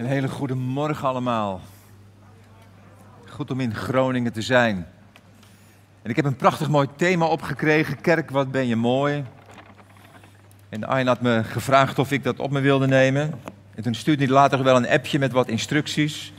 Een 0.00 0.06
hele 0.06 0.28
goede 0.28 0.54
morgen 0.54 1.08
allemaal. 1.08 1.60
Goed 3.28 3.50
om 3.50 3.60
in 3.60 3.74
Groningen 3.74 4.32
te 4.32 4.42
zijn. 4.42 4.86
En 6.02 6.10
ik 6.10 6.16
heb 6.16 6.24
een 6.24 6.36
prachtig 6.36 6.68
mooi 6.68 6.88
thema 6.96 7.26
opgekregen. 7.26 8.00
Kerk, 8.00 8.30
wat 8.30 8.50
ben 8.50 8.66
je 8.66 8.76
mooi. 8.76 9.24
En 10.68 10.84
Arjen 10.84 11.06
had 11.06 11.20
me 11.20 11.44
gevraagd 11.44 11.98
of 11.98 12.12
ik 12.12 12.24
dat 12.24 12.38
op 12.38 12.50
me 12.50 12.60
wilde 12.60 12.86
nemen. 12.86 13.32
En 13.74 13.82
toen 13.82 13.94
stuurde 13.94 14.24
hij 14.24 14.32
later 14.32 14.62
wel 14.62 14.76
een 14.76 14.88
appje 14.88 15.18
met 15.18 15.32
wat 15.32 15.48
instructies. 15.48 16.32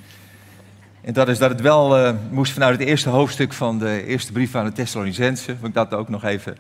En 1.02 1.14
dat 1.14 1.28
is 1.28 1.38
dat 1.38 1.50
het 1.50 1.62
wel 1.62 2.00
uh, 2.00 2.14
moest 2.32 2.54
vanuit 2.54 2.80
het 2.80 2.88
eerste 2.88 3.10
hoofdstuk 3.10 3.54
van 3.54 3.80
de 3.80 4.06
eerste 4.06 4.32
brief 4.32 4.56
aan 4.56 4.66
de 4.66 4.72
Thessalonicense. 4.72 5.56
Ik 5.64 5.74
dat 5.74 5.94
ook 5.94 6.10
nog 6.10 6.24
even. 6.24 6.58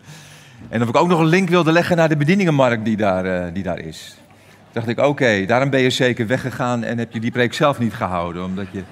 En 0.70 0.82
of 0.82 0.90
ik 0.90 0.96
ook 0.96 1.08
nog 1.08 1.20
een 1.20 1.26
link 1.26 1.50
wilde 1.50 1.72
leggen 1.72 1.98
naar 1.98 2.10
de 2.10 2.18
bedieningenmarkt 2.18 2.86
die 2.86 2.98
daar, 2.98 3.26
uh, 3.26 3.54
die 3.54 3.64
daar 3.64 3.80
is 3.80 4.21
dacht 4.72 4.88
ik, 4.88 5.00
oké, 5.00 5.46
daarom 5.46 5.70
ben 5.70 5.80
je 5.80 5.90
zeker 5.90 6.28
weggegaan 6.28 6.84
en 6.84 6.98
heb 6.98 7.14
je 7.14 7.20
die 7.20 7.32
preek 7.32 7.54
zelf 7.54 7.80
niet 7.80 7.94
gehouden. 7.94 8.44
Omdat 8.44 8.68
je 8.72 8.84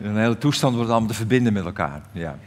een 0.00 0.16
hele 0.16 0.38
toestand 0.38 0.74
wordt 0.74 0.90
allemaal 0.90 1.08
te 1.08 1.14
verbinden 1.14 1.52
met 1.52 1.64
elkaar. 1.64 2.00
Ja. 2.12 2.38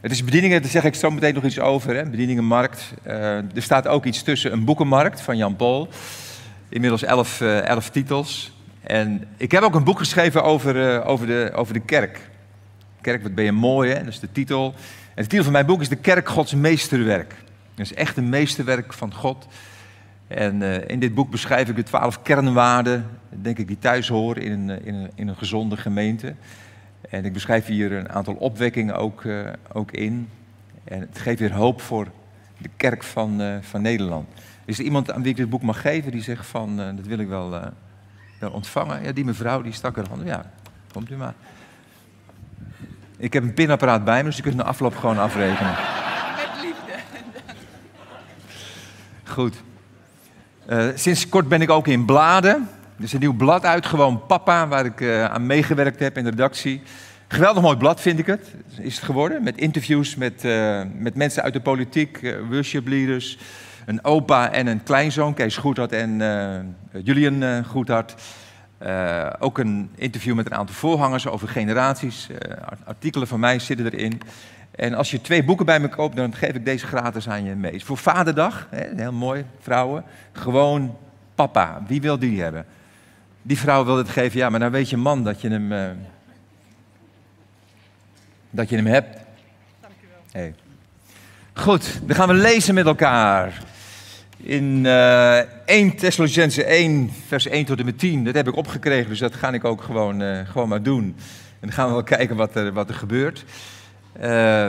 Het 0.00 0.10
is 0.10 0.24
bedieningen, 0.24 0.62
daar 0.62 0.70
zeg 0.70 0.84
ik 0.84 0.94
zo 0.94 1.10
meteen 1.10 1.34
nog 1.34 1.44
iets 1.44 1.60
over. 1.60 1.96
Hè? 1.96 2.10
Bedieningenmarkt. 2.10 2.92
Uh, 3.06 3.36
er 3.36 3.62
staat 3.62 3.86
ook 3.86 4.04
iets 4.04 4.22
tussen 4.22 4.52
een 4.52 4.64
boekenmarkt 4.64 5.20
van 5.20 5.36
Jan 5.36 5.56
Paul. 5.56 5.88
Inmiddels 6.68 7.02
elf, 7.02 7.40
uh, 7.40 7.66
elf 7.66 7.90
titels. 7.90 8.52
En 8.80 9.24
ik 9.36 9.50
heb 9.50 9.62
ook 9.62 9.74
een 9.74 9.84
boek 9.84 9.98
geschreven 9.98 10.42
over, 10.42 10.76
uh, 10.76 11.08
over, 11.08 11.26
de, 11.26 11.50
over 11.54 11.74
de 11.74 11.80
kerk. 11.80 12.20
Kerk, 13.00 13.22
wat 13.22 13.34
ben 13.34 13.44
je 13.44 13.52
mooi, 13.52 13.90
hè? 13.90 13.98
Dat 13.98 14.12
is 14.12 14.20
de 14.20 14.32
titel. 14.32 14.74
En 15.14 15.22
de 15.22 15.28
titel 15.28 15.44
van 15.44 15.52
mijn 15.52 15.66
boek 15.66 15.80
is 15.80 15.88
De 15.88 15.96
Kerk 15.96 16.28
Gods 16.28 16.54
Meesterwerk. 16.54 17.34
Dat 17.74 17.86
is 17.86 17.94
echt 17.94 18.16
een 18.16 18.28
meesterwerk 18.28 18.92
van 18.92 19.14
God. 19.14 19.46
En 20.28 20.60
uh, 20.60 20.88
in 20.88 20.98
dit 20.98 21.14
boek 21.14 21.30
beschrijf 21.30 21.68
ik 21.68 21.76
de 21.76 21.82
twaalf 21.82 22.22
kernwaarden, 22.22 23.06
denk 23.28 23.58
ik, 23.58 23.66
die 23.66 23.78
thuis 23.78 24.08
horen 24.08 24.42
in 24.42 24.52
een, 24.52 24.84
in, 24.84 24.94
een, 24.94 25.10
in 25.14 25.28
een 25.28 25.36
gezonde 25.36 25.76
gemeente. 25.76 26.34
En 27.10 27.24
ik 27.24 27.32
beschrijf 27.32 27.66
hier 27.66 27.92
een 27.92 28.08
aantal 28.08 28.34
opwekkingen 28.34 28.96
ook, 28.96 29.22
uh, 29.22 29.48
ook 29.72 29.92
in. 29.92 30.28
En 30.84 31.00
het 31.00 31.18
geeft 31.18 31.40
weer 31.40 31.52
hoop 31.52 31.80
voor 31.80 32.08
de 32.58 32.70
kerk 32.76 33.02
van, 33.02 33.40
uh, 33.40 33.56
van 33.60 33.82
Nederland. 33.82 34.28
Is 34.64 34.78
er 34.78 34.84
iemand 34.84 35.10
aan 35.12 35.22
wie 35.22 35.30
ik 35.30 35.36
dit 35.36 35.50
boek 35.50 35.62
mag 35.62 35.80
geven 35.80 36.12
die 36.12 36.22
zegt 36.22 36.46
van, 36.46 36.76
dat 36.76 37.06
wil 37.06 37.18
ik 37.18 37.28
wel, 37.28 37.50
wel 38.40 38.50
ontvangen? 38.50 39.02
Ja, 39.02 39.12
die 39.12 39.24
mevrouw 39.24 39.62
die 39.62 39.72
stak 39.72 39.96
er 39.96 40.08
hand. 40.08 40.22
Ja, 40.24 40.50
komt 40.92 41.10
u 41.10 41.16
maar. 41.16 41.34
Ik 43.16 43.32
heb 43.32 43.42
een 43.42 43.54
pinapparaat 43.54 44.04
bij 44.04 44.18
me, 44.18 44.24
dus 44.24 44.36
je 44.36 44.42
kunt 44.42 44.56
de 44.56 44.64
afloop 44.64 44.96
gewoon 44.96 45.18
afrekenen. 45.18 45.74
Met 46.36 46.62
liefde. 46.62 46.92
Goed. 49.24 49.62
Uh, 50.68 50.88
sinds 50.94 51.28
kort 51.28 51.48
ben 51.48 51.62
ik 51.62 51.70
ook 51.70 51.86
in 51.86 52.04
Bladen. 52.04 52.68
Er 52.98 53.04
is 53.04 53.12
een 53.12 53.20
nieuw 53.20 53.36
blad 53.36 53.64
uit, 53.64 53.86
gewoon 53.86 54.26
Papa, 54.26 54.68
waar 54.68 54.84
ik 54.84 55.00
uh, 55.00 55.24
aan 55.24 55.46
meegewerkt 55.46 56.00
heb 56.00 56.16
in 56.16 56.24
de 56.24 56.30
redactie. 56.30 56.82
Geweldig 57.28 57.62
mooi 57.62 57.76
blad 57.76 58.00
vind 58.00 58.18
ik 58.18 58.26
het, 58.26 58.54
is 58.78 58.94
het 58.94 59.04
geworden. 59.04 59.42
Met 59.42 59.56
interviews 59.56 60.16
met, 60.16 60.44
uh, 60.44 60.82
met 60.94 61.14
mensen 61.14 61.42
uit 61.42 61.52
de 61.52 61.60
politiek, 61.60 62.36
worship 62.50 62.88
leaders. 62.88 63.38
Een 63.86 64.04
opa 64.04 64.52
en 64.52 64.66
een 64.66 64.82
kleinzoon, 64.82 65.34
Kees 65.34 65.56
Goedhart 65.56 65.92
en 65.92 66.76
Julian 67.02 67.64
Goedhart. 67.64 68.14
ook 69.38 69.58
een 69.58 69.90
interview 69.94 70.34
met 70.34 70.46
een 70.46 70.54
aantal 70.54 70.74
voorhangers 70.74 71.26
over 71.26 71.48
generaties. 71.48 72.28
artikelen 72.84 73.28
van 73.28 73.40
mij 73.40 73.58
zitten 73.58 73.92
erin. 73.92 74.20
En 74.78 74.94
als 74.94 75.10
je 75.10 75.20
twee 75.20 75.44
boeken 75.44 75.66
bij 75.66 75.80
me 75.80 75.88
koopt, 75.88 76.16
dan 76.16 76.34
geef 76.34 76.54
ik 76.54 76.64
deze 76.64 76.86
gratis 76.86 77.28
aan 77.28 77.44
je 77.44 77.54
mee. 77.54 77.84
Voor 77.84 77.96
Vaderdag, 77.96 78.66
hè, 78.70 78.86
heel 78.96 79.12
mooi, 79.12 79.44
vrouwen. 79.60 80.04
Gewoon 80.32 80.96
papa. 81.34 81.82
Wie 81.86 82.00
wil 82.00 82.18
die 82.18 82.42
hebben? 82.42 82.66
Die 83.42 83.58
vrouw 83.58 83.84
wil 83.84 83.96
het 83.96 84.08
geven, 84.08 84.38
ja, 84.38 84.48
maar 84.50 84.60
dan 84.60 84.70
weet 84.70 84.90
je 84.90 84.96
man 84.96 85.24
dat 85.24 85.40
je 85.40 85.48
hem, 85.48 85.72
uh, 85.72 85.86
dat 88.50 88.68
je 88.68 88.76
hem 88.76 88.86
hebt. 88.86 89.18
Dankjewel. 89.80 90.18
Hey. 90.32 90.54
Goed, 91.52 92.00
dan 92.06 92.16
gaan 92.16 92.28
we 92.28 92.34
lezen 92.34 92.74
met 92.74 92.86
elkaar. 92.86 93.62
In 94.36 94.84
uh, 94.84 95.38
1 95.64 95.96
Thessalonicense 95.96 96.64
1, 96.64 97.10
vers 97.26 97.46
1 97.46 97.64
tot 97.64 97.78
en 97.78 97.84
met 97.84 97.98
10. 97.98 98.24
Dat 98.24 98.34
heb 98.34 98.48
ik 98.48 98.56
opgekregen, 98.56 99.08
dus 99.08 99.18
dat 99.18 99.34
ga 99.34 99.52
ik 99.52 99.64
ook 99.64 99.82
gewoon, 99.82 100.22
uh, 100.22 100.38
gewoon 100.48 100.68
maar 100.68 100.82
doen. 100.82 101.04
En 101.60 101.66
dan 101.66 101.72
gaan 101.72 101.86
we 101.86 101.92
wel 101.92 102.02
kijken 102.02 102.36
wat 102.36 102.54
er, 102.54 102.72
wat 102.72 102.88
er 102.88 102.94
gebeurt. 102.94 103.44
Uh, 104.22 104.66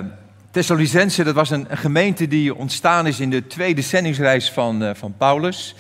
Thessalonicense, 0.52 1.24
dat 1.24 1.36
was 1.36 1.50
een, 1.50 1.66
een, 1.70 1.78
gemeente 1.78 2.28
die 2.28 2.56
ontstaan 2.56 3.08
is 3.08 3.20
in 3.20 3.30
de 3.30 3.48
tweede 3.48 3.82
zendingsreis 3.82 4.52
van, 4.52 4.84
uh, 4.84 4.90
van 4.94 5.14
Paulus. 5.18 5.76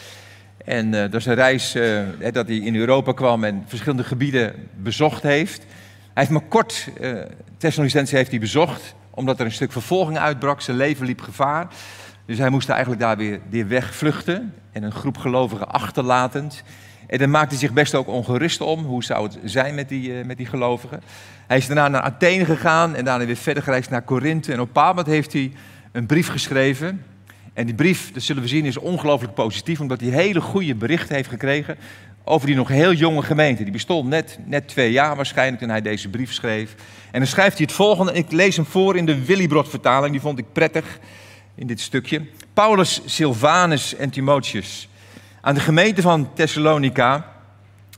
En 0.66 0.85
uh, 0.85 0.91
dat 0.91 1.13
is 1.13 1.25
een 1.25 1.35
reis 1.35 1.78
dat 2.31 2.47
hij 2.47 2.56
in 2.56 2.75
Europa 2.75 3.12
kwam 3.12 3.44
en 3.44 3.63
verschillende 3.68 4.03
gebieden 4.03 4.53
bezocht 4.75 5.24
heeft. 5.24 5.59
Hij 6.13 6.28
heeft 6.28 6.30
maar 6.30 6.50
kort, 6.50 6.88
Thessalonicense 7.57 8.16
heeft 8.16 8.30
hij 8.30 8.40
bezocht, 8.40 8.96
omdat 9.09 9.40
er 9.40 9.46
een 9.46 9.52
stuk 9.52 9.72
vervolging 9.72 10.18
uitbrak. 10.18 10.62
Zijn 10.62 10.78
leven 10.78 11.06
liep 11.06 11.22
gevaar. 11.22 11.68
Dus 12.25 12.38
hij 12.38 12.50
moest 12.50 12.69
eigenlijk 12.69 13.01
daar 13.01 13.18
weer, 13.18 13.40
weer 13.50 13.68
wegvluchten 13.68 14.53
en 14.72 14.84
een 14.84 14.91
groep 14.91 15.18
gelovigen 15.18 15.69
achterlatend. 15.69 16.63
En 17.09 17.17
daar 17.17 17.29
maakte 17.29 17.49
hij 17.49 17.57
zich 17.57 17.73
best 17.73 17.95
ook 17.95 18.07
ongerust 18.07 18.61
om. 18.61 18.83
Hoe 18.85 19.03
zou 19.03 19.23
het 19.23 19.37
zijn 19.43 19.75
met 19.75 19.89
die, 19.89 20.09
uh, 20.09 20.25
met 20.25 20.37
die 20.37 20.45
gelovigen? 20.45 21.01
Hij 21.47 21.57
is 21.57 21.67
daarna 21.67 21.87
naar 21.87 22.01
Athene 22.01 22.45
gegaan 22.45 22.95
en 22.95 23.05
daarna 23.05 23.25
weer 23.25 23.35
verder 23.35 23.63
gereisd 23.63 23.89
naar 23.89 24.01
Korinthe. 24.01 24.53
En 24.53 24.59
op 24.59 24.77
een 24.77 25.05
heeft 25.05 25.33
hij 25.33 25.51
een 25.91 26.05
brief 26.05 26.27
geschreven. 26.27 27.05
En 27.53 27.65
die 27.65 27.75
brief, 27.75 28.11
dat 28.11 28.23
zullen 28.23 28.41
we 28.41 28.47
zien, 28.47 28.65
is 28.65 28.77
ongelooflijk 28.77 29.33
positief, 29.33 29.79
omdat 29.79 29.99
hij 29.99 30.09
hele 30.09 30.41
goede 30.41 30.75
berichten 30.75 31.15
heeft 31.15 31.29
gekregen 31.29 31.77
over 32.23 32.47
die 32.47 32.55
nog 32.55 32.67
heel 32.67 32.93
jonge 32.93 33.21
gemeente. 33.21 33.63
Die 33.63 33.71
bestond 33.71 34.09
net, 34.09 34.39
net 34.45 34.67
twee 34.67 34.91
jaar 34.91 35.15
waarschijnlijk 35.15 35.59
toen 35.59 35.69
hij 35.69 35.81
deze 35.81 36.09
brief 36.09 36.33
schreef. 36.33 36.75
En 37.11 37.19
dan 37.19 37.27
schrijft 37.27 37.57
hij 37.57 37.65
het 37.65 37.75
volgende, 37.75 38.11
en 38.11 38.17
ik 38.17 38.31
lees 38.31 38.55
hem 38.55 38.65
voor 38.65 38.97
in 38.97 39.05
de 39.05 39.25
Willibrod-vertaling, 39.25 40.11
die 40.11 40.21
vond 40.21 40.39
ik 40.39 40.45
prettig 40.53 40.99
in 41.55 41.67
dit 41.67 41.79
stukje. 41.79 42.21
Paulus, 42.53 43.01
Silvanus 43.05 43.95
en 43.95 44.09
Timotheus 44.09 44.89
aan 45.41 45.53
de 45.53 45.59
gemeente 45.59 46.01
van 46.01 46.33
Thessalonica, 46.33 47.25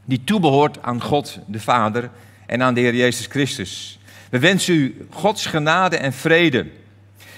die 0.06 0.24
toebehoort 0.24 0.81
aan 0.81 1.02
God 1.02 1.40
de 1.47 1.59
Vader 1.59 2.09
en 2.46 2.63
aan 2.63 2.74
de 2.74 2.81
Heer 2.81 2.96
Jezus 2.96 3.25
Christus. 3.25 4.00
We 4.29 4.40
wensen 4.40 4.74
u 4.74 5.07
Gods 5.09 5.46
genade 5.46 5.97
en 5.97 6.13
vrede. 6.13 6.68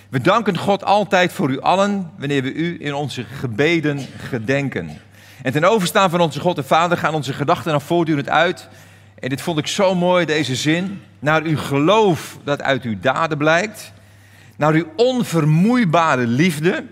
We 0.09 0.21
danken 0.21 0.57
God 0.57 0.83
altijd 0.83 1.33
voor 1.33 1.49
u 1.49 1.61
allen 1.61 2.11
wanneer 2.17 2.43
we 2.43 2.53
u 2.53 2.77
in 2.79 2.93
onze 2.93 3.23
gebeden 3.23 3.99
gedenken. 4.17 5.01
En 5.41 5.51
ten 5.51 5.63
overstaan 5.63 6.09
van 6.09 6.21
onze 6.21 6.39
God 6.39 6.55
de 6.55 6.63
Vader 6.63 6.97
gaan 6.97 7.13
onze 7.13 7.33
gedachten 7.33 7.71
dan 7.71 7.81
voortdurend 7.81 8.29
uit. 8.29 8.67
En 9.19 9.29
dit 9.29 9.41
vond 9.41 9.57
ik 9.57 9.67
zo 9.67 9.95
mooi, 9.95 10.25
deze 10.25 10.55
zin. 10.55 11.01
Naar 11.19 11.43
uw 11.43 11.57
geloof 11.57 12.37
dat 12.43 12.61
uit 12.61 12.83
uw 12.83 12.99
daden 12.99 13.37
blijkt. 13.37 13.93
Naar 14.55 14.73
uw 14.73 14.85
onvermoeibare 14.95 16.27
liefde 16.27 16.83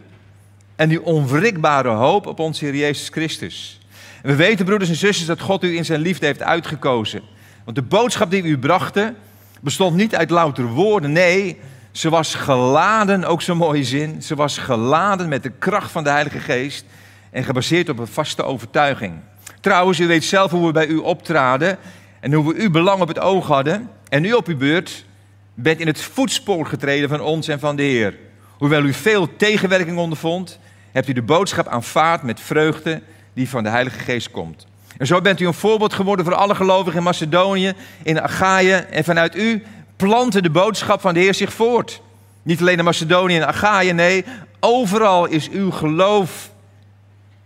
en 0.82 0.90
die 0.90 1.04
onwrikbare 1.04 1.90
hoop 1.90 2.28
op 2.28 2.40
onze 2.40 2.66
Heer 2.66 2.76
Jezus 2.76 3.10
Christus. 3.10 3.80
We 4.22 4.36
weten, 4.36 4.66
broeders 4.66 4.90
en 4.90 4.96
zusters, 4.96 5.28
dat 5.28 5.42
God 5.42 5.64
u 5.64 5.76
in 5.76 5.86
zijn 5.86 6.00
liefde 6.00 6.26
heeft 6.26 6.42
uitgekozen. 6.42 7.22
Want 7.64 7.76
de 7.76 7.84
boodschap 7.84 8.32
die 8.32 8.44
u 8.44 8.58
brachten 8.58 9.16
bestond 9.60 9.96
niet 9.96 10.16
uit 10.16 10.30
louter 10.30 10.66
woorden. 10.66 11.12
Nee, 11.12 11.60
ze 11.92 12.10
was 12.10 12.36
geladen, 12.36 13.24
ook 13.24 13.42
zo'n 13.42 13.58
mooie 13.58 13.84
zin. 13.84 14.22
Ze 14.22 14.36
was 14.36 14.58
geladen 14.58 15.30
met 15.30 15.44
de 15.44 15.52
kracht 15.60 15.92
van 15.92 16.04
de 16.04 16.10
Heilige 16.10 16.40
Geest 16.40 16.86
en 17.30 17.44
gebaseerd 17.44 17.90
op 17.90 18.00
een 18.00 18.08
vaste 18.08 18.44
overtuiging. 18.44 19.14
Trouwens, 19.60 20.00
u 20.00 20.08
weet 20.08 20.24
zelf 20.24 20.52
hoe 20.52 20.66
we 20.66 20.72
bij 20.72 20.88
u 20.88 20.98
optraden 20.98 21.78
en 22.20 22.34
hoe 22.34 22.54
we 22.54 22.62
uw 22.62 22.72
belang 22.72 23.02
op 23.02 23.08
het 23.08 23.20
oog 23.20 23.48
hadden. 23.48 23.90
En 24.10 24.26
u 24.26 24.34
op 24.34 24.48
uw 24.48 24.58
beurt 24.58 25.06
bent 25.54 25.80
in 25.80 25.88
het 25.88 26.02
voetspoor 26.02 26.66
getreden 26.66 27.10
van 27.10 27.22
ons 27.22 27.48
en 27.48 27.60
van 27.60 27.76
de 27.76 27.84
Heer. 27.84 28.16
Hoewel 28.62 28.84
u 28.84 28.94
veel 28.94 29.36
tegenwerking 29.36 29.98
ondervond, 29.98 30.60
hebt 30.92 31.08
u 31.08 31.14
de 31.14 31.22
boodschap 31.22 31.68
aanvaard 31.68 32.24
met 32.24 32.40
vreugde 32.40 33.02
die 33.34 33.50
van 33.50 33.64
de 33.64 33.70
Heilige 33.70 34.00
Geest 34.00 34.32
komt. 34.32 34.68
En 34.98 35.08
zo 35.08 35.22
bent 35.22 35.40
u 35.40 35.48
een 35.48 35.54
voorbeeld 35.54 35.94
geworden 35.94 36.26
voor 36.26 36.36
alle 36.36 36.56
gelovigen 36.56 36.98
in 36.98 37.04
Macedonië, 37.04 37.74
in 38.04 38.22
Achaïe. 38.22 38.74
En 38.74 39.04
vanuit 39.04 39.36
u 39.36 39.64
plantte 39.96 40.42
de 40.42 40.50
boodschap 40.50 41.02
van 41.02 41.14
de 41.14 41.20
Heer 41.20 41.34
zich 41.34 41.54
voort. 41.54 42.02
Niet 42.44 42.60
alleen 42.60 42.78
in 42.78 42.84
Macedonië 42.84 43.36
en 43.36 43.48
Achaïe, 43.48 43.94
nee, 43.94 44.26
overal 44.60 45.26
is 45.26 45.50
uw 45.50 45.72
geloof 45.72 46.52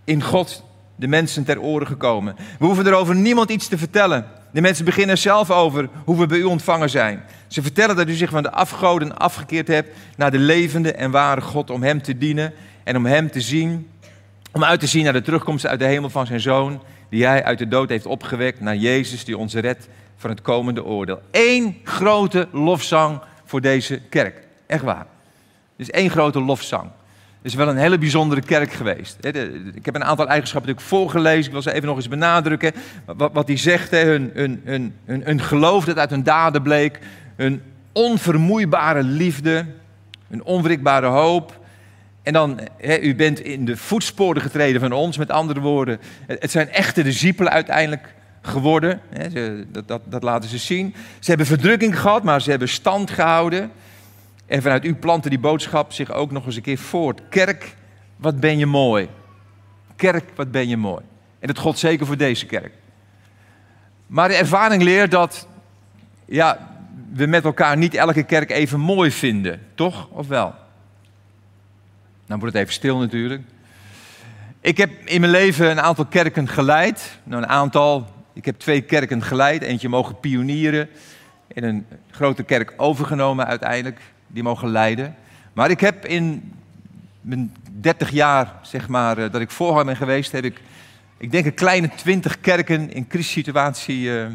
in 0.04 0.22
God 0.22 0.64
de 0.96 1.08
mensen 1.08 1.44
ter 1.44 1.62
oren 1.62 1.88
gekomen. 1.88 2.36
We 2.60 2.66
hoeven 2.66 2.88
erover 2.88 3.16
niemand 3.16 3.50
iets 3.50 3.68
te 3.68 3.78
vertellen. 3.78 4.26
De 4.52 4.62
mensen 4.62 4.86
beginnen 4.86 5.18
zelf 5.18 5.52
over 5.52 5.90
hoe 6.06 6.18
we 6.18 6.26
bij 6.26 6.38
u 6.38 6.44
ontvangen 6.44 6.90
zijn. 6.90 7.24
Ze 7.48 7.62
vertellen 7.62 7.96
dat 7.96 8.10
u 8.10 8.14
zich 8.14 8.30
van 8.30 8.44
de 8.44 8.52
afgoden 8.52 9.18
afgekeerd 9.18 9.68
hebt 9.68 9.98
naar 10.18 10.32
de 10.32 10.38
levende 10.38 10.92
en 10.92 11.12
ware 11.12 11.42
God 11.42 11.70
om 11.70 11.84
Hem 11.84 12.02
te 12.02 12.18
dienen 12.18 12.54
en 12.86 12.98
om 12.98 13.06
Hem 13.06 13.32
te 13.32 13.42
zien. 13.42 13.90
Om 14.52 14.64
uit 14.64 14.80
te 14.80 14.88
zien 14.88 15.04
naar 15.04 15.14
de 15.14 15.22
terugkomst 15.22 15.68
uit 15.68 15.80
de 15.80 15.86
hemel 15.86 16.10
van 16.10 16.26
zijn 16.26 16.40
Zoon, 16.40 16.82
die 17.10 17.26
Hij 17.26 17.44
uit 17.44 17.58
de 17.58 17.68
dood 17.68 17.90
heeft 17.90 18.06
opgewekt, 18.06 18.60
naar 18.60 18.76
Jezus 18.76 19.26
die 19.26 19.38
ons 19.38 19.54
redt 19.54 19.88
van 20.18 20.30
het 20.30 20.42
komende 20.42 20.84
oordeel. 20.84 21.22
Eén 21.32 21.78
grote 21.84 22.48
lofzang 22.52 23.20
voor 23.46 23.62
deze 23.62 24.02
kerk. 24.10 24.48
Echt 24.68 24.84
waar. 24.84 25.06
Dus 25.76 25.90
één 25.90 26.10
grote 26.10 26.42
lofzang. 26.42 26.90
is 27.42 27.54
wel 27.54 27.68
een 27.68 27.78
hele 27.78 27.98
bijzondere 27.98 28.42
kerk 28.42 28.72
geweest. 28.72 29.18
Ik 29.74 29.86
heb 29.86 29.96
een 29.96 30.04
aantal 30.04 30.28
eigenschappen 30.28 30.70
natuurlijk 30.70 30.96
voorgelezen. 30.96 31.46
Ik 31.46 31.52
wil 31.52 31.62
ze 31.62 31.74
even 31.74 31.88
nog 31.88 31.96
eens 31.96 32.08
benadrukken. 32.08 32.74
Wat, 33.06 33.34
wat 33.34 33.48
hij 33.48 33.58
zegt, 33.58 33.92
hun, 33.92 34.32
hun, 34.34 34.62
hun, 34.64 34.94
hun 35.06 35.42
geloof 35.42 35.86
dat 35.86 35.98
uit 35.98 36.10
hun 36.10 36.24
daden 36.24 36.62
bleek. 36.62 37.00
Hun 37.36 37.62
onvermoeibare 37.92 39.04
liefde. 39.04 39.66
Hun 40.28 40.44
onwrikbare 40.44 41.08
hoop. 41.08 41.64
En 42.26 42.34
dan, 42.34 42.60
u 43.02 43.16
bent 43.16 43.40
in 43.40 43.66
de 43.66 43.78
voetsporen 43.78 44.42
getreden 44.42 44.82
van 44.82 44.92
ons. 44.92 45.18
Met 45.18 45.32
andere 45.32 45.60
woorden, 45.60 46.00
het 46.28 46.52
zijn 46.52 46.70
echte 46.70 47.04
discipelen 47.04 47.52
uiteindelijk 47.52 48.14
geworden. 48.42 49.02
Dat, 49.72 49.88
dat, 49.88 50.02
dat 50.06 50.24
laten 50.24 50.50
ze 50.50 50.58
zien. 50.58 50.96
Ze 51.20 51.30
hebben 51.30 51.46
verdrukking 51.46 52.00
gehad, 52.00 52.24
maar 52.24 52.42
ze 52.42 52.50
hebben 52.50 52.70
stand 52.70 53.12
gehouden. 53.12 53.72
En 54.46 54.62
vanuit 54.62 54.86
u 54.86 54.96
planten 54.96 55.30
die 55.30 55.40
boodschap 55.40 55.94
zich 55.94 56.12
ook 56.12 56.32
nog 56.32 56.46
eens 56.46 56.56
een 56.56 56.62
keer 56.62 56.78
voort. 56.78 57.22
Kerk, 57.30 57.76
wat 58.16 58.40
ben 58.40 58.58
je 58.58 58.66
mooi. 58.66 59.10
Kerk, 59.96 60.26
wat 60.36 60.52
ben 60.52 60.68
je 60.68 60.78
mooi. 60.78 61.04
En 61.40 61.48
dat 61.48 61.58
God 61.58 61.80
zeker 61.80 62.06
voor 62.06 62.18
deze 62.18 62.46
kerk. 62.46 62.72
Maar 64.08 64.28
de 64.28 64.36
ervaring 64.36 64.84
leert 64.84 65.12
dat 65.12 65.48
ja, 66.26 66.78
we 67.14 67.26
met 67.26 67.44
elkaar 67.44 67.78
niet 67.78 67.94
elke 67.94 68.24
kerk 68.24 68.52
even 68.52 68.80
mooi 68.80 69.12
vinden. 69.12 69.62
Toch? 69.76 70.08
Of 70.12 70.28
wel? 70.28 70.64
Nou 72.26 72.40
wordt 72.40 72.56
het 72.56 72.64
even 72.64 72.74
stil 72.74 72.98
natuurlijk. 72.98 73.42
Ik 74.62 74.78
heb 74.78 74.92
in 75.04 75.20
mijn 75.20 75.32
leven 75.32 75.70
een 75.70 75.82
aantal 75.82 76.06
kerken 76.06 76.48
geleid. 76.48 77.20
Nou, 77.24 77.44
een 77.44 77.50
aantal. 77.50 78.08
Ik 78.34 78.46
heb 78.46 78.60
twee 78.60 78.82
kerken 78.82 79.24
geleid. 79.24 79.62
Eentje 79.62 79.90
mogen 79.90 80.20
pionieren. 80.20 80.90
En 81.48 81.64
een 81.64 81.86
grote 82.12 82.44
kerk 82.44 82.74
overgenomen 82.78 83.46
uiteindelijk. 83.46 84.00
Die 84.28 84.44
mogen 84.44 84.70
leiden. 84.70 85.16
Maar 85.54 85.70
ik 85.70 85.80
heb 85.80 86.06
in 86.06 86.54
mijn 87.22 87.56
30 87.80 88.10
jaar, 88.10 88.54
zeg 88.62 88.88
maar, 88.88 89.18
eh, 89.18 89.32
dat 89.32 89.42
ik 89.42 89.52
voorganger 89.52 89.86
ben 89.86 89.96
geweest, 89.96 90.32
heb 90.32 90.44
ik, 90.44 90.62
ik 91.18 91.32
denk 91.32 91.46
een 91.46 91.54
kleine 91.54 91.90
20 91.96 92.40
kerken 92.40 92.92
in 92.94 93.08
crisissituatie 93.08 94.20
eh, 94.20 94.28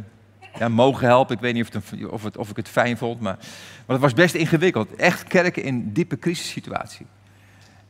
ja, 0.58 0.68
mogen 0.68 1.06
helpen. 1.06 1.34
Ik 1.34 1.42
weet 1.42 1.54
niet 1.54 1.76
of, 1.76 1.90
het 1.90 2.06
of, 2.06 2.36
of 2.36 2.50
ik 2.50 2.56
het 2.56 2.68
fijn 2.68 2.96
vond, 2.96 3.20
maar, 3.20 3.36
maar 3.86 3.96
het 3.96 4.00
was 4.00 4.14
best 4.14 4.34
ingewikkeld. 4.34 4.94
Echt 4.96 5.24
kerken 5.24 5.62
in 5.62 5.92
diepe 5.92 6.18
crisissituatie. 6.18 7.06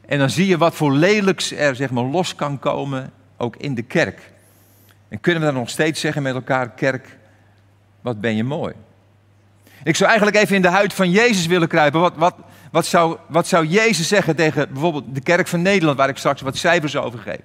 En 0.06 0.18
dan 0.18 0.30
zie 0.30 0.46
je 0.46 0.58
wat 0.58 0.74
voor 0.74 0.92
lelijks 0.92 1.52
er 1.52 1.76
zeg 1.76 1.90
maar, 1.90 2.04
los 2.04 2.34
kan 2.34 2.58
komen, 2.58 3.12
ook 3.36 3.56
in 3.56 3.74
de 3.74 3.82
kerk. 3.82 4.32
En 5.08 5.20
kunnen 5.20 5.42
we 5.42 5.48
dan 5.48 5.58
nog 5.58 5.70
steeds 5.70 6.00
zeggen 6.00 6.22
met 6.22 6.34
elkaar, 6.34 6.70
kerk, 6.70 7.18
wat 8.00 8.20
ben 8.20 8.36
je 8.36 8.44
mooi. 8.44 8.74
Ik 9.82 9.96
zou 9.96 10.08
eigenlijk 10.10 10.38
even 10.38 10.56
in 10.56 10.62
de 10.62 10.68
huid 10.68 10.92
van 10.92 11.10
Jezus 11.10 11.46
willen 11.46 11.68
kruipen. 11.68 12.00
Wat, 12.00 12.16
wat, 12.16 12.34
wat, 12.70 12.86
zou, 12.86 13.16
wat 13.28 13.46
zou 13.46 13.66
Jezus 13.66 14.08
zeggen 14.08 14.36
tegen 14.36 14.72
bijvoorbeeld 14.72 15.14
de 15.14 15.20
kerk 15.20 15.46
van 15.46 15.62
Nederland, 15.62 15.98
waar 15.98 16.08
ik 16.08 16.16
straks 16.16 16.40
wat 16.40 16.56
cijfers 16.56 16.96
over 16.96 17.18
geef? 17.18 17.40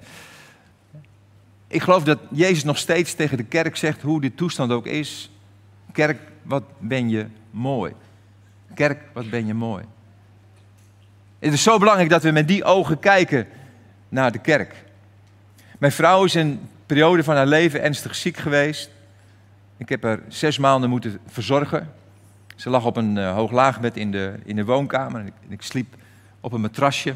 Ik 1.68 1.81
geloof 1.81 2.04
dat 2.04 2.19
Jezus 2.31 2.63
nog 2.63 2.78
steeds 2.78 3.13
tegen 3.13 3.38
de 3.38 3.44
kerk 3.44 3.75
zegt, 3.75 4.02
hoe 4.02 4.22
de 4.22 4.36
toestand 4.36 4.72
ook 4.72 4.86
is. 4.86 5.31
Kerk, 5.92 6.19
wat 6.42 6.63
ben 6.78 7.10
je 7.10 7.25
mooi. 7.52 7.94
Kerk, 8.74 9.02
wat 9.13 9.30
ben 9.30 9.46
je 9.46 9.54
mooi. 9.54 9.84
Het 11.39 11.53
is 11.53 11.63
zo 11.63 11.77
belangrijk 11.77 12.09
dat 12.09 12.23
we 12.23 12.31
met 12.31 12.47
die 12.47 12.63
ogen 12.63 12.99
kijken 12.99 13.47
naar 14.09 14.31
de 14.31 14.39
kerk. 14.39 14.75
Mijn 15.77 15.91
vrouw 15.91 16.23
is 16.23 16.33
een 16.33 16.69
periode 16.85 17.23
van 17.23 17.35
haar 17.35 17.47
leven 17.47 17.81
ernstig 17.81 18.15
ziek 18.15 18.37
geweest. 18.37 18.89
Ik 19.77 19.89
heb 19.89 20.03
haar 20.03 20.19
zes 20.27 20.57
maanden 20.57 20.89
moeten 20.89 21.19
verzorgen. 21.27 21.93
Ze 22.55 22.69
lag 22.69 22.85
op 22.85 22.97
een 22.97 23.15
uh, 23.15 23.33
hooglaagbed 23.33 23.97
in 23.97 24.11
de, 24.11 24.33
in 24.43 24.55
de 24.55 24.65
woonkamer. 24.65 25.19
En 25.19 25.33
ik, 25.47 25.61
sliep 25.61 25.95
op 26.39 26.51
een 26.51 26.61
matrasje 26.61 27.13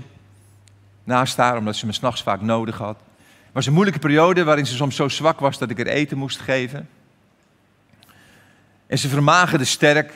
naast 1.03 1.37
haar, 1.37 1.57
omdat 1.57 1.75
ze 1.75 1.85
me 1.85 1.91
s'nachts 1.91 2.23
vaak 2.23 2.41
nodig 2.41 2.77
had. 2.77 2.97
Het 3.17 3.53
was 3.53 3.65
een 3.65 3.73
moeilijke 3.73 3.99
periode 3.99 4.43
waarin 4.43 4.65
ze 4.65 4.75
soms 4.75 4.95
zo 4.95 5.07
zwak 5.07 5.39
was 5.39 5.57
dat 5.57 5.69
ik 5.69 5.79
er 5.79 5.87
eten 5.87 6.17
moest 6.17 6.39
geven. 6.39 6.89
En 8.87 8.97
ze 8.97 9.09
vermagerde 9.09 9.65
sterk. 9.65 10.13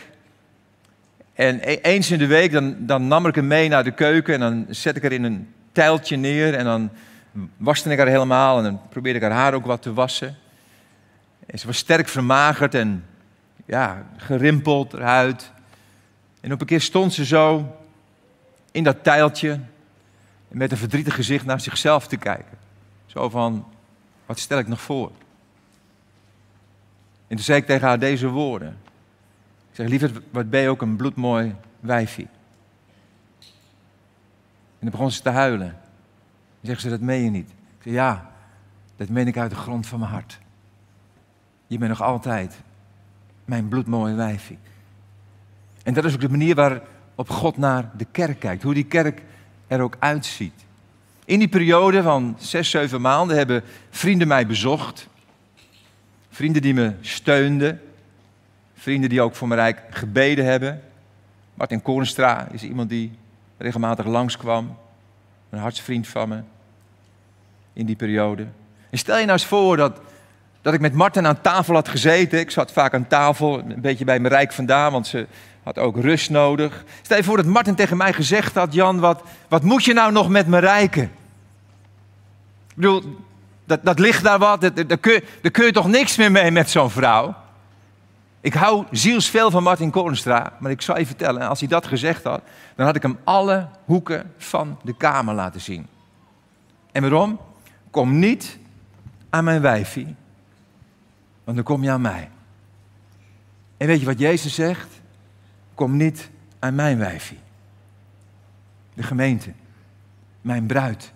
En 1.34 1.60
e- 1.62 1.80
eens 1.82 2.12
in 2.12 2.20
de 2.20 2.28
week 2.28 2.52
dan, 2.52 2.76
dan 2.80 3.08
nam 3.08 3.28
ik 3.28 3.36
haar 3.36 3.44
mee 3.44 3.70
naar 3.70 3.84
de 3.84 3.92
keuken 3.92 4.34
en 4.34 4.40
dan 4.40 4.66
zette 4.70 4.98
ik 4.98 5.04
haar 5.04 5.12
in 5.12 5.24
een 5.24 5.54
tijltje 5.72 6.16
neer 6.16 6.54
en 6.54 6.66
dan 6.66 6.90
waste 7.58 7.90
ik 7.90 7.98
haar 7.98 8.08
helemaal 8.08 8.58
en 8.58 8.64
dan 8.64 8.82
probeerde 8.90 9.20
ik 9.20 9.26
haar 9.26 9.34
haar 9.34 9.54
ook 9.54 9.66
wat 9.66 9.82
te 9.82 9.94
wassen. 9.94 10.38
En 11.46 11.60
ze 11.60 11.68
was 11.68 11.78
sterk 11.78 12.08
vermagerd 12.08 12.76
en 12.76 13.06
ja, 13.66 14.06
gerimpeld 14.18 14.94
eruit. 14.94 15.52
En 16.42 16.54
op 16.54 16.62
een 16.62 16.68
keer 16.68 16.82
stond 16.82 17.14
ze 17.14 17.26
zo 17.26 17.76
in 18.72 18.84
dat 18.84 19.04
tijltje 19.04 19.60
met 20.48 20.72
een 20.72 20.78
verdrietig 20.78 21.16
gezicht 21.16 21.46
naar 21.46 21.60
zichzelf 21.60 22.08
te 22.08 22.18
kijken. 22.18 22.58
Zo 23.06 23.30
van, 23.30 23.66
wat 24.26 24.40
stel 24.40 24.60
ik 24.60 24.68
nog 24.68 24.82
voor? 24.82 25.12
En 27.28 27.36
toen 27.36 27.46
zei 27.46 27.60
ik 27.60 27.66
tegen 27.66 27.88
haar 27.88 28.00
deze 28.00 28.28
woorden. 28.28 28.78
Ik 29.74 29.80
zeg, 29.80 29.88
lieverd, 29.88 30.20
wat 30.32 30.50
ben 30.50 30.62
je 30.62 30.70
ook 30.70 30.82
een 30.82 30.96
bloedmooi 30.96 31.56
wijfie. 31.80 32.28
En 34.80 34.80
dan 34.80 34.90
begon 34.90 35.12
ze 35.12 35.22
te 35.22 35.30
huilen. 35.30 35.68
En 35.68 36.68
zegt 36.68 36.82
ze, 36.82 36.90
dat 36.90 37.00
meen 37.00 37.24
je 37.24 37.30
niet. 37.30 37.50
Ik 37.50 37.84
zeg, 37.84 37.94
ja, 37.94 38.32
dat 38.96 39.10
meen 39.10 39.28
ik 39.28 39.38
uit 39.38 39.50
de 39.50 39.56
grond 39.56 39.88
van 39.88 40.00
mijn 40.00 40.12
hart. 40.12 40.40
Je 41.68 41.78
bent 41.78 41.90
nog 41.90 42.02
altijd 42.02 42.62
mijn 43.46 43.68
bloedmooie 43.68 44.16
wijfie. 44.16 44.58
En 45.84 45.94
dat 45.94 46.06
is 46.06 46.14
ook 46.14 46.22
de 46.22 46.30
manier 46.30 46.56
waarop 46.56 47.30
God 47.30 47.58
naar 47.58 47.92
de 47.98 48.08
kerk 48.12 48.40
kijkt. 48.40 48.64
Hoe 48.64 48.74
die 48.74 48.86
kerk 48.86 49.22
er 49.68 49.82
ook 49.82 49.96
uitziet. 50.00 50.66
In 51.26 51.40
die 51.40 51.48
periode 51.48 52.02
van 52.02 52.36
zes, 52.38 52.70
zeven 52.70 53.02
maanden 53.02 53.38
hebben 53.38 53.64
vrienden 53.90 54.28
mij 54.28 54.48
bezocht. 54.48 55.08
Vrienden 56.30 56.62
die 56.62 56.74
me 56.74 56.94
steunden. 57.02 57.82
Vrienden 58.84 59.10
die 59.10 59.22
ook 59.22 59.36
voor 59.36 59.48
mijn 59.48 59.60
rijk 59.60 59.82
gebeden 59.90 60.46
hebben. 60.46 60.82
Martin 61.54 61.82
Korenstra 61.82 62.48
is 62.52 62.64
iemand 62.64 62.90
die 62.90 63.12
regelmatig 63.58 64.06
langskwam. 64.06 64.78
Een 65.50 65.60
hartsvriend 65.60 66.08
van 66.08 66.30
me. 66.30 66.42
In 67.74 67.86
die 67.86 67.96
periode. 67.96 68.48
En 68.90 68.98
stel 68.98 69.18
je 69.18 69.26
nou 69.26 69.38
eens 69.38 69.46
voor 69.48 69.78
dat, 69.78 70.00
dat 70.62 70.74
ik 70.74 70.80
met 70.80 70.94
Martin 70.94 71.28
aan 71.28 71.42
tafel 71.42 71.74
had 71.74 71.88
gezeten. 71.88 72.40
Ik 72.40 72.52
zat 72.52 72.72
vaak 72.72 72.94
aan 72.94 73.08
tafel, 73.08 73.60
een 73.60 73.82
beetje 73.82 74.06
bij 74.06 74.20
mijn 74.20 74.34
rijk 74.34 74.54
vandaan, 74.54 74.92
want 74.92 75.08
ze 75.08 75.28
had 75.64 75.78
ook 75.78 75.98
rust 75.98 76.30
nodig. 76.30 76.84
Stel 77.02 77.18
je 77.18 77.24
voor 77.24 77.38
dat 77.38 77.46
Martin 77.46 77.76
tegen 77.76 77.98
mij 77.98 78.14
gezegd 78.14 78.56
had: 78.56 78.74
Jan, 78.74 79.00
wat, 79.00 79.24
wat 79.48 79.64
moet 79.64 79.84
je 79.84 79.94
nou 79.94 80.12
nog 80.12 80.30
met 80.30 80.48
me 80.48 80.60
rijken? 80.60 81.04
Ik 82.68 82.76
bedoel, 82.76 83.04
dat, 83.66 83.84
dat 83.84 84.00
ligt 84.00 84.24
daar 84.24 84.40
wat, 84.40 84.62
daar, 84.62 84.98
kun 84.98 85.24
daar 85.42 85.52
kun 85.52 85.66
je 85.66 85.72
toch 85.72 85.88
niks 85.88 86.16
meer 86.16 86.32
mee 86.32 86.52
met 86.52 86.70
zo'n 86.70 86.90
vrouw? 86.90 87.42
Ik 88.44 88.54
hou 88.54 88.86
zielsveel 88.92 89.52
van 89.52 89.64
Martin 89.64 89.92
Kornstra, 89.92 90.54
maar 90.60 90.72
ik 90.72 90.82
zal 90.82 90.98
je 90.98 91.06
vertellen, 91.06 91.48
als 91.48 91.60
hij 91.60 91.68
dat 91.68 91.88
gezegd 91.88 92.24
had, 92.24 92.42
dan 92.76 92.86
had 92.86 92.96
ik 92.96 93.02
hem 93.02 93.18
alle 93.24 93.68
hoeken 93.86 94.34
van 94.38 94.80
de 94.84 94.98
kamer 94.98 95.34
laten 95.36 95.62
zien. 95.62 95.88
En 96.92 97.02
waarom? 97.02 97.40
Kom 97.90 98.20
niet 98.20 98.58
aan 99.30 99.44
mijn 99.44 99.62
wijfie, 99.62 100.16
want 101.44 101.58
dan 101.58 101.66
kom 101.66 101.84
je 101.84 101.92
aan 101.92 102.02
mij. 102.02 102.30
En 103.78 103.88
weet 103.88 104.00
je 104.00 104.06
wat 104.06 104.20
Jezus 104.20 104.56
zegt? 104.56 104.90
Kom 105.76 105.98
niet 105.98 106.30
aan 106.60 106.76
mijn 106.76 106.98
wijfie. 106.98 107.40
De 108.94 109.04
gemeente, 109.04 109.54
mijn 110.42 110.66
bruid, 110.66 111.14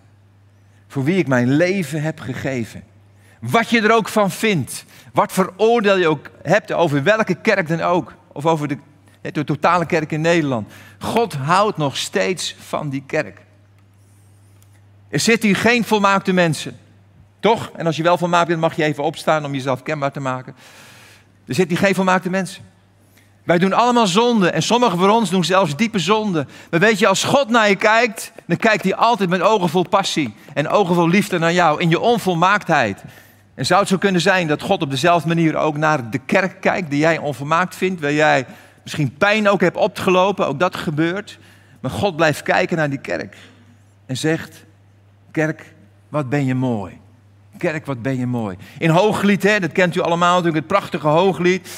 voor 0.88 1.04
wie 1.04 1.18
ik 1.18 1.28
mijn 1.28 1.52
leven 1.52 2.02
heb 2.02 2.20
gegeven. 2.20 2.84
Wat 3.40 3.70
je 3.70 3.82
er 3.82 3.92
ook 3.92 4.08
van 4.08 4.32
vindt, 4.32 4.86
wat 5.14 5.32
voor 5.32 5.54
oordeel 5.58 5.98
je 5.98 6.08
ook 6.08 6.30
hebt 6.44 6.72
over 6.72 7.04
welke 7.04 7.36
kerk 7.36 7.68
dan 7.68 7.82
ook, 7.82 8.14
of 8.32 8.46
over 8.46 8.68
de, 8.68 8.78
de 9.22 9.44
totale 9.44 9.86
kerk 9.86 10.12
in 10.12 10.22
Nederland. 10.22 10.72
God 11.00 11.34
houdt 11.34 11.78
nog 11.78 11.98
steeds 11.98 12.56
van 12.60 12.90
die 12.90 13.04
kerk. 13.08 13.42
Er 15.10 15.20
zitten 15.20 15.50
hier 15.50 15.58
geen 15.58 15.84
volmaakte 15.84 16.34
mensen. 16.34 16.78
Toch? 17.40 17.72
En 17.76 17.86
als 17.86 17.96
je 17.96 18.04
wel 18.04 18.18
volmaakt 18.18 18.48
bent, 18.48 18.60
mag 18.60 18.76
je 18.76 18.84
even 18.84 19.04
opstaan 19.04 19.46
om 19.46 19.54
jezelf 19.54 19.84
kenbaar 19.84 20.12
te 20.12 20.20
maken. 20.20 20.56
Er 21.46 21.56
zitten 21.56 21.78
hier 21.78 21.86
geen 21.86 21.96
volmaakte 21.96 22.30
mensen. 22.30 22.64
Wij 23.44 23.58
doen 23.58 23.74
allemaal 23.74 24.08
zonde 24.08 24.50
en 24.50 24.64
sommigen 24.64 24.98
van 24.98 25.10
ons 25.10 25.30
doen 25.30 25.44
zelfs 25.44 25.76
diepe 25.76 26.00
zonde. 26.00 26.46
Maar 26.70 26.80
weet 26.80 27.00
je, 27.00 27.08
als 27.08 27.24
God 27.24 27.50
naar 27.50 27.70
je 27.70 27.76
kijkt, 27.76 28.32
dan 28.46 28.58
kijkt 28.58 28.84
hij 28.84 28.96
altijd 28.96 29.30
met 29.30 29.42
ogen 29.42 29.70
vol 29.70 29.88
passie 29.90 30.34
en 30.54 30.68
ogen 30.68 30.96
vol 30.96 31.10
liefde 31.10 31.40
naar 31.40 31.54
jou 31.54 31.82
in 31.82 31.90
je 31.90 32.00
onvolmaaktheid. 32.00 33.04
En 33.58 33.66
zou 33.66 33.80
het 33.80 33.90
zo 33.90 33.98
kunnen 33.98 34.22
zijn 34.22 34.48
dat 34.48 34.62
God 34.62 34.82
op 34.82 34.90
dezelfde 34.90 35.28
manier 35.28 35.56
ook 35.56 35.78
naar 35.78 36.10
de 36.10 36.18
kerk 36.18 36.62
kijkt 36.62 36.90
die 36.90 37.00
jij 37.00 37.18
onvolmaakt 37.18 37.76
vindt, 37.76 38.02
waar 38.02 38.14
jij 38.14 38.46
misschien 38.84 39.14
pijn 39.14 39.50
ook 39.50 39.62
hebt 39.62 39.78
opgelopen, 39.78 40.48
ook 40.48 40.60
dat 40.60 40.76
gebeurt. 40.76 41.40
Maar 41.80 41.92
God 41.92 42.16
blijft 42.16 42.44
kijken 42.44 42.78
naar 42.78 42.90
die 42.90 43.00
kerk 43.00 43.38
en 44.06 44.18
zegt, 44.18 44.66
kerk, 45.32 45.74
wat 46.10 46.30
ben 46.30 46.46
je 46.46 46.56
mooi. 46.56 47.00
Kerk, 47.58 47.86
wat 47.86 48.02
ben 48.02 48.18
je 48.18 48.28
mooi. 48.28 48.58
In 48.78 48.90
Hooglied, 48.90 49.44
hè, 49.44 49.60
dat 49.60 49.72
kent 49.72 49.96
u 49.96 50.00
allemaal 50.00 50.36
natuurlijk, 50.36 50.58
het 50.58 50.68
prachtige 50.68 51.08
Hooglied. 51.08 51.70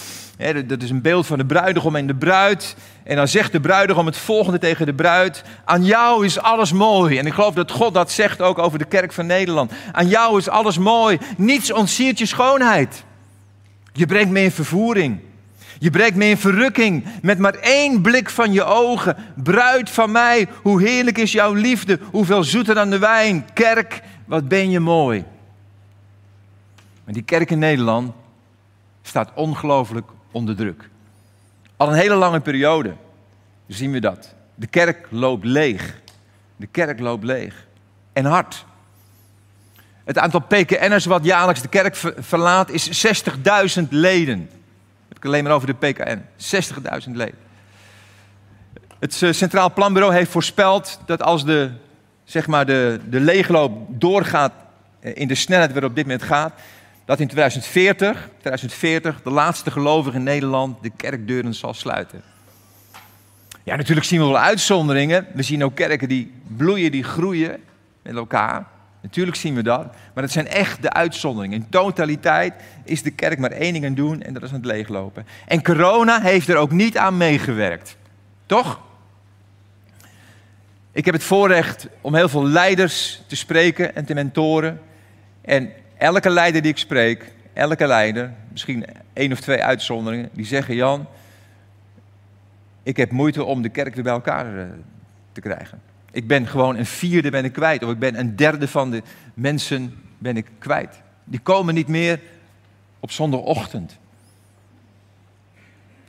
Dat 0.66 0.82
is 0.82 0.90
een 0.90 1.02
beeld 1.02 1.28
van 1.28 1.38
de 1.38 1.46
bruidegom 1.46 1.96
en 1.96 2.08
de 2.08 2.16
bruid. 2.16 2.76
En 3.04 3.16
dan 3.16 3.28
zegt 3.28 3.52
de 3.52 3.60
bruidegom 3.60 4.06
het 4.06 4.18
volgende 4.18 4.60
tegen 4.60 4.86
de 4.86 4.94
bruid. 4.94 5.44
Aan 5.66 5.84
jou 5.84 6.26
is 6.26 6.40
alles 6.40 6.72
mooi. 6.72 7.18
En 7.18 7.26
ik 7.26 7.34
geloof 7.34 7.54
dat 7.54 7.72
God 7.72 7.94
dat 7.94 8.12
zegt 8.12 8.42
ook 8.42 8.58
over 8.58 8.80
de 8.80 8.86
kerk 8.86 9.14
van 9.14 9.26
Nederland. 9.26 9.72
Aan 9.92 10.08
jou 10.08 10.38
is 10.38 10.50
alles 10.50 10.78
mooi. 10.78 11.18
Niets 11.38 11.72
ontsiert 11.72 12.20
je 12.20 12.26
schoonheid. 12.26 13.04
Je 13.94 14.06
brengt 14.06 14.32
me 14.32 14.42
in 14.42 14.52
vervoering. 14.52 15.20
Je 15.80 15.90
brengt 15.90 16.16
me 16.16 16.26
in 16.26 16.38
verrukking 16.38 17.06
met 17.22 17.38
maar 17.38 17.56
één 17.56 18.02
blik 18.02 18.30
van 18.30 18.54
je 18.54 18.64
ogen. 18.64 19.18
Bruid 19.36 19.90
van 19.90 20.12
mij, 20.12 20.48
hoe 20.62 20.82
heerlijk 20.82 21.18
is 21.18 21.32
jouw 21.32 21.54
liefde. 21.54 22.00
Hoeveel 22.12 22.44
zoeter 22.44 22.76
dan 22.76 22.90
de 22.90 23.00
wijn. 23.00 23.48
Kerk, 23.54 24.02
wat 24.26 24.48
ben 24.48 24.70
je 24.70 24.80
mooi. 24.80 25.24
Maar 27.04 27.14
die 27.14 27.24
kerk 27.24 27.52
in 27.52 27.60
Nederland 27.60 28.12
staat 29.02 29.32
ongelooflijk 29.36 30.12
onder 30.32 30.56
druk. 30.56 30.90
Al 31.78 31.88
een 31.88 31.94
hele 31.94 32.16
lange 32.16 32.40
periode 32.40 32.94
zien 33.68 33.92
we 33.92 34.00
dat. 34.00 34.34
De 34.56 34.68
kerk 34.68 35.08
loopt 35.10 35.46
leeg. 35.46 36.02
De 36.56 36.68
kerk 36.68 37.00
loopt 37.00 37.24
leeg. 37.24 37.68
En 38.14 38.26
hard. 38.26 38.66
Het 40.04 40.18
aantal 40.18 40.40
PKN'ers 40.40 41.06
wat 41.06 41.24
jaarlijks 41.24 41.62
de 41.62 41.68
kerk 41.68 41.96
verlaat 42.18 42.70
is 42.70 43.06
60.000 43.78 43.88
leden. 43.90 44.50
heb 45.08 45.18
ik 45.18 45.26
alleen 45.26 45.44
maar 45.44 45.54
over 45.54 45.68
de 45.68 45.92
PKN. 45.92 46.22
60.000 47.08 47.12
leden. 47.12 47.38
Het 49.00 49.22
eh, 49.22 49.32
Centraal 49.32 49.74
Planbureau 49.74 50.14
heeft 50.14 50.32
voorspeld 50.32 51.00
dat 51.06 51.24
als 51.24 51.46
de, 51.46 51.72
zeg 52.24 52.48
maar 52.48 52.66
de, 52.66 53.00
de 53.10 53.20
leegloop 53.20 53.88
doorgaat 53.90 54.52
eh, 55.00 55.12
in 55.16 55.28
de 55.28 55.36
snelheid 55.36 55.72
waarop 55.72 55.96
dit 55.96 56.06
moment 56.06 56.24
gaat, 56.24 56.54
dat 57.10 57.20
in 57.20 57.28
2040, 57.28 58.30
2040 58.38 59.22
de 59.24 59.30
laatste 59.30 59.72
gelovige 59.72 60.18
in 60.18 60.24
Nederland 60.24 60.84
de 60.84 60.92
kerkdeuren 60.96 61.54
zal 61.54 61.74
sluiten. 61.74 62.22
Ja, 63.64 63.76
natuurlijk 63.76 64.08
zien 64.08 64.20
we 64.20 64.26
wel 64.26 64.38
uitzonderingen. 64.38 65.28
We 65.34 65.44
zien 65.44 65.64
ook 65.64 65.76
kerken 65.76 66.10
die 66.10 66.32
bloeien, 66.58 66.92
die 66.92 67.04
groeien 67.04 67.60
met 68.02 68.16
elkaar. 68.16 68.66
Natuurlijk 69.02 69.38
zien 69.38 69.56
we 69.56 69.64
dat. 69.64 69.86
Maar 70.14 70.24
het 70.24 70.32
zijn 70.32 70.48
echt 70.48 70.82
de 70.82 70.92
uitzonderingen. 70.94 71.62
In 71.62 71.70
totaliteit 71.70 72.54
is 72.84 73.04
de 73.04 73.12
kerk 73.12 73.40
maar 73.40 73.52
één 73.52 73.74
ding 73.74 73.86
aan 73.86 73.94
doen 73.94 74.22
en 74.22 74.34
dat 74.34 74.44
is 74.44 74.50
aan 74.50 74.56
het 74.56 74.66
leeglopen. 74.66 75.26
En 75.48 75.64
corona 75.64 76.22
heeft 76.22 76.48
er 76.48 76.58
ook 76.58 76.72
niet 76.72 76.98
aan 76.98 77.18
meegewerkt. 77.18 77.98
Toch? 78.46 78.80
Ik 80.92 81.06
heb 81.06 81.14
het 81.14 81.24
voorrecht 81.24 81.88
om 82.02 82.16
heel 82.16 82.30
veel 82.30 82.46
leiders 82.46 83.22
te 83.28 83.36
spreken 83.36 83.96
en 83.96 84.06
te 84.06 84.14
mentoren. 84.14 84.82
En 85.42 85.72
elke 86.00 86.30
leider 86.30 86.62
die 86.62 86.72
ik 86.72 86.78
spreek, 86.78 87.32
elke 87.54 87.88
leider, 87.88 88.34
misschien 88.52 88.86
één 89.14 89.32
of 89.32 89.40
twee 89.40 89.64
uitzonderingen, 89.64 90.30
die 90.34 90.46
zeggen: 90.46 90.76
Jan, 90.76 91.08
ik 92.84 92.98
heb 92.98 93.12
moeite 93.12 93.44
om 93.44 93.62
de 93.62 93.70
kerk 93.70 94.04
bij 94.04 94.14
elkaar 94.14 94.60
eh, 94.60 94.66
te 95.32 95.42
krijgen. 95.42 95.82
Ik 96.12 96.28
ben 96.28 96.48
gewoon 96.48 96.78
een 96.78 96.86
vierde 96.86 97.30
ben 97.30 97.46
ik 97.46 97.54
kwijt, 97.54 97.84
of 97.84 97.92
ik 97.92 98.00
ben 98.00 98.20
een 98.20 98.36
derde 98.36 98.68
van 98.68 98.92
de 98.92 99.02
mensen 99.34 99.96
ben 100.18 100.38
ik 100.38 100.48
kwijt. 100.60 101.02
Die 101.24 101.40
komen 101.40 101.74
niet 101.74 101.88
meer 101.88 102.20
op 103.00 103.12
zondagochtend. 103.12 103.98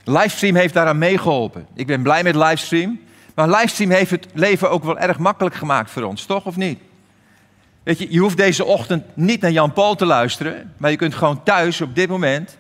Livestream 0.04 0.54
heeft 0.54 0.75
daaraan 0.75 0.99
meegeholpen. 0.99 1.66
Ik 1.75 1.87
ben 1.87 2.02
blij 2.02 2.23
met 2.23 2.35
livestream. 2.35 3.00
Maar 3.35 3.49
livestream 3.49 3.90
heeft 3.90 4.11
het 4.11 4.26
leven 4.32 4.70
ook 4.70 4.85
wel 4.85 4.99
erg 4.99 5.18
makkelijk 5.18 5.54
gemaakt 5.54 5.90
voor 5.90 6.02
ons, 6.02 6.26
toch 6.26 6.47
of 6.47 6.56
niet? 6.56 6.80
Je 7.85 8.19
hoeft 8.19 8.37
deze 8.37 8.65
ochtend 8.65 9.05
niet 9.15 9.41
naar 9.41 9.51
Jan 9.51 9.73
Paul 9.73 9.95
te 9.95 10.07
luisteren, 10.07 10.73
maar 10.77 10.91
je 10.91 10.97
kunt 10.97 11.15
gewoon 11.15 11.43
thuis 11.43 11.81
op 11.81 11.95
dit 11.95 12.09
moment, 12.09 12.59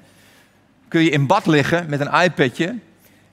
kun 0.88 1.02
je 1.02 1.10
in 1.10 1.26
bad 1.26 1.46
liggen 1.46 1.86
met 1.88 2.00
een 2.00 2.22
iPadje 2.22 2.74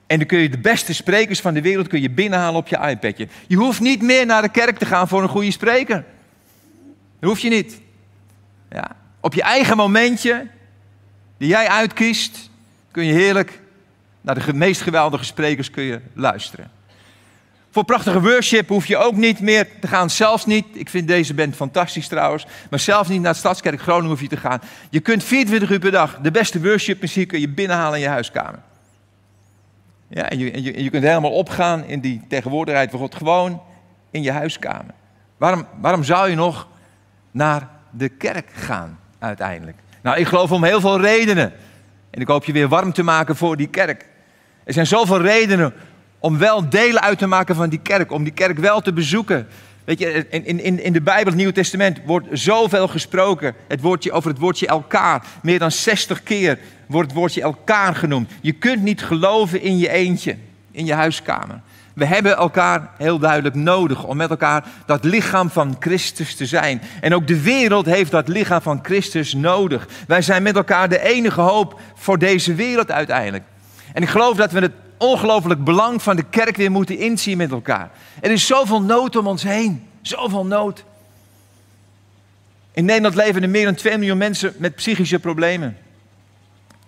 en 0.08 0.18
dan 0.18 0.28
kun 0.28 0.40
je 0.40 0.50
de 0.50 0.58
beste 0.58 0.94
sprekers 0.94 1.40
van 1.40 1.54
de 1.54 1.62
wereld 1.62 1.88
kun 1.88 2.02
je 2.02 2.10
binnenhalen 2.10 2.60
op 2.60 2.68
je 2.68 2.78
iPadje. 2.78 3.28
Je 3.48 3.56
hoeft 3.56 3.80
niet 3.80 4.02
meer 4.02 4.26
naar 4.26 4.42
de 4.42 4.50
kerk 4.50 4.78
te 4.78 4.86
gaan 4.86 5.08
voor 5.08 5.22
een 5.22 5.30
goede 5.30 5.52
spreker. 5.52 6.06
Dat 7.20 7.30
hoef 7.30 7.40
je 7.40 7.50
niet. 7.50 7.82
Ja. 8.70 8.96
Op 9.20 9.34
je 9.34 9.42
eigen 9.42 9.78
momentje, 9.78 10.48
die 11.38 11.48
jij 11.48 11.68
uitkiest, 11.68 12.50
kun 12.92 13.06
je 13.06 13.14
heerlijk 13.14 13.62
naar 14.22 14.46
de 14.46 14.54
meest 14.54 14.82
geweldige 14.82 15.24
sprekers 15.24 15.72
kun 15.72 15.84
je 15.84 16.02
luisteren. 16.14 16.72
Voor 17.72 17.86
prachtige 17.86 18.22
worship 18.22 18.68
hoef 18.68 18.86
je 18.86 18.98
ook 18.98 19.16
niet 19.16 19.40
meer 19.40 19.68
te 19.80 19.88
gaan. 19.88 20.10
Zelfs 20.10 20.46
niet, 20.46 20.66
ik 20.74 20.90
vind 20.90 21.08
deze 21.08 21.34
band 21.34 21.56
fantastisch 21.56 22.08
trouwens, 22.08 22.46
maar 22.70 22.80
zelfs 22.80 23.10
niet 23.10 23.22
naar 23.22 23.34
de 23.34 23.40
Stadskerk 23.40 23.82
Groningen 23.82 24.10
hoef 24.10 24.22
je 24.22 24.28
te 24.28 24.38
gaan. 24.38 24.62
Je 24.90 25.00
kunt 25.00 25.24
24 25.24 25.70
uur 25.70 25.80
per 25.80 25.92
dag 25.92 26.20
de 26.22 26.32
beste 26.32 26.62
worship 26.62 27.02
muziek 27.02 27.28
kun 27.28 27.40
je 27.40 27.50
binnenhalen 27.50 27.98
in 27.98 28.04
je 28.04 28.10
huiskamer. 28.10 28.60
Ja, 30.10 30.30
en 30.30 30.38
je, 30.38 30.84
je 30.84 30.90
kunt 30.90 31.04
helemaal 31.04 31.32
opgaan 31.32 31.84
in 31.84 32.00
die 32.00 32.22
tegenwoordigheid 32.28 32.90
van 32.90 33.00
God 33.00 33.16
gewoon 33.16 33.62
in 34.12 34.24
je 34.24 34.32
huiskamer. 34.32 34.94
Waarom, 35.38 35.68
waarom 35.82 36.04
zou 36.04 36.30
je 36.30 36.36
nog 36.36 36.68
naar 37.32 37.70
de 37.90 38.10
kerk 38.10 38.50
gaan 38.54 39.00
uiteindelijk? 39.20 39.78
Nou, 40.02 40.18
ik 40.18 40.28
geloof 40.28 40.52
om 40.52 40.64
heel 40.64 40.82
veel 40.82 41.02
redenen. 41.02 41.54
En 42.10 42.22
ik 42.22 42.28
hoop 42.28 42.46
je 42.46 42.52
weer 42.52 42.68
warm 42.68 42.94
te 42.94 43.04
maken 43.04 43.36
voor 43.36 43.58
die 43.58 43.68
kerk. 43.68 44.06
Er 44.64 44.74
zijn 44.74 44.88
zoveel 44.88 45.22
redenen 45.22 45.74
om 46.20 46.38
wel 46.38 46.70
delen 46.70 47.02
uit 47.02 47.18
te 47.18 47.28
maken 47.28 47.56
van 47.56 47.70
die 47.70 47.80
kerk, 47.80 48.12
om 48.12 48.24
die 48.24 48.34
kerk 48.34 48.58
wel 48.58 48.82
te 48.82 48.94
bezoeken. 48.94 49.48
Weet 49.84 50.00
je, 50.00 50.28
in, 50.30 50.60
in, 50.60 50.84
in 50.84 50.94
de 50.94 51.02
Bijbel, 51.02 51.26
het 51.26 51.36
Nieuwe 51.36 51.54
Testament, 51.54 52.00
wordt 52.06 52.28
zoveel 52.32 52.88
gesproken 52.88 53.56
het 53.68 53.82
woordje, 53.82 54.12
over 54.12 54.30
het 54.30 54.40
woordje 54.40 54.68
elkaar. 54.68 55.26
Meer 55.42 55.60
dan 55.60 55.72
60 55.72 56.24
keer 56.24 56.60
wordt 56.86 57.10
het 57.10 57.18
woordje 57.18 57.42
elkaar 57.42 57.96
genoemd. 57.96 58.32
Je 58.42 58.52
kunt 58.52 58.82
niet 58.82 59.04
geloven 59.04 59.62
in 59.62 59.78
je 59.78 59.90
eentje, 59.90 60.38
in 60.72 60.86
je 60.86 60.94
huiskamer. 60.94 61.62
We 61.94 62.06
hebben 62.06 62.38
elkaar 62.38 62.90
heel 62.98 63.20
duidelijk 63.20 63.56
nodig 63.56 64.04
om 64.04 64.18
met 64.18 64.30
elkaar 64.30 64.66
dat 64.86 65.04
lichaam 65.04 65.50
van 65.50 65.76
Christus 65.80 66.36
te 66.36 66.46
zijn. 66.46 66.82
En 67.02 67.14
ook 67.14 67.28
de 67.28 67.42
wereld 67.42 67.86
heeft 67.86 68.12
dat 68.12 68.28
lichaam 68.28 68.62
van 68.62 68.80
Christus 68.84 69.34
nodig. 69.34 69.88
Wij 70.08 70.22
zijn 70.22 70.44
met 70.44 70.56
elkaar 70.56 70.90
de 70.90 71.02
enige 71.02 71.42
hoop 71.42 71.80
voor 71.96 72.18
deze 72.18 72.54
wereld 72.54 72.92
uiteindelijk. 72.92 73.44
En 73.94 74.02
ik 74.02 74.10
geloof 74.10 74.38
dat 74.38 74.52
we 74.52 74.60
het 74.60 74.74
ongelooflijk 74.98 75.64
belang 75.64 76.02
van 76.02 76.16
de 76.16 76.24
kerk 76.24 76.56
weer 76.56 76.72
moeten 76.72 76.98
inzien 76.98 77.38
met 77.38 77.52
elkaar. 77.52 77.92
Er 78.22 78.32
is 78.32 78.46
zoveel 78.46 78.82
nood 78.82 79.16
om 79.16 79.28
ons 79.28 79.44
heen. 79.44 79.88
Zoveel 80.02 80.46
nood. 80.46 80.84
In 82.72 82.86
Nederland 82.86 83.16
leven 83.16 83.44
er 83.44 83.50
meer 83.50 83.66
dan 83.66 83.76
2 83.76 83.98
miljoen 83.98 84.18
mensen 84.18 84.54
met 84.58 84.76
psychische 84.76 85.20
problemen. 85.20 85.78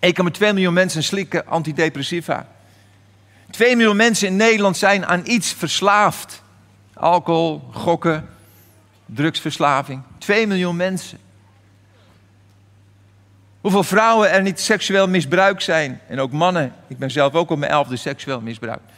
miljoen 0.38 0.72
mensen 0.72 1.02
slikken 1.02 1.46
antidepressiva. 1.46 2.48
2 3.50 3.76
miljoen 3.76 3.96
mensen 3.96 4.28
in 4.28 4.36
Nederland 4.36 4.76
zijn 4.76 5.06
aan 5.06 5.22
iets 5.24 5.52
verslaafd. 5.52 6.42
Alcohol, 6.94 7.62
gokken, 7.72 8.28
drugsverslaving. 9.06 10.02
2 10.18 10.46
miljoen 10.46 10.76
mensen. 10.76 11.18
Hoeveel 13.60 13.82
vrouwen 13.82 14.30
er 14.30 14.42
niet 14.42 14.60
seksueel 14.60 15.08
misbruikt 15.08 15.62
zijn. 15.62 16.00
En 16.08 16.20
ook 16.20 16.32
mannen. 16.32 16.72
Ik 16.86 16.98
ben 16.98 17.10
zelf 17.10 17.34
ook 17.34 17.50
op 17.50 17.58
mijn 17.58 17.72
elfde 17.72 17.96
seksueel 17.96 18.40
misbruikt. 18.40 18.92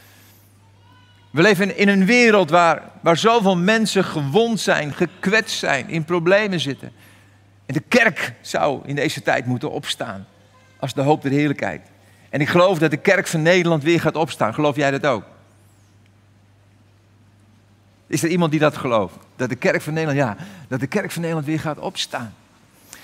We 1.31 1.41
leven 1.41 1.77
in 1.77 1.87
een 1.87 2.05
wereld 2.05 2.49
waar, 2.49 2.81
waar 3.01 3.17
zoveel 3.17 3.57
mensen 3.57 4.03
gewond 4.03 4.59
zijn, 4.59 4.93
gekwetst 4.93 5.59
zijn, 5.59 5.89
in 5.89 6.03
problemen 6.03 6.59
zitten. 6.59 6.91
En 7.65 7.73
de 7.73 7.83
kerk 7.87 8.33
zou 8.41 8.81
in 8.85 8.95
deze 8.95 9.21
tijd 9.21 9.45
moeten 9.45 9.71
opstaan 9.71 10.27
als 10.79 10.93
de 10.93 11.01
hoop 11.01 11.21
der 11.21 11.31
heerlijkheid. 11.31 11.81
En 12.29 12.41
ik 12.41 12.49
geloof 12.49 12.79
dat 12.79 12.91
de 12.91 12.97
kerk 12.97 13.27
van 13.27 13.41
Nederland 13.41 13.83
weer 13.83 13.99
gaat 14.01 14.15
opstaan. 14.15 14.53
Geloof 14.53 14.75
jij 14.75 14.91
dat 14.91 15.05
ook? 15.05 15.23
Is 18.07 18.23
er 18.23 18.29
iemand 18.29 18.51
die 18.51 18.59
dat 18.59 18.77
gelooft? 18.77 19.15
Dat 19.35 19.49
de 19.49 19.55
kerk 19.55 19.81
van 19.81 19.93
Nederland, 19.93 20.19
ja, 20.19 20.45
dat 20.67 20.79
de 20.79 20.87
kerk 20.87 21.11
van 21.11 21.21
Nederland 21.21 21.47
weer 21.47 21.59
gaat 21.59 21.79
opstaan. 21.79 22.33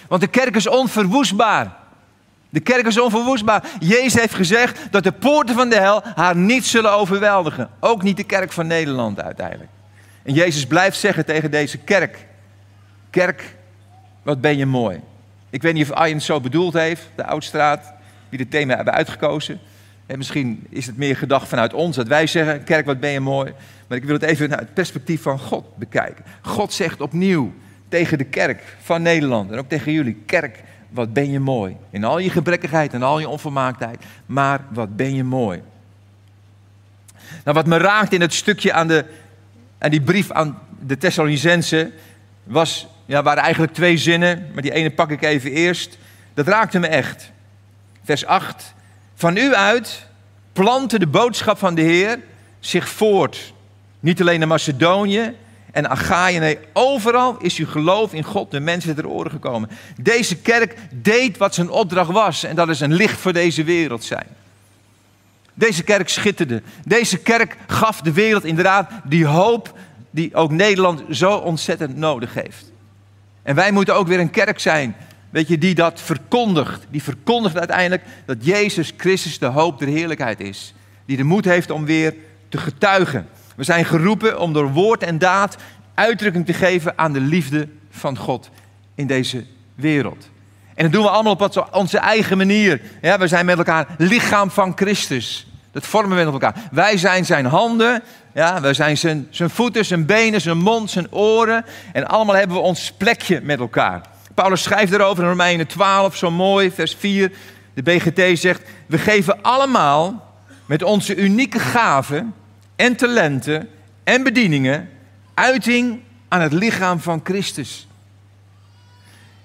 Want 0.09 0.21
de 0.21 0.27
kerk 0.27 0.55
is 0.55 0.67
onverwoestbaar. 0.67 1.77
De 2.49 2.59
kerk 2.59 2.85
is 2.85 2.99
onverwoestbaar. 2.99 3.63
Jezus 3.79 4.13
heeft 4.13 4.33
gezegd 4.33 4.79
dat 4.91 5.03
de 5.03 5.11
poorten 5.11 5.55
van 5.55 5.69
de 5.69 5.79
hel 5.79 6.01
haar 6.15 6.35
niet 6.35 6.65
zullen 6.65 6.91
overweldigen. 6.91 7.69
Ook 7.79 8.03
niet 8.03 8.17
de 8.17 8.23
kerk 8.23 8.51
van 8.51 8.67
Nederland 8.67 9.21
uiteindelijk. 9.21 9.69
En 10.23 10.33
Jezus 10.33 10.65
blijft 10.65 10.97
zeggen 10.97 11.25
tegen 11.25 11.51
deze 11.51 11.77
kerk: 11.77 12.25
Kerk, 13.09 13.55
wat 14.23 14.41
ben 14.41 14.57
je 14.57 14.65
mooi. 14.65 14.99
Ik 15.49 15.61
weet 15.61 15.73
niet 15.73 15.91
of 15.91 15.99
het 15.99 16.23
zo 16.23 16.41
bedoeld 16.41 16.73
heeft, 16.73 17.09
de 17.15 17.25
Oudstraat, 17.25 17.93
wie 18.29 18.39
het 18.39 18.51
thema 18.51 18.75
hebben 18.75 18.93
uitgekozen. 18.93 19.59
En 20.05 20.17
misschien 20.17 20.65
is 20.69 20.85
het 20.85 20.97
meer 20.97 21.17
gedacht 21.17 21.47
vanuit 21.47 21.73
ons, 21.73 21.95
dat 21.95 22.07
wij 22.07 22.27
zeggen: 22.27 22.63
Kerk, 22.63 22.85
wat 22.85 22.99
ben 22.99 23.09
je 23.09 23.19
mooi. 23.19 23.53
Maar 23.87 23.97
ik 23.97 24.03
wil 24.03 24.13
het 24.13 24.23
even 24.23 24.49
naar 24.49 24.59
het 24.59 24.73
perspectief 24.73 25.21
van 25.21 25.39
God 25.39 25.77
bekijken. 25.77 26.25
God 26.41 26.73
zegt 26.73 27.01
opnieuw: 27.01 27.53
tegen 27.89 28.17
de 28.17 28.24
kerk 28.24 28.62
van 28.81 29.01
Nederland 29.01 29.51
en 29.51 29.58
ook 29.58 29.69
tegen 29.69 29.91
jullie. 29.91 30.24
Kerk, 30.25 30.63
wat 30.89 31.13
ben 31.13 31.31
je 31.31 31.39
mooi. 31.39 31.75
In 31.89 32.03
al 32.03 32.19
je 32.19 32.29
gebrekkigheid 32.29 32.93
en 32.93 33.03
al 33.03 33.19
je 33.19 33.29
onvermaaktheid. 33.29 34.03
Maar 34.25 34.62
wat 34.69 34.96
ben 34.96 35.15
je 35.15 35.24
mooi. 35.24 35.62
Nou, 37.43 37.55
wat 37.55 37.65
me 37.65 37.77
raakt 37.77 38.13
in 38.13 38.22
het 38.22 38.34
stukje 38.34 38.74
aan, 38.74 38.88
de, 38.88 39.05
aan 39.77 39.89
die 39.89 40.01
brief 40.01 40.31
aan 40.31 40.60
de 40.79 40.98
Thessalonicense 40.98 41.91
was, 42.43 42.88
ja, 43.05 43.24
waren 43.24 43.43
eigenlijk 43.43 43.74
twee 43.74 43.98
zinnen, 43.98 44.50
maar 44.53 44.62
die 44.62 44.74
ene 44.74 44.91
pak 44.91 45.12
ik 45.12 45.22
even 45.22 45.51
eerst. 45.51 45.98
Dat 46.34 46.48
raakte 46.48 46.79
me 46.79 46.88
echt. 46.88 47.31
Vers 48.03 48.25
8. 48.25 48.74
Van 49.15 49.38
u 49.38 49.55
uit 49.55 50.08
plantte 50.53 51.00
de 51.00 51.08
boodschap 51.08 51.58
van 51.58 51.75
de 51.75 51.81
Heer 51.81 52.19
zich 52.60 52.89
voort. 52.89 53.53
Niet 54.00 54.22
alleen 54.22 54.41
in 54.41 54.48
Macedonië 54.48 55.36
en 55.71 55.89
Achaïe, 55.89 56.39
nee, 56.39 56.59
overal 56.73 57.38
is 57.39 57.57
uw 57.57 57.67
geloof 57.67 58.13
in 58.13 58.23
God 58.23 58.51
de 58.51 58.59
mensen 58.59 58.95
ter 58.95 59.07
oren 59.07 59.31
gekomen. 59.31 59.69
Deze 60.01 60.35
kerk 60.35 60.75
deed 60.93 61.38
wat 61.38 61.53
zijn 61.53 61.69
opdracht 61.69 62.11
was 62.11 62.43
en 62.43 62.55
dat 62.55 62.69
is 62.69 62.79
een 62.79 62.93
licht 62.93 63.19
voor 63.19 63.33
deze 63.33 63.63
wereld 63.63 64.03
zijn. 64.03 64.27
Deze 65.53 65.83
kerk 65.83 66.09
schitterde. 66.09 66.61
Deze 66.85 67.17
kerk 67.17 67.57
gaf 67.67 68.01
de 68.01 68.13
wereld 68.13 68.43
inderdaad 68.43 68.91
die 69.03 69.25
hoop 69.25 69.77
die 70.11 70.35
ook 70.35 70.51
Nederland 70.51 71.03
zo 71.09 71.31
ontzettend 71.35 71.95
nodig 71.95 72.33
heeft. 72.33 72.71
En 73.43 73.55
wij 73.55 73.71
moeten 73.71 73.95
ook 73.95 74.07
weer 74.07 74.19
een 74.19 74.29
kerk 74.29 74.59
zijn, 74.59 74.95
weet 75.29 75.47
je, 75.47 75.57
die 75.57 75.75
dat 75.75 76.01
verkondigt. 76.01 76.85
Die 76.89 77.03
verkondigt 77.03 77.57
uiteindelijk 77.57 78.03
dat 78.25 78.45
Jezus 78.45 78.93
Christus 78.97 79.39
de 79.39 79.45
hoop 79.45 79.79
der 79.79 79.88
heerlijkheid 79.88 80.39
is. 80.39 80.73
Die 81.05 81.17
de 81.17 81.23
moed 81.23 81.45
heeft 81.45 81.71
om 81.71 81.85
weer 81.85 82.15
te 82.49 82.57
getuigen. 82.57 83.27
We 83.59 83.65
zijn 83.65 83.85
geroepen 83.85 84.39
om 84.39 84.53
door 84.53 84.71
woord 84.71 85.03
en 85.03 85.17
daad 85.17 85.57
uitdrukking 85.93 86.45
te 86.45 86.53
geven 86.53 86.93
aan 86.97 87.13
de 87.13 87.19
liefde 87.19 87.67
van 87.89 88.17
God 88.17 88.49
in 88.95 89.07
deze 89.07 89.45
wereld. 89.75 90.29
En 90.75 90.83
dat 90.83 90.91
doen 90.91 91.03
we 91.03 91.09
allemaal 91.09 91.33
op 91.33 91.69
onze 91.71 91.97
eigen 91.97 92.37
manier. 92.37 92.81
Ja, 93.01 93.17
we 93.17 93.27
zijn 93.27 93.45
met 93.45 93.57
elkaar 93.57 93.87
lichaam 93.97 94.51
van 94.51 94.71
Christus. 94.75 95.47
Dat 95.71 95.85
vormen 95.85 96.17
we 96.17 96.23
met 96.23 96.33
elkaar. 96.33 96.55
Wij 96.71 96.97
zijn 96.97 97.25
zijn 97.25 97.45
handen, 97.45 98.03
ja, 98.33 98.61
wij 98.61 98.73
zijn 98.73 98.97
zijn, 98.97 99.27
zijn 99.29 99.49
voeten, 99.49 99.85
zijn 99.85 100.05
benen, 100.05 100.41
zijn 100.41 100.57
mond, 100.57 100.89
zijn 100.89 101.11
oren. 101.11 101.65
En 101.93 102.07
allemaal 102.07 102.35
hebben 102.35 102.55
we 102.57 102.63
ons 102.63 102.91
plekje 102.97 103.41
met 103.43 103.59
elkaar. 103.59 104.01
Paulus 104.33 104.63
schrijft 104.63 104.93
erover 104.93 105.23
in 105.23 105.29
Romeinen 105.29 105.67
12, 105.67 106.15
zo 106.15 106.31
mooi, 106.31 106.71
vers 106.71 106.95
4. 106.99 107.31
De 107.73 107.83
BGT 107.83 108.39
zegt, 108.39 108.61
we 108.85 108.97
geven 108.97 109.41
allemaal 109.41 110.33
met 110.65 110.83
onze 110.83 111.15
unieke 111.15 111.59
gaven 111.59 112.33
en 112.79 112.95
talenten 112.95 113.69
en 114.03 114.24
bedieningen 114.24 114.89
uiting 115.33 116.00
aan 116.27 116.41
het 116.41 116.53
lichaam 116.53 117.00
van 117.00 117.21
Christus. 117.24 117.88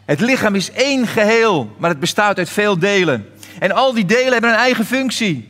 Het 0.05 0.21
lichaam 0.21 0.55
is 0.55 0.71
één 0.71 1.07
geheel, 1.07 1.75
maar 1.79 1.91
het 1.91 2.01
bestaat 2.01 2.39
uit 2.39 2.51
veel 2.51 2.79
delen. 2.79 3.27
En 3.59 3.73
al 3.73 3.95
die 3.95 4.05
delen 4.05 4.33
hebben 4.33 4.51
een 4.51 4.57
eigen 4.57 4.85
functie. 4.87 5.49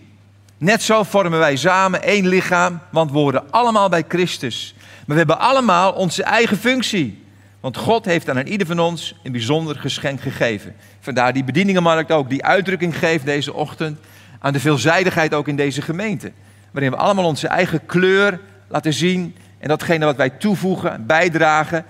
Net 0.58 0.82
zo 0.82 1.02
vormen 1.02 1.38
wij 1.38 1.56
samen 1.56 2.02
één 2.02 2.26
lichaam, 2.28 2.80
want 2.90 3.10
we 3.10 3.18
horen 3.18 3.50
allemaal 3.50 3.88
bij 3.88 4.04
Christus. 4.08 4.74
Maar 4.78 5.04
we 5.06 5.14
hebben 5.14 5.38
allemaal 5.38 5.92
onze 5.92 6.22
eigen 6.22 6.56
functie. 6.56 7.22
Want 7.60 7.76
God 7.76 8.04
heeft 8.04 8.30
aan 8.30 8.46
ieder 8.46 8.66
van 8.66 8.78
ons 8.78 9.14
een 9.22 9.32
bijzonder 9.32 9.76
geschenk 9.76 10.20
gegeven. 10.20 10.74
Vandaar 11.00 11.32
die 11.32 11.44
bedieningenmarkt 11.44 12.12
ook, 12.12 12.28
die 12.28 12.44
uitdrukking 12.44 12.98
geeft 12.98 13.24
deze 13.24 13.54
ochtend 13.54 13.98
aan 14.38 14.52
de 14.52 14.60
veelzijdigheid 14.60 15.34
ook 15.34 15.48
in 15.48 15.56
deze 15.56 15.82
gemeente. 15.82 16.32
Waarin 16.74 16.92
we 16.92 16.98
allemaal 16.98 17.24
onze 17.24 17.48
eigen 17.48 17.86
kleur 17.86 18.40
laten 18.68 18.92
zien 18.92 19.36
en 19.58 19.68
datgene 19.68 20.04
wat 20.04 20.16
wij 20.16 20.30
toevoegen, 20.30 21.06
bijdragen, 21.06 21.84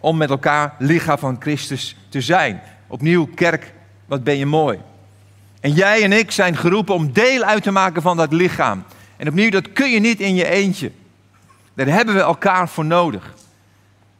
om 0.00 0.16
met 0.16 0.30
elkaar 0.30 0.74
lichaam 0.78 1.18
van 1.18 1.36
Christus 1.40 1.96
te 2.08 2.20
zijn. 2.20 2.60
Opnieuw, 2.86 3.26
kerk, 3.34 3.72
wat 4.06 4.24
ben 4.24 4.36
je 4.36 4.46
mooi. 4.46 4.78
En 5.60 5.72
jij 5.72 6.02
en 6.02 6.12
ik 6.12 6.30
zijn 6.30 6.56
geroepen 6.56 6.94
om 6.94 7.12
deel 7.12 7.42
uit 7.42 7.62
te 7.62 7.70
maken 7.70 8.02
van 8.02 8.16
dat 8.16 8.32
lichaam. 8.32 8.84
En 9.16 9.28
opnieuw, 9.28 9.50
dat 9.50 9.72
kun 9.72 9.90
je 9.90 10.00
niet 10.00 10.20
in 10.20 10.34
je 10.34 10.48
eentje. 10.48 10.90
Daar 11.74 11.86
hebben 11.86 12.14
we 12.14 12.20
elkaar 12.20 12.68
voor 12.68 12.84
nodig. 12.84 13.34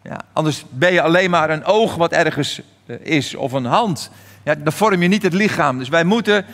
Ja, 0.02 0.21
anders 0.33 0.64
ben 0.71 0.93
je 0.93 1.02
alleen 1.02 1.31
maar 1.31 1.50
een 1.50 1.64
oog 1.64 1.95
wat 1.95 2.12
ergens 2.12 2.61
eh, 2.87 2.97
is 3.02 3.35
of 3.35 3.52
een 3.52 3.64
hand. 3.64 4.11
Ja, 4.43 4.55
dan 4.55 4.73
vorm 4.73 5.02
je 5.02 5.09
niet 5.09 5.23
het 5.23 5.33
lichaam. 5.33 5.78
Dus 5.78 5.88
wij 5.88 6.05
moeten, 6.05 6.45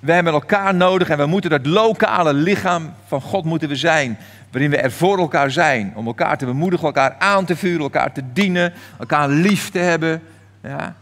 we 0.00 0.12
hebben 0.12 0.32
elkaar 0.32 0.74
nodig 0.74 1.08
en 1.08 1.18
we 1.18 1.26
moeten 1.26 1.50
dat 1.50 1.66
lokale 1.66 2.32
lichaam 2.32 2.94
van 3.06 3.20
God 3.20 3.44
moeten 3.44 3.68
we 3.68 3.76
zijn. 3.76 4.18
Waarin 4.50 4.70
we 4.70 4.76
er 4.76 4.92
voor 4.92 5.18
elkaar 5.18 5.50
zijn. 5.50 5.92
Om 5.94 6.06
elkaar 6.06 6.38
te 6.38 6.44
bemoedigen, 6.44 6.86
elkaar 6.86 7.16
aan 7.18 7.44
te 7.44 7.56
vuren, 7.56 7.80
elkaar 7.80 8.12
te 8.12 8.22
dienen, 8.32 8.72
elkaar 8.98 9.28
lief 9.28 9.70
te 9.70 9.78
hebben. 9.78 10.22
Ja. 10.62 10.94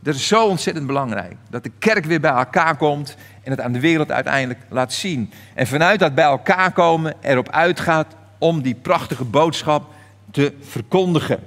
Dat 0.00 0.14
is 0.14 0.26
zo 0.26 0.46
ontzettend 0.46 0.86
belangrijk. 0.86 1.34
Dat 1.50 1.62
de 1.62 1.70
kerk 1.78 2.04
weer 2.04 2.20
bij 2.20 2.30
elkaar 2.30 2.76
komt 2.76 3.16
en 3.42 3.50
het 3.50 3.60
aan 3.60 3.72
de 3.72 3.80
wereld 3.80 4.12
uiteindelijk 4.12 4.60
laat 4.68 4.92
zien. 4.92 5.32
En 5.54 5.66
vanuit 5.66 5.98
dat 5.98 6.14
bij 6.14 6.24
elkaar 6.24 6.72
komen 6.72 7.14
erop 7.20 7.50
uitgaat 7.50 8.06
om 8.38 8.62
die 8.62 8.74
prachtige 8.74 9.24
boodschap 9.24 9.90
te 10.30 10.52
verkondigen. 10.60 11.40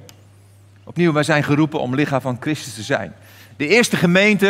Opnieuw, 0.83 1.13
wij 1.13 1.23
zijn 1.23 1.43
geroepen 1.43 1.79
om 1.79 1.95
lichaam 1.95 2.21
van 2.21 2.37
Christus 2.39 2.73
te 2.73 2.83
zijn. 2.83 3.13
De 3.57 3.67
eerste 3.67 3.97
gemeente 3.97 4.47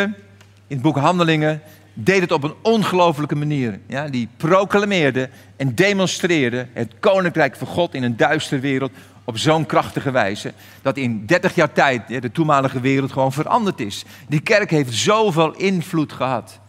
in 0.68 0.76
het 0.76 0.82
boek 0.82 0.98
Handelingen 0.98 1.62
deed 1.98 2.22
het 2.22 2.32
op 2.32 2.44
een 2.44 2.54
ongelofelijke 2.62 3.36
manier. 3.36 3.80
Ja, 3.88 4.08
die 4.08 4.28
proclameerde 4.38 5.30
en 5.56 5.76
demonstreerde 5.76 6.68
het 6.74 6.94
koninkrijk 7.00 7.56
van 7.56 7.68
God 7.68 7.94
in 7.94 8.04
een 8.04 8.18
duistere 8.18 8.62
wereld 8.62 8.92
op 9.24 9.38
zo'n 9.38 9.66
krachtige 9.66 10.12
wijze 10.12 10.54
dat 10.82 10.98
in 10.98 11.26
30 11.26 11.56
jaar 11.56 11.72
tijd 11.72 12.22
de 12.22 12.32
toenmalige 12.32 12.80
wereld 12.80 13.12
gewoon 13.12 13.34
veranderd 13.34 13.80
is. 13.80 14.06
Die 14.28 14.40
kerk 14.40 14.70
heeft 14.70 14.94
zoveel 14.94 15.56
invloed 15.56 16.14
gehad. 16.14 16.60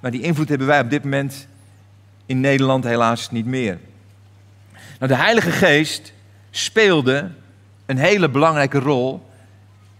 Maar 0.00 0.10
die 0.10 0.20
invloed 0.22 0.48
hebben 0.48 0.66
wij 0.66 0.80
op 0.80 0.90
dit 0.90 1.02
moment 1.02 1.46
in 2.26 2.40
Nederland 2.40 2.84
helaas 2.84 3.30
niet 3.30 3.46
meer. 3.46 3.78
Nou, 4.72 5.12
de 5.12 5.18
Heilige 5.18 5.50
Geest 5.50 6.12
speelde 6.50 7.30
een 7.86 7.98
hele 7.98 8.28
belangrijke 8.28 8.78
rol 8.78 9.30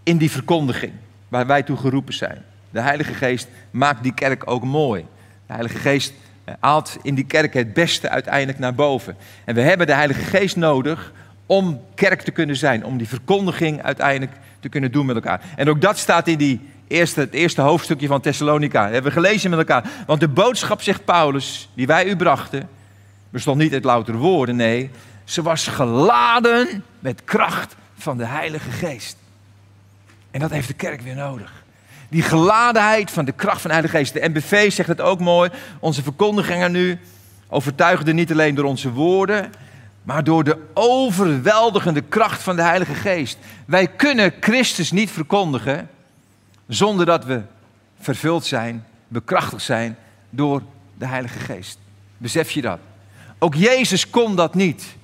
in 0.03 0.17
die 0.17 0.31
verkondiging 0.31 0.93
waar 1.27 1.47
wij 1.47 1.63
toe 1.63 1.77
geroepen 1.77 2.13
zijn. 2.13 2.43
De 2.69 2.81
Heilige 2.81 3.13
Geest 3.13 3.47
maakt 3.71 4.03
die 4.03 4.13
kerk 4.13 4.51
ook 4.51 4.63
mooi. 4.63 5.05
De 5.47 5.53
Heilige 5.53 5.77
Geest 5.77 6.13
haalt 6.59 6.97
in 7.01 7.15
die 7.15 7.25
kerk 7.25 7.53
het 7.53 7.73
beste 7.73 8.09
uiteindelijk 8.09 8.59
naar 8.59 8.75
boven. 8.75 9.15
En 9.45 9.55
we 9.55 9.61
hebben 9.61 9.87
de 9.87 9.93
Heilige 9.93 10.21
Geest 10.21 10.55
nodig 10.55 11.11
om 11.45 11.81
kerk 11.95 12.21
te 12.21 12.31
kunnen 12.31 12.55
zijn, 12.55 12.85
om 12.85 12.97
die 12.97 13.07
verkondiging 13.07 13.83
uiteindelijk 13.83 14.31
te 14.59 14.69
kunnen 14.69 14.91
doen 14.91 15.05
met 15.05 15.15
elkaar. 15.15 15.41
En 15.55 15.69
ook 15.69 15.81
dat 15.81 15.97
staat 15.97 16.27
in 16.27 16.37
die 16.37 16.61
eerste, 16.87 17.19
het 17.19 17.33
eerste 17.33 17.61
hoofdstukje 17.61 18.07
van 18.07 18.21
Thessalonica. 18.21 18.83
Dat 18.83 18.93
hebben 18.93 19.13
we 19.13 19.21
gelezen 19.21 19.49
met 19.49 19.59
elkaar. 19.59 19.89
Want 20.05 20.19
de 20.19 20.27
boodschap, 20.27 20.81
zegt 20.81 21.05
Paulus, 21.05 21.69
die 21.73 21.87
wij 21.87 22.05
u 22.05 22.15
brachten, 22.15 22.69
bestond 23.29 23.57
niet 23.57 23.73
uit 23.73 23.83
louter 23.83 24.15
woorden, 24.15 24.55
nee, 24.55 24.89
ze 25.23 25.41
was 25.41 25.67
geladen 25.67 26.83
met 26.99 27.23
kracht 27.23 27.75
van 27.97 28.17
de 28.17 28.25
Heilige 28.25 28.71
Geest. 28.71 29.17
En 30.31 30.39
dat 30.39 30.51
heeft 30.51 30.67
de 30.67 30.73
kerk 30.73 31.01
weer 31.01 31.15
nodig. 31.15 31.56
Die 32.09 32.21
geladenheid 32.21 33.11
van 33.11 33.25
de 33.25 33.31
kracht 33.31 33.61
van 33.61 33.69
de 33.69 33.75
Heilige 33.75 33.97
Geest. 33.97 34.13
De 34.13 34.29
MBV 34.29 34.71
zegt 34.71 34.87
het 34.87 35.01
ook 35.01 35.19
mooi. 35.19 35.49
Onze 35.79 36.03
verkondigingen 36.03 36.71
nu 36.71 36.99
overtuigden 37.47 38.15
niet 38.15 38.31
alleen 38.31 38.55
door 38.55 38.65
onze 38.65 38.91
woorden, 38.91 39.51
maar 40.03 40.23
door 40.23 40.43
de 40.43 40.57
overweldigende 40.73 42.01
kracht 42.01 42.43
van 42.43 42.55
de 42.55 42.61
Heilige 42.61 42.93
Geest. 42.93 43.37
Wij 43.65 43.87
kunnen 43.87 44.33
Christus 44.39 44.91
niet 44.91 45.11
verkondigen 45.11 45.89
zonder 46.67 47.05
dat 47.05 47.25
we 47.25 47.41
vervuld 47.99 48.45
zijn, 48.45 48.85
bekrachtigd 49.07 49.63
zijn 49.63 49.97
door 50.29 50.61
de 50.97 51.07
Heilige 51.07 51.39
Geest. 51.39 51.77
Besef 52.17 52.51
je 52.51 52.61
dat? 52.61 52.79
Ook 53.39 53.55
Jezus 53.55 54.09
kon 54.09 54.35
dat 54.35 54.55
niet. 54.55 54.96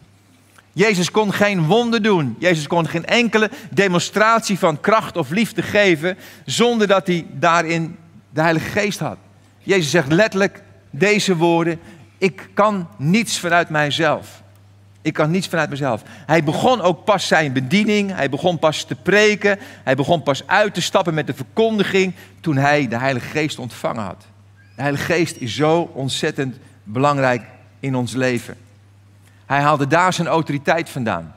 Jezus 0.73 1.11
kon 1.11 1.33
geen 1.33 1.65
wonder 1.65 2.01
doen. 2.01 2.35
Jezus 2.39 2.67
kon 2.67 2.87
geen 2.87 3.05
enkele 3.05 3.49
demonstratie 3.69 4.59
van 4.59 4.79
kracht 4.79 5.17
of 5.17 5.29
liefde 5.29 5.61
geven 5.61 6.17
zonder 6.45 6.87
dat 6.87 7.07
hij 7.07 7.25
daarin 7.31 7.97
de 8.29 8.41
Heilige 8.41 8.69
Geest 8.69 8.99
had. 8.99 9.17
Jezus 9.59 9.91
zegt 9.91 10.11
letterlijk 10.11 10.63
deze 10.89 11.35
woorden: 11.35 11.79
Ik 12.17 12.49
kan 12.53 12.87
niets 12.97 13.39
vanuit 13.39 13.69
mijzelf. 13.69 14.41
Ik 15.01 15.13
kan 15.13 15.31
niets 15.31 15.47
vanuit 15.47 15.69
mezelf. 15.69 16.01
Hij 16.25 16.43
begon 16.43 16.81
ook 16.81 17.03
pas 17.03 17.27
zijn 17.27 17.53
bediening. 17.53 18.15
Hij 18.15 18.29
begon 18.29 18.59
pas 18.59 18.83
te 18.83 18.95
preken. 18.95 19.59
Hij 19.83 19.95
begon 19.95 20.23
pas 20.23 20.47
uit 20.47 20.73
te 20.73 20.81
stappen 20.81 21.13
met 21.13 21.27
de 21.27 21.33
verkondiging 21.33 22.13
toen 22.41 22.57
hij 22.57 22.87
de 22.87 22.97
Heilige 22.97 23.27
Geest 23.27 23.59
ontvangen 23.59 24.03
had. 24.03 24.25
De 24.75 24.81
Heilige 24.81 25.13
Geest 25.13 25.35
is 25.35 25.55
zo 25.55 25.91
ontzettend 25.93 26.57
belangrijk 26.83 27.41
in 27.79 27.95
ons 27.95 28.13
leven. 28.13 28.57
Hij 29.53 29.61
haalde 29.61 29.87
daar 29.87 30.13
zijn 30.13 30.27
autoriteit 30.27 30.89
vandaan. 30.89 31.35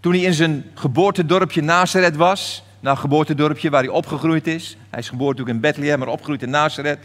Toen 0.00 0.12
hij 0.12 0.22
in 0.22 0.34
zijn 0.34 0.64
geboortedorpje 0.74 1.62
Nazareth 1.62 2.16
was, 2.16 2.64
nou 2.80 2.96
geboortedorpje 2.96 3.70
waar 3.70 3.82
hij 3.82 3.90
opgegroeid 3.90 4.46
is. 4.46 4.76
Hij 4.90 5.00
is 5.00 5.08
geboren 5.08 5.36
natuurlijk 5.36 5.56
in 5.56 5.70
Bethlehem, 5.70 5.98
maar 5.98 6.08
opgegroeid 6.08 6.42
in 6.42 6.50
Nazareth. 6.50 6.98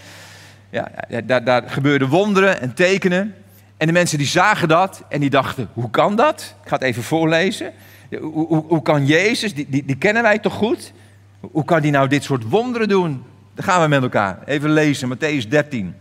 Ja, 0.69 0.91
daar, 1.23 1.43
daar 1.43 1.63
gebeurden 1.69 2.07
wonderen 2.07 2.61
en 2.61 2.73
tekenen. 2.73 3.35
En 3.77 3.87
de 3.87 3.93
mensen 3.93 4.17
die 4.17 4.27
zagen 4.27 4.67
dat 4.67 5.03
en 5.09 5.19
die 5.19 5.29
dachten, 5.29 5.69
hoe 5.73 5.89
kan 5.89 6.15
dat? 6.15 6.55
Ik 6.63 6.69
ga 6.69 6.75
het 6.75 6.83
even 6.83 7.03
voorlezen. 7.03 7.73
Hoe, 8.19 8.47
hoe, 8.47 8.63
hoe 8.67 8.81
kan 8.81 9.05
Jezus, 9.05 9.53
die, 9.53 9.67
die, 9.69 9.85
die, 9.85 9.97
kennen 9.97 10.23
wij 10.23 10.39
toch 10.39 10.53
goed? 10.53 10.93
Hoe 11.39 11.65
kan 11.65 11.81
die 11.81 11.91
nou 11.91 12.07
dit 12.07 12.23
soort 12.23 12.49
wonderen 12.49 12.87
doen? 12.87 13.23
Dan 13.53 13.63
gaan 13.63 13.81
we 13.81 13.87
met 13.87 14.01
elkaar 14.01 14.39
even 14.45 14.71
lezen, 14.71 15.17
Matthäus 15.17 15.47
13. 15.47 15.95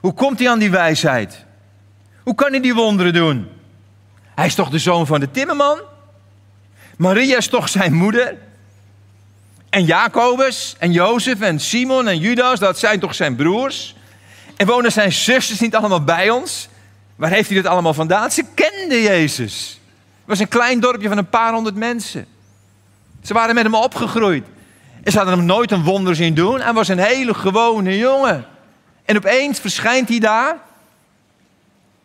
Hoe 0.00 0.12
komt 0.12 0.38
hij 0.38 0.50
aan 0.50 0.58
die 0.58 0.70
wijsheid? 0.70 1.48
Hoe 2.30 2.38
kan 2.38 2.50
hij 2.50 2.60
die 2.60 2.74
wonderen 2.74 3.12
doen? 3.12 3.48
Hij 4.34 4.46
is 4.46 4.54
toch 4.54 4.70
de 4.70 4.78
zoon 4.78 5.06
van 5.06 5.20
de 5.20 5.30
timmerman? 5.30 5.80
Maria 6.96 7.36
is 7.36 7.48
toch 7.48 7.68
zijn 7.68 7.92
moeder? 7.92 8.38
En 9.70 9.84
Jacobus 9.84 10.76
en 10.78 10.92
Jozef 10.92 11.40
en 11.40 11.60
Simon 11.60 12.08
en 12.08 12.18
Judas, 12.18 12.58
dat 12.58 12.78
zijn 12.78 13.00
toch 13.00 13.14
zijn 13.14 13.36
broers? 13.36 13.94
En 14.56 14.66
wonen 14.66 14.92
zijn 14.92 15.12
zusters 15.12 15.60
niet 15.60 15.74
allemaal 15.74 16.04
bij 16.04 16.30
ons? 16.30 16.68
Waar 17.16 17.30
heeft 17.30 17.48
hij 17.48 17.56
dit 17.56 17.66
allemaal 17.66 17.94
vandaan? 17.94 18.30
Ze 18.30 18.44
kenden 18.54 19.02
Jezus. 19.02 19.80
Het 20.16 20.26
was 20.26 20.38
een 20.38 20.48
klein 20.48 20.80
dorpje 20.80 21.08
van 21.08 21.18
een 21.18 21.28
paar 21.28 21.52
honderd 21.52 21.76
mensen. 21.76 22.26
Ze 23.22 23.34
waren 23.34 23.54
met 23.54 23.64
hem 23.64 23.74
opgegroeid. 23.74 24.44
En 25.02 25.12
ze 25.12 25.18
hadden 25.18 25.36
hem 25.36 25.46
nooit 25.46 25.70
een 25.70 25.84
wonder 25.84 26.16
zien 26.16 26.34
doen. 26.34 26.60
Hij 26.60 26.72
was 26.72 26.88
een 26.88 26.98
hele 26.98 27.34
gewone 27.34 27.98
jongen. 27.98 28.44
En 29.04 29.16
opeens 29.16 29.58
verschijnt 29.58 30.08
hij 30.08 30.18
daar. 30.18 30.68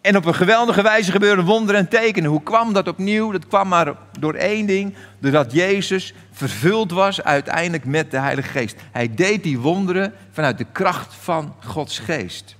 En 0.05 0.17
op 0.17 0.25
een 0.25 0.35
geweldige 0.35 0.81
wijze 0.81 1.11
gebeuren 1.11 1.45
wonderen 1.45 1.81
en 1.81 1.87
tekenen. 1.87 2.29
Hoe 2.29 2.43
kwam 2.43 2.73
dat 2.73 2.87
opnieuw? 2.87 3.31
Dat 3.31 3.47
kwam 3.47 3.67
maar 3.67 3.93
door 4.19 4.33
één 4.33 4.65
ding. 4.65 4.93
Doordat 5.19 5.51
Jezus 5.51 6.13
vervuld 6.31 6.91
was 6.91 7.23
uiteindelijk 7.23 7.85
met 7.85 8.11
de 8.11 8.19
Heilige 8.19 8.49
Geest. 8.49 8.75
Hij 8.91 9.15
deed 9.15 9.43
die 9.43 9.59
wonderen 9.59 10.13
vanuit 10.31 10.57
de 10.57 10.65
kracht 10.71 11.13
van 11.13 11.55
Gods 11.63 11.99
Geest. 11.99 12.55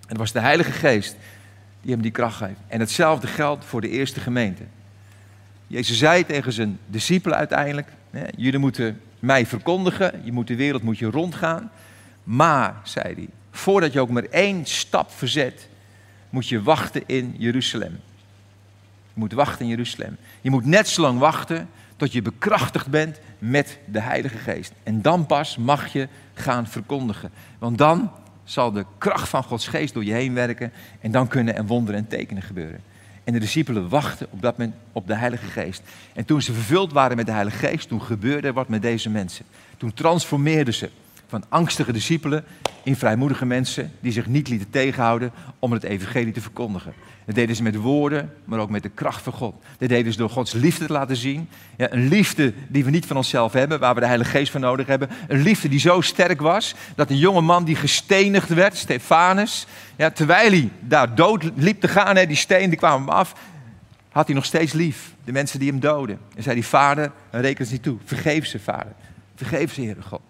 En 0.00 0.08
het 0.08 0.16
was 0.16 0.32
de 0.32 0.40
Heilige 0.40 0.72
Geest 0.72 1.16
die 1.80 1.92
hem 1.92 2.02
die 2.02 2.10
kracht 2.10 2.36
geeft. 2.36 2.60
En 2.66 2.80
hetzelfde 2.80 3.26
geldt 3.26 3.64
voor 3.64 3.80
de 3.80 3.88
eerste 3.88 4.20
gemeente. 4.20 4.62
Jezus 5.66 5.98
zei 5.98 6.26
tegen 6.26 6.52
zijn 6.52 6.78
discipelen 6.86 7.38
uiteindelijk: 7.38 7.88
Jullie 8.36 8.58
moeten 8.58 9.00
mij 9.18 9.46
verkondigen, 9.46 10.20
je 10.24 10.32
moet 10.32 10.46
de 10.46 10.56
wereld 10.56 10.82
moet 10.82 10.98
je 10.98 11.10
rondgaan. 11.10 11.70
Maar, 12.24 12.74
zei 12.82 13.14
hij, 13.14 13.28
voordat 13.50 13.92
je 13.92 14.00
ook 14.00 14.10
maar 14.10 14.26
één 14.30 14.66
stap 14.66 15.10
verzet, 15.10 15.68
moet 16.34 16.48
je 16.48 16.62
wachten 16.62 17.02
in 17.06 17.34
Jeruzalem. 17.38 18.00
Je 19.12 19.20
moet 19.20 19.32
wachten 19.32 19.64
in 19.64 19.70
Jeruzalem. 19.70 20.16
Je 20.40 20.50
moet 20.50 20.64
net 20.64 20.88
zo 20.88 21.02
lang 21.02 21.18
wachten 21.18 21.68
tot 21.96 22.12
je 22.12 22.22
bekrachtigd 22.22 22.86
bent 22.86 23.20
met 23.38 23.78
de 23.84 24.00
Heilige 24.00 24.38
Geest. 24.38 24.72
En 24.82 25.02
dan 25.02 25.26
pas 25.26 25.56
mag 25.56 25.92
je 25.92 26.08
gaan 26.34 26.66
verkondigen. 26.66 27.30
Want 27.58 27.78
dan 27.78 28.10
zal 28.44 28.72
de 28.72 28.84
kracht 28.98 29.28
van 29.28 29.42
Gods 29.42 29.68
Geest 29.68 29.94
door 29.94 30.04
je 30.04 30.12
heen 30.12 30.34
werken 30.34 30.72
en 31.00 31.10
dan 31.10 31.28
kunnen 31.28 31.56
er 31.56 31.66
wonderen 31.66 32.00
en 32.00 32.08
tekenen 32.08 32.42
gebeuren. 32.42 32.80
En 33.24 33.32
de 33.32 33.38
discipelen 33.38 33.88
wachten 33.88 34.26
op 34.30 34.42
dat 34.42 34.58
moment 34.58 34.76
op 34.92 35.06
de 35.06 35.14
Heilige 35.14 35.46
Geest. 35.46 35.82
En 36.14 36.24
toen 36.24 36.42
ze 36.42 36.52
vervuld 36.52 36.92
waren 36.92 37.16
met 37.16 37.26
de 37.26 37.32
Heilige 37.32 37.66
Geest, 37.66 37.88
toen 37.88 38.02
gebeurde 38.02 38.46
er 38.46 38.52
wat 38.52 38.68
met 38.68 38.82
deze 38.82 39.10
mensen. 39.10 39.44
Toen 39.76 39.94
transformeerden 39.94 40.74
ze 40.74 40.90
van 41.40 41.44
angstige 41.48 41.92
discipelen 41.92 42.44
in 42.82 42.96
vrijmoedige 42.96 43.46
mensen 43.46 43.92
die 44.00 44.12
zich 44.12 44.26
niet 44.26 44.48
lieten 44.48 44.70
tegenhouden 44.70 45.32
om 45.58 45.72
het 45.72 45.82
evangelie 45.82 46.32
te 46.32 46.40
verkondigen. 46.40 46.92
Dat 47.26 47.34
deden 47.34 47.56
ze 47.56 47.62
met 47.62 47.76
woorden, 47.76 48.32
maar 48.44 48.58
ook 48.58 48.70
met 48.70 48.82
de 48.82 48.88
kracht 48.88 49.22
van 49.22 49.32
God. 49.32 49.54
Dat 49.78 49.88
deden 49.88 50.12
ze 50.12 50.18
door 50.18 50.30
Gods 50.30 50.52
liefde 50.52 50.86
te 50.86 50.92
laten 50.92 51.16
zien. 51.16 51.48
Ja, 51.76 51.92
een 51.92 52.08
liefde 52.08 52.52
die 52.68 52.84
we 52.84 52.90
niet 52.90 53.06
van 53.06 53.16
onszelf 53.16 53.52
hebben, 53.52 53.80
waar 53.80 53.94
we 53.94 54.00
de 54.00 54.06
Heilige 54.06 54.30
Geest 54.30 54.50
voor 54.50 54.60
nodig 54.60 54.86
hebben. 54.86 55.10
Een 55.28 55.42
liefde 55.42 55.68
die 55.68 55.78
zo 55.78 56.00
sterk 56.00 56.40
was 56.40 56.74
dat 56.94 57.10
een 57.10 57.18
jonge 57.18 57.40
man 57.40 57.64
die 57.64 57.76
gestenigd 57.76 58.48
werd, 58.48 58.76
Stefanus, 58.76 59.66
ja, 59.96 60.10
terwijl 60.10 60.50
hij 60.50 60.70
daar 60.80 61.14
dood 61.14 61.50
liep 61.56 61.80
te 61.80 61.88
gaan, 61.88 62.16
hè, 62.16 62.26
die 62.26 62.36
steen 62.36 62.68
die 62.68 62.78
kwam 62.78 63.00
hem 63.00 63.08
af, 63.08 63.34
had 64.10 64.26
hij 64.26 64.34
nog 64.34 64.44
steeds 64.44 64.72
lief. 64.72 65.14
De 65.24 65.32
mensen 65.32 65.58
die 65.58 65.70
hem 65.70 65.80
doden. 65.80 66.18
En 66.36 66.42
zei 66.42 66.54
die 66.54 66.66
vader, 66.66 67.12
reken 67.30 67.66
ze 67.66 67.72
niet 67.72 67.82
toe. 67.82 67.98
Vergeef 68.04 68.46
ze, 68.46 68.58
vader. 68.58 68.92
Vergeef 69.34 69.72
ze, 69.72 69.80
Heere 69.80 70.02
God. 70.02 70.20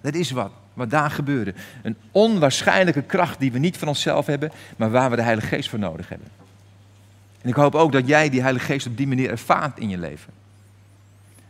Dat 0.00 0.14
is 0.14 0.30
wat, 0.30 0.50
wat 0.74 0.90
daar 0.90 1.10
gebeurde. 1.10 1.54
Een 1.82 1.96
onwaarschijnlijke 2.10 3.02
kracht 3.02 3.40
die 3.40 3.52
we 3.52 3.58
niet 3.58 3.76
van 3.76 3.88
onszelf 3.88 4.26
hebben, 4.26 4.52
maar 4.76 4.90
waar 4.90 5.10
we 5.10 5.16
de 5.16 5.22
Heilige 5.22 5.46
Geest 5.46 5.68
voor 5.68 5.78
nodig 5.78 6.08
hebben. 6.08 6.28
En 7.42 7.48
ik 7.48 7.54
hoop 7.54 7.74
ook 7.74 7.92
dat 7.92 8.08
jij 8.08 8.30
die 8.30 8.42
Heilige 8.42 8.64
Geest 8.64 8.86
op 8.86 8.96
die 8.96 9.06
manier 9.06 9.30
ervaart 9.30 9.78
in 9.78 9.88
je 9.88 9.98
leven. 9.98 10.32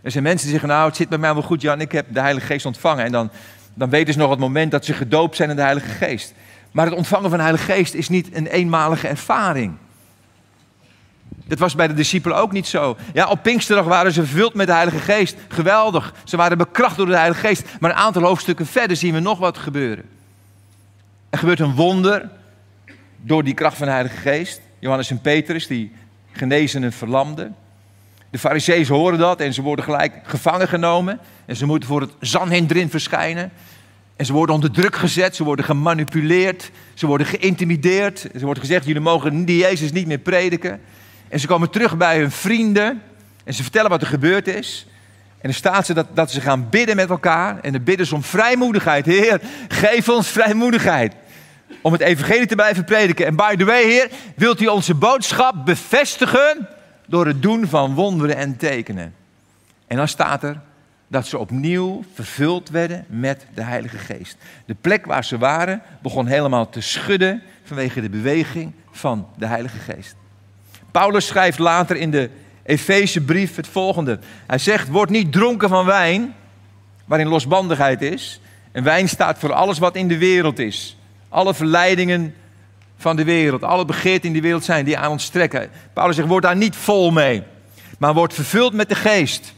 Er 0.03 0.11
zijn 0.11 0.25
mensen 0.25 0.42
die 0.49 0.59
zeggen, 0.59 0.68
nou 0.68 0.88
het 0.88 0.96
zit 0.96 1.09
bij 1.09 1.18
mij 1.18 1.35
wel 1.35 1.42
goed 1.42 1.61
Jan, 1.61 1.81
ik 1.81 1.92
heb 1.92 2.07
de 2.12 2.20
Heilige 2.20 2.46
Geest 2.46 2.66
ontvangen. 2.66 3.05
En 3.05 3.12
dan, 3.12 3.31
dan 3.75 3.90
weten 3.90 4.12
ze 4.12 4.18
nog 4.18 4.31
het 4.31 4.38
moment 4.38 4.70
dat 4.70 4.85
ze 4.85 4.92
gedoopt 4.92 5.37
zijn 5.37 5.51
in 5.51 5.57
de 5.57 5.62
Heilige 5.62 5.88
Geest. 5.88 6.35
Maar 6.70 6.87
het 6.87 6.94
ontvangen 6.94 7.29
van 7.29 7.38
de 7.38 7.44
Heilige 7.44 7.72
Geest 7.72 7.94
is 7.94 8.09
niet 8.09 8.37
een 8.37 8.46
eenmalige 8.46 9.09
ervaring. 9.09 9.77
Dat 11.47 11.59
was 11.59 11.75
bij 11.75 11.87
de 11.87 11.95
discipelen 11.95 12.37
ook 12.37 12.53
niet 12.53 12.67
zo. 12.67 12.97
Ja, 13.13 13.29
op 13.29 13.43
Pinksterdag 13.43 13.85
waren 13.85 14.13
ze 14.13 14.25
vervuld 14.25 14.55
met 14.55 14.67
de 14.67 14.73
Heilige 14.73 14.99
Geest. 14.99 15.37
Geweldig. 15.49 16.15
Ze 16.25 16.37
waren 16.37 16.59
bekracht 16.59 16.97
door 16.97 17.07
de 17.07 17.17
Heilige 17.17 17.47
Geest. 17.47 17.65
Maar 17.81 17.91
een 17.91 17.97
aantal 17.97 18.23
hoofdstukken 18.23 18.67
verder 18.67 18.97
zien 18.97 19.15
we 19.15 19.21
nog 19.21 19.39
wat 19.39 19.59
gebeuren. 19.59 20.05
Er 21.31 21.39
gebeurt 21.39 21.61
een 21.61 21.75
wonder 21.75 22.29
door 23.17 23.45
die 23.45 23.55
kracht 23.55 23.77
van 23.77 23.87
de 23.87 23.93
Heilige 23.93 24.17
Geest. 24.17 24.61
Johannes 24.79 25.11
en 25.11 25.21
Petrus, 25.21 25.67
die 25.67 25.93
genezen 26.33 26.83
een 26.83 26.93
verlamde. 26.93 27.51
De 28.31 28.39
fariseeën 28.39 28.87
horen 28.87 29.19
dat 29.19 29.41
en 29.41 29.55
ze 29.55 29.63
worden 29.63 29.85
gelijk 29.85 30.13
gevangen 30.23 30.69
genomen. 30.69 31.19
En 31.45 31.57
ze 31.57 31.67
moeten 31.67 31.89
voor 31.89 32.01
het 32.01 32.13
Sanhedrin 32.21 32.91
verschijnen. 32.91 33.53
En 34.17 34.27
ze 34.27 34.33
worden 34.33 34.55
onder 34.55 34.71
druk 34.71 34.97
gezet, 34.97 35.37
ze 35.37 35.45
worden 35.45 35.65
gemanipuleerd, 35.65 36.71
ze 36.95 37.07
worden 37.07 37.27
geïntimideerd. 37.27 38.19
Ze 38.39 38.45
wordt 38.45 38.61
gezegd, 38.61 38.87
jullie 38.87 39.01
mogen 39.01 39.45
die 39.45 39.59
Jezus 39.59 39.93
niet 39.93 40.07
meer 40.07 40.19
prediken. 40.19 40.81
En 41.29 41.41
ze 41.41 41.47
komen 41.47 41.71
terug 41.71 41.97
bij 41.97 42.19
hun 42.19 42.31
vrienden 42.31 43.03
en 43.45 43.55
ze 43.55 43.62
vertellen 43.62 43.91
wat 43.91 44.01
er 44.01 44.07
gebeurd 44.07 44.49
is. 44.49 44.87
En 45.47 45.53
dan 45.53 45.53
staat 45.53 45.87
ze 45.87 45.95
dat, 45.95 46.07
dat 46.15 46.31
ze 46.31 46.41
gaan 46.41 46.69
bidden 46.69 46.97
met 46.97 47.11
elkaar. 47.11 47.61
En 47.61 47.73
dan 47.73 47.83
bidden 47.83 48.07
ze 48.07 48.15
om 48.15 48.23
vrijmoedigheid. 48.23 49.07
Heer, 49.07 49.41
geef 49.69 50.09
ons 50.09 50.29
vrijmoedigheid. 50.29 51.15
Om 51.81 51.93
het 51.93 52.01
evangelie 52.01 52.47
te 52.47 52.55
blijven 52.55 52.85
prediken. 52.85 53.27
En 53.27 53.37
by 53.37 53.57
the 53.57 53.65
way, 53.65 53.83
Heer, 53.83 54.11
wilt 54.37 54.61
u 54.61 54.67
onze 54.67 54.95
boodschap 54.95 55.65
bevestigen 55.65 56.69
door 57.07 57.27
het 57.27 57.43
doen 57.43 57.67
van 57.67 57.95
wonderen 57.95 58.37
en 58.37 58.57
tekenen. 58.57 59.15
En 59.87 59.97
dan 59.97 60.09
staat 60.09 60.43
er 60.43 60.61
dat 61.09 61.27
ze 61.27 61.39
opnieuw 61.39 62.05
vervuld 62.15 62.71
werden 62.71 63.05
met 63.09 63.47
de 63.55 63.62
Heilige 63.62 63.99
Geest. 63.99 64.37
De 64.65 64.77
plek 64.81 65.07
waar 65.07 65.25
ze 65.25 65.39
waren 65.39 65.83
begon 66.03 66.27
helemaal 66.27 66.69
te 66.69 66.81
schudden 66.81 67.43
vanwege 67.65 68.01
de 68.01 68.11
beweging 68.11 68.73
van 68.91 69.29
de 69.37 69.47
Heilige 69.47 69.79
Geest. 69.79 70.17
Paulus 70.97 71.27
schrijft 71.27 71.59
later 71.59 71.97
in 71.97 72.11
de 72.11 72.31
Efezebrief 72.63 73.57
het 73.57 73.69
volgende. 73.69 74.19
Hij 74.47 74.59
zegt, 74.59 74.89
word 74.89 75.11
niet 75.11 75.33
dronken 75.33 75.69
van 75.69 75.85
wijn, 75.85 76.35
waarin 77.05 77.29
losbandigheid 77.29 78.03
is. 78.03 78.41
En 78.73 78.85
wijn 78.85 79.09
staat 79.09 79.39
voor 79.39 79.53
alles 79.53 79.79
wat 79.79 79.97
in 79.97 80.09
de 80.09 80.19
wereld 80.19 80.59
is. 80.59 80.97
Alle 81.29 81.55
verleidingen 81.55 82.35
van 82.99 83.17
de 83.17 83.25
wereld, 83.25 83.63
alle 83.63 83.85
begeerten 83.85 84.29
in 84.29 84.35
de 84.35 84.41
wereld 84.41 84.65
zijn 84.65 84.85
die 84.85 84.99
aan 84.99 85.11
ons 85.11 85.29
trekken. 85.29 85.71
Paulus 85.93 86.17
zegt, 86.17 86.29
word 86.29 86.43
daar 86.43 86.57
niet 86.57 86.77
vol 86.77 87.11
mee, 87.11 87.43
maar 87.99 88.15
word 88.15 88.35
vervuld 88.35 88.73
met 88.73 88.89
de 88.89 88.95
geest. 88.95 89.55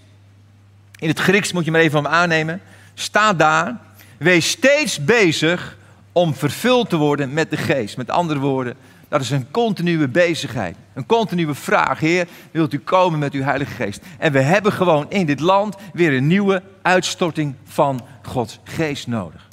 In 0.96 1.08
het 1.08 1.18
Grieks 1.18 1.52
moet 1.52 1.64
je 1.64 1.70
maar 1.70 1.80
even 1.80 1.98
om 1.98 2.06
aannemen. 2.06 2.60
Staat 2.94 3.38
daar, 3.38 3.76
wees 4.16 4.48
steeds 4.48 5.04
bezig 5.04 5.76
om 6.12 6.34
vervuld 6.34 6.88
te 6.88 6.96
worden 6.96 7.32
met 7.32 7.50
de 7.50 7.56
geest. 7.56 7.96
Met 7.96 8.10
andere 8.10 8.40
woorden, 8.40 8.76
dat 9.08 9.20
is 9.20 9.30
een 9.30 9.50
continue 9.50 10.08
bezigheid. 10.08 10.76
Een 10.94 11.06
continue 11.06 11.54
vraag. 11.54 12.00
Heer, 12.00 12.28
wilt 12.50 12.72
u 12.72 12.78
komen 12.78 13.18
met 13.18 13.32
uw 13.32 13.42
Heilige 13.42 13.70
Geest? 13.70 14.00
En 14.18 14.32
we 14.32 14.40
hebben 14.40 14.72
gewoon 14.72 15.10
in 15.10 15.26
dit 15.26 15.40
land 15.40 15.76
weer 15.92 16.12
een 16.12 16.26
nieuwe 16.26 16.62
uitstorting 16.82 17.54
van 17.64 18.06
Gods 18.22 18.58
Geest 18.64 19.06
nodig. 19.06 19.48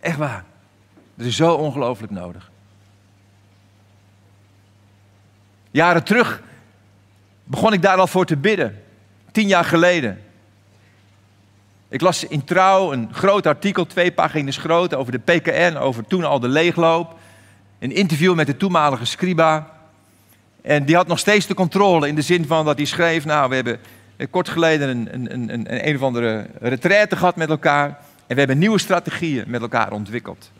Echt 0.00 0.16
waar. 0.16 0.44
Dat 1.14 1.26
is 1.26 1.36
zo 1.36 1.54
ongelooflijk 1.54 2.12
nodig. 2.12 2.50
Jaren 5.70 6.04
terug 6.04 6.42
begon 7.44 7.72
ik 7.72 7.82
daar 7.82 7.98
al 7.98 8.06
voor 8.06 8.26
te 8.26 8.36
bidden. 8.36 8.82
Tien 9.32 9.48
jaar 9.48 9.64
geleden. 9.64 10.22
Ik 11.88 12.00
las 12.00 12.24
in 12.24 12.44
Trouw 12.44 12.92
een 12.92 13.08
groot 13.12 13.46
artikel, 13.46 13.86
twee 13.86 14.12
pagina's 14.12 14.56
groot, 14.56 14.94
over 14.94 15.12
de 15.12 15.18
PKN, 15.18 15.76
over 15.76 16.06
toen 16.06 16.24
al 16.24 16.40
de 16.40 16.48
leegloop 16.48 17.18
een 17.78 17.92
interview 17.92 18.34
met 18.34 18.46
de 18.46 18.56
toenmalige 18.56 19.04
scriba. 19.04 19.70
En 20.62 20.84
die 20.84 20.96
had 20.96 21.06
nog 21.06 21.18
steeds 21.18 21.46
de 21.46 21.54
controle 21.54 22.08
in 22.08 22.14
de 22.14 22.22
zin 22.22 22.46
van 22.46 22.64
dat 22.64 22.76
hij 22.76 22.86
schreef, 22.86 23.24
nou 23.24 23.48
we 23.48 23.54
hebben 23.54 23.78
kort 24.30 24.48
geleden 24.48 24.88
een, 24.88 25.08
een, 25.12 25.32
een, 25.32 25.52
een, 25.52 25.88
een 25.88 25.96
of 25.96 26.02
andere 26.02 26.46
retraite 26.60 27.16
gehad 27.16 27.36
met 27.36 27.48
elkaar. 27.48 27.88
En 28.26 28.34
we 28.34 28.38
hebben 28.38 28.58
nieuwe 28.58 28.78
strategieën 28.78 29.44
met 29.46 29.60
elkaar 29.60 29.92
ontwikkeld. 29.92 30.50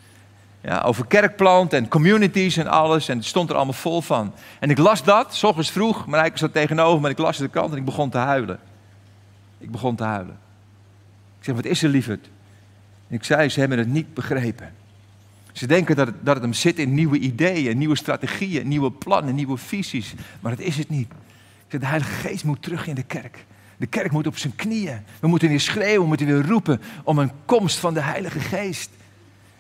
Ja, 0.61 0.81
over 0.81 1.07
kerkplant 1.07 1.73
en 1.73 1.89
communities 1.89 2.57
en 2.57 2.67
alles. 2.67 3.09
En 3.09 3.17
het 3.17 3.27
stond 3.27 3.51
er 3.51 3.57
allemaal 3.57 3.75
vol 3.75 4.01
van. 4.01 4.33
En 4.61 4.71
ik 4.71 4.79
las 4.79 5.05
dat, 5.05 5.35
s 5.35 5.45
ochtends 5.45 5.71
vroeg. 5.71 6.07
Marijke 6.07 6.39
zat 6.39 6.53
tegenover 6.53 7.01
maar 7.01 7.11
ik 7.11 7.19
las 7.19 7.37
de 7.37 7.49
kant 7.49 7.73
en 7.73 7.77
ik 7.77 7.85
begon 7.85 8.11
te 8.11 8.19
huilen. 8.19 8.59
Ik 9.59 9.71
begon 9.71 9.97
te 9.97 10.05
huilen. 10.05 10.39
Ik 11.39 11.45
zeg, 11.45 11.55
wat 11.55 11.65
is 11.65 11.83
er 11.83 11.89
lieverd? 11.89 12.29
Ik 13.09 13.25
zei, 13.25 13.49
ze 13.49 13.61
hebben 13.61 13.79
het 13.79 13.89
niet 13.89 14.15
begrepen. 14.15 14.73
Ze 15.59 15.67
denken 15.67 15.97
dat 15.97 16.07
het, 16.07 16.17
dat 16.21 16.35
het 16.35 16.43
hem 16.43 16.53
zit 16.53 16.79
in 16.79 16.95
nieuwe 16.95 17.19
ideeën, 17.19 17.79
nieuwe 17.79 17.97
strategieën, 17.97 18.69
nieuwe 18.69 18.91
plannen, 18.91 19.35
nieuwe 19.35 19.57
visies. 19.57 20.15
Maar 20.41 20.57
dat 20.57 20.67
is 20.67 20.77
het 20.77 20.89
niet. 20.89 21.09
de 21.69 21.87
Heilige 21.87 22.13
Geest 22.13 22.45
moet 22.45 22.63
terug 22.63 22.87
in 22.87 22.95
de 22.95 23.03
kerk. 23.03 23.45
De 23.77 23.87
kerk 23.87 24.11
moet 24.13 24.27
op 24.27 24.37
zijn 24.37 24.55
knieën. 24.57 25.01
We 25.21 25.29
moeten 25.29 25.49
weer 25.49 25.61
schreeuwen, 25.61 26.01
we 26.01 26.07
moeten 26.07 26.27
weer 26.27 26.47
roepen 26.47 26.81
om 27.05 27.19
een 27.19 27.31
komst 27.45 27.79
van 27.79 27.95
de 27.95 28.01
Heilige 28.01 28.41
Geest. 28.41 28.91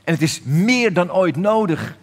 En 0.04 0.12
het 0.12 0.22
is 0.22 0.40
meer 0.42 0.92
dan 0.92 1.12
ooit 1.12 1.36
nodig. 1.36 1.96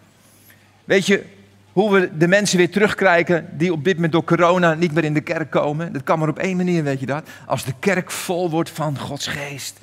Weet 0.86 1.06
je, 1.06 1.24
Hoe 1.72 1.92
we 1.94 2.18
de 2.18 2.28
mensen 2.28 2.58
weer 2.58 2.72
terugkrijgen 2.72 3.48
die 3.58 3.72
op 3.72 3.84
dit 3.84 3.96
moment 3.96 4.12
door 4.12 4.24
corona 4.24 4.74
niet 4.74 4.94
meer 4.94 5.04
in 5.04 5.14
de 5.14 5.22
kerk 5.22 5.52
komen. 5.52 5.94
Dat 5.94 6.04
kan 6.04 6.20
maar 6.20 6.30
op 6.30 6.40
één 6.40 6.58
manier, 6.58 6.84
weet 6.84 7.00
je 7.00 7.06
dat? 7.06 7.30
Als 7.46 7.64
de 7.64 7.74
kerk 7.80 8.12
vol 8.12 8.50
wordt 8.50 8.70
van 8.70 8.98
Gods 8.98 9.28
geest. 9.28 9.80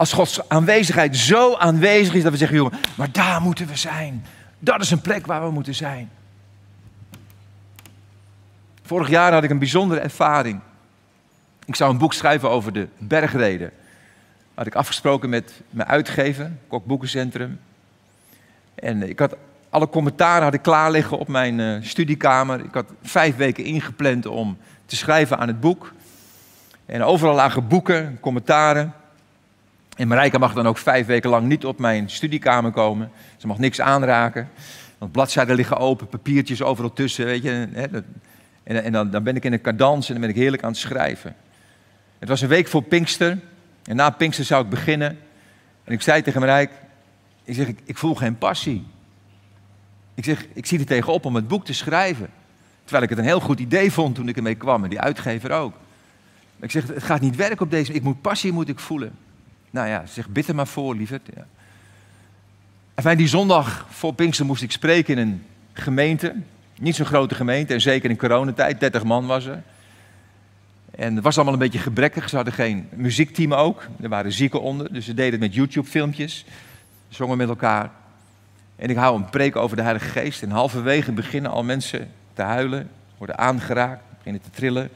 Als 0.00 0.12
Gods 0.12 0.48
aanwezigheid 0.48 1.16
zo 1.16 1.56
aanwezig 1.56 2.14
is 2.14 2.22
dat 2.22 2.32
we 2.32 2.38
zeggen, 2.38 2.56
jongen, 2.56 2.78
maar 2.96 3.12
daar 3.12 3.40
moeten 3.40 3.66
we 3.66 3.76
zijn. 3.76 4.24
Dat 4.58 4.80
is 4.80 4.90
een 4.90 5.00
plek 5.00 5.26
waar 5.26 5.42
we 5.42 5.50
moeten 5.50 5.74
zijn. 5.74 6.10
Vorig 8.82 9.08
jaar 9.08 9.32
had 9.32 9.44
ik 9.44 9.50
een 9.50 9.58
bijzondere 9.58 10.00
ervaring. 10.00 10.60
Ik 11.64 11.76
zou 11.76 11.90
een 11.90 11.98
boek 11.98 12.12
schrijven 12.12 12.50
over 12.50 12.72
de 12.72 12.88
bergreden. 12.98 13.70
Had 14.54 14.66
ik 14.66 14.74
afgesproken 14.74 15.28
met 15.28 15.52
mijn 15.70 15.88
uitgever, 15.88 16.50
Kok 16.68 16.84
Boekencentrum. 16.84 17.60
En 18.74 19.08
ik 19.08 19.18
had 19.18 19.36
alle 19.70 19.88
commentaren 19.88 20.42
had 20.42 20.60
klaar 20.60 20.90
liggen 20.90 21.18
op 21.18 21.28
mijn 21.28 21.58
uh, 21.58 21.82
studiekamer. 21.82 22.64
Ik 22.64 22.74
had 22.74 22.86
vijf 23.02 23.36
weken 23.36 23.64
ingepland 23.64 24.26
om 24.26 24.58
te 24.86 24.96
schrijven 24.96 25.38
aan 25.38 25.48
het 25.48 25.60
boek. 25.60 25.92
En 26.86 27.02
overal 27.02 27.34
lagen 27.34 27.68
boeken, 27.68 28.18
commentaren. 28.20 28.94
En 29.96 30.08
Marijke 30.08 30.38
mag 30.38 30.54
dan 30.54 30.66
ook 30.66 30.78
vijf 30.78 31.06
weken 31.06 31.30
lang 31.30 31.46
niet 31.46 31.64
op 31.64 31.78
mijn 31.78 32.10
studiekamer 32.10 32.70
komen. 32.70 33.10
Ze 33.36 33.46
mag 33.46 33.58
niks 33.58 33.80
aanraken. 33.80 34.48
Want 34.98 35.12
bladzijden 35.12 35.56
liggen 35.56 35.76
open, 35.76 36.08
papiertjes 36.08 36.62
overal 36.62 36.92
tussen, 36.92 37.24
weet 37.24 37.42
je. 37.42 37.68
En, 38.62 38.84
en 38.84 38.92
dan, 38.92 39.10
dan, 39.10 39.22
ben 39.22 39.36
ik 39.36 39.44
in 39.44 39.52
een 39.52 39.60
cadans 39.60 40.06
en 40.06 40.12
dan 40.12 40.20
ben 40.20 40.30
ik 40.30 40.36
heerlijk 40.36 40.62
aan 40.62 40.70
het 40.70 40.78
schrijven. 40.78 41.36
Het 42.18 42.28
was 42.28 42.40
een 42.40 42.48
week 42.48 42.68
voor 42.68 42.82
Pinkster. 42.82 43.38
En 43.84 43.96
na 43.96 44.10
Pinkster 44.10 44.44
zou 44.44 44.64
ik 44.64 44.70
beginnen. 44.70 45.18
En 45.84 45.92
ik 45.92 46.02
zei 46.02 46.22
tegen 46.22 46.40
Marijke, 46.40 46.72
ik 47.44 47.54
zeg, 47.54 47.68
ik, 47.68 47.78
ik 47.84 47.98
voel 47.98 48.14
geen 48.14 48.38
passie. 48.38 48.86
Ik 50.14 50.24
zeg, 50.24 50.46
ik 50.52 50.66
zie 50.66 50.78
er 50.78 50.86
tegenop 50.86 51.24
om 51.24 51.34
het 51.34 51.48
boek 51.48 51.64
te 51.64 51.72
schrijven. 51.72 52.28
Terwijl 52.82 53.02
ik 53.02 53.10
het 53.10 53.18
een 53.18 53.24
heel 53.24 53.40
goed 53.40 53.60
idee 53.60 53.92
vond 53.92 54.14
toen 54.14 54.28
ik 54.28 54.36
ermee 54.36 54.54
kwam. 54.54 54.84
En 54.84 54.90
die 54.90 55.00
uitgever 55.00 55.50
ook. 55.50 55.74
Ik 56.60 56.70
zeg, 56.70 56.86
het 56.86 57.02
gaat 57.02 57.20
niet 57.20 57.36
werken 57.36 57.60
op 57.60 57.70
deze... 57.70 57.92
Ik 57.92 58.02
moet 58.02 58.20
passie 58.20 58.52
moet 58.52 58.68
ik 58.68 58.78
voelen. 58.78 59.12
Nou 59.70 59.88
ja, 59.88 60.06
zeg, 60.06 60.28
bid 60.28 60.48
er 60.48 60.54
maar 60.54 60.66
voor, 60.66 60.94
lieverd. 60.94 61.28
Ja. 61.34 61.46
Enfin, 62.94 63.16
die 63.16 63.28
zondag 63.28 63.86
voor 63.88 64.14
Pinkster 64.14 64.46
moest 64.46 64.62
ik 64.62 64.72
spreken 64.72 65.18
in 65.18 65.28
een 65.28 65.44
gemeente. 65.72 66.34
Niet 66.78 66.94
zo'n 66.94 67.06
grote 67.06 67.34
gemeente. 67.34 67.72
En 67.72 67.80
zeker 67.80 68.10
in 68.10 68.16
coronatijd. 68.16 68.80
30 68.80 69.04
man 69.04 69.26
was 69.26 69.44
er. 69.44 69.62
En 70.90 71.14
het 71.14 71.24
was 71.24 71.36
allemaal 71.36 71.54
een 71.54 71.60
beetje 71.60 71.78
gebrekkig. 71.78 72.28
Ze 72.28 72.36
hadden 72.36 72.54
geen 72.54 72.88
muziekteam 72.94 73.54
ook. 73.54 73.86
Er 74.00 74.08
waren 74.08 74.32
zieken 74.32 74.62
onder. 74.62 74.92
Dus 74.92 75.04
ze 75.04 75.14
deden 75.14 75.32
het 75.32 75.40
met 75.40 75.54
YouTube-filmpjes. 75.54 76.44
Zongen 77.08 77.36
met 77.36 77.48
elkaar. 77.48 77.90
En 78.76 78.90
ik 78.90 78.96
hou 78.96 79.16
een 79.16 79.30
preek 79.30 79.56
over 79.56 79.76
de 79.76 79.82
Heilige 79.82 80.08
Geest. 80.08 80.42
En 80.42 80.50
halverwege 80.50 81.12
beginnen 81.12 81.50
al 81.50 81.62
mensen 81.62 82.08
te 82.32 82.42
huilen, 82.42 82.90
worden 83.18 83.38
aangeraakt, 83.38 84.02
beginnen 84.16 84.42
te 84.42 84.50
trillen. 84.50 84.82
En 84.82 84.90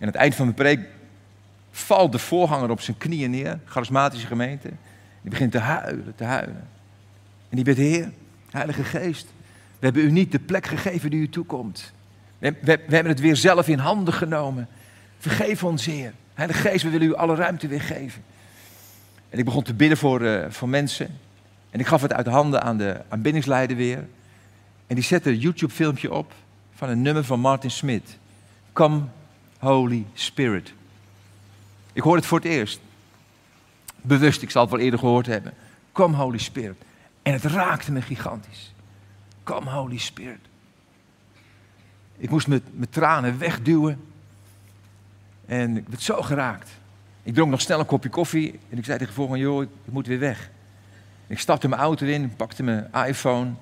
aan 0.00 0.06
het 0.06 0.16
eind 0.16 0.34
van 0.34 0.44
mijn 0.44 0.56
preek 0.56 0.80
valt 1.70 2.12
de 2.12 2.18
voorganger 2.18 2.70
op 2.70 2.80
zijn 2.80 2.98
knieën 2.98 3.30
neer, 3.30 3.58
charismatische 3.64 4.26
gemeente. 4.26 4.68
Die 5.22 5.30
begint 5.30 5.52
te 5.52 5.58
huilen, 5.58 6.12
te 6.16 6.24
huilen. 6.24 6.68
En 7.48 7.56
die 7.56 7.64
bidt, 7.64 7.78
Heer, 7.78 8.10
Heilige 8.50 8.84
Geest, 8.84 9.26
we 9.78 9.86
hebben 9.86 10.04
u 10.04 10.10
niet 10.10 10.32
de 10.32 10.38
plek 10.38 10.66
gegeven 10.66 11.10
die 11.10 11.20
u 11.20 11.28
toekomt. 11.28 11.92
We, 12.38 12.52
we, 12.60 12.80
we 12.86 12.94
hebben 12.94 13.12
het 13.12 13.20
weer 13.20 13.36
zelf 13.36 13.68
in 13.68 13.78
handen 13.78 14.14
genomen. 14.14 14.68
Vergeef 15.18 15.64
ons, 15.64 15.86
Heer. 15.86 16.12
Heilige 16.34 16.68
Geest, 16.68 16.84
we 16.84 16.90
willen 16.90 17.06
u 17.06 17.14
alle 17.14 17.34
ruimte 17.34 17.68
weer 17.68 17.80
geven. 17.80 18.22
En 19.30 19.38
ik 19.38 19.44
begon 19.44 19.62
te 19.62 19.74
bidden 19.74 19.98
voor, 19.98 20.22
uh, 20.22 20.44
voor 20.48 20.68
mensen. 20.68 21.18
En 21.70 21.80
ik 21.80 21.86
gaf 21.86 22.02
het 22.02 22.12
uit 22.12 22.26
handen 22.26 22.62
aan 22.62 22.78
de 22.78 23.00
aanbiddingsleider 23.08 23.76
weer. 23.76 24.06
En 24.86 24.94
die 24.94 25.04
zette 25.04 25.30
een 25.30 25.38
YouTube-filmpje 25.38 26.12
op 26.12 26.32
van 26.74 26.88
een 26.88 27.02
nummer 27.02 27.24
van 27.24 27.40
Martin 27.40 27.70
Smith. 27.70 28.18
Come, 28.72 29.02
Holy 29.58 30.04
Spirit. 30.14 30.72
Ik 31.92 32.02
hoorde 32.02 32.18
het 32.18 32.28
voor 32.28 32.38
het 32.38 32.48
eerst. 32.48 32.80
Bewust, 33.96 34.42
ik 34.42 34.50
zal 34.50 34.62
het 34.62 34.70
wel 34.70 34.80
eerder 34.80 34.98
gehoord 34.98 35.26
hebben. 35.26 35.54
Come, 35.92 36.16
Holy 36.16 36.38
Spirit. 36.38 36.82
En 37.22 37.32
het 37.32 37.44
raakte 37.44 37.92
me 37.92 38.02
gigantisch. 38.02 38.74
Come, 39.42 39.70
Holy 39.70 39.98
Spirit. 39.98 40.40
Ik 42.16 42.30
moest 42.30 42.46
mijn, 42.46 42.62
tranen 42.90 43.38
wegduwen. 43.38 44.00
En 45.46 45.76
ik 45.76 45.88
werd 45.88 46.02
zo 46.02 46.22
geraakt. 46.22 46.70
Ik 47.22 47.34
dronk 47.34 47.50
nog 47.50 47.60
snel 47.60 47.78
een 47.80 47.86
kopje 47.86 48.08
koffie. 48.08 48.58
En 48.68 48.78
ik 48.78 48.84
zei 48.84 48.98
tegen 48.98 49.06
de 49.06 49.20
volgende, 49.20 49.40
joh, 49.40 49.62
ik 49.62 49.68
moet 49.84 50.06
weer 50.06 50.18
weg. 50.18 50.50
Ik 51.26 51.38
stapte 51.38 51.68
mijn 51.68 51.80
auto 51.80 52.06
in, 52.06 52.36
pakte 52.36 52.62
mijn 52.62 52.88
iPhone 53.06 53.52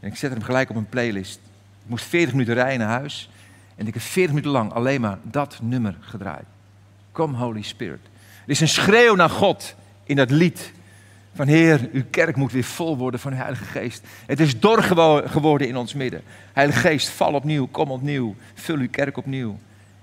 en 0.00 0.08
ik 0.08 0.16
zette 0.16 0.36
hem 0.36 0.44
gelijk 0.44 0.70
op 0.70 0.76
een 0.76 0.88
playlist. 0.88 1.40
Ik 1.82 1.88
moest 1.88 2.04
40 2.04 2.32
minuten 2.32 2.54
rijden 2.54 2.78
naar 2.78 2.98
huis 2.98 3.30
en 3.74 3.86
ik 3.86 3.94
heb 3.94 4.02
40 4.02 4.28
minuten 4.30 4.50
lang 4.50 4.72
alleen 4.72 5.00
maar 5.00 5.18
dat 5.22 5.58
nummer 5.62 5.96
gedraaid. 6.00 6.44
Come 7.18 7.36
Holy 7.36 7.62
Spirit. 7.62 8.00
Er 8.44 8.50
is 8.50 8.60
een 8.60 8.68
schreeuw 8.68 9.14
naar 9.14 9.30
God 9.30 9.74
in 10.04 10.16
dat 10.16 10.30
lied. 10.30 10.72
Van 11.34 11.46
Heer, 11.46 11.88
uw 11.92 12.02
kerk 12.10 12.36
moet 12.36 12.52
weer 12.52 12.64
vol 12.64 12.96
worden 12.96 13.20
van 13.20 13.30
de 13.30 13.36
Heilige 13.36 13.64
Geest. 13.64 14.06
Het 14.26 14.40
is 14.40 14.60
dor 14.60 14.82
geworden 15.26 15.68
in 15.68 15.76
ons 15.76 15.94
midden. 15.94 16.22
Heilige 16.52 16.78
Geest, 16.78 17.08
val 17.08 17.32
opnieuw, 17.32 17.66
kom 17.66 17.90
opnieuw, 17.90 18.34
vul 18.54 18.76
uw 18.76 18.88
kerk 18.90 19.16
opnieuw. 19.16 19.58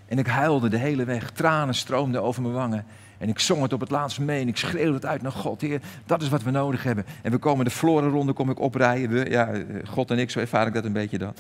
En 0.08 0.20
ik 0.20 0.28
huilde 0.28 0.70
de 0.70 0.78
hele 0.78 1.06
weg, 1.06 1.32
tranen 1.32 1.76
stroomden 1.76 2.24
over 2.24 2.42
mijn 2.42 2.54
wangen. 2.54 2.86
En 3.18 3.30
ik 3.30 3.40
zong 3.40 3.62
het 3.62 3.74
op 3.74 3.80
het 3.80 3.90
laatst 3.90 4.20
mee 4.20 4.42
en 4.42 4.48
ik 4.48 4.58
schreeuwde 4.58 4.94
het 4.94 5.06
uit 5.06 5.22
naar 5.22 5.32
God. 5.32 5.62
Heer, 5.62 5.82
dat 6.06 6.22
is 6.22 6.30
wat 6.30 6.44
we 6.44 6.52
nodig 6.52 6.84
hebben. 6.84 7.06
En 7.22 7.32
we 7.32 7.38
komen 7.38 7.66
de 7.66 7.72
florenronde 7.72 8.34
kom 8.34 8.50
ik 8.50 8.60
oprijden. 8.60 9.30
Ja, 9.30 9.52
God 9.86 10.12
en 10.12 10.20
ik, 10.20 10.30
zo 10.30 10.40
ervaar 10.40 10.68
ik 10.68 10.74
dat 10.74 10.86
een 10.86 10.94
beetje 10.94 11.18
dan. 11.18 11.34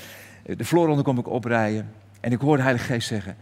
De 0.44 0.66
florenronde 0.66 1.04
kom 1.04 1.18
ik 1.18 1.28
oprijden. 1.28 1.92
En 2.20 2.32
ik 2.32 2.40
hoor 2.40 2.56
de 2.56 2.64
Heilige 2.64 2.86
Geest 2.86 3.08
zeggen, 3.08 3.36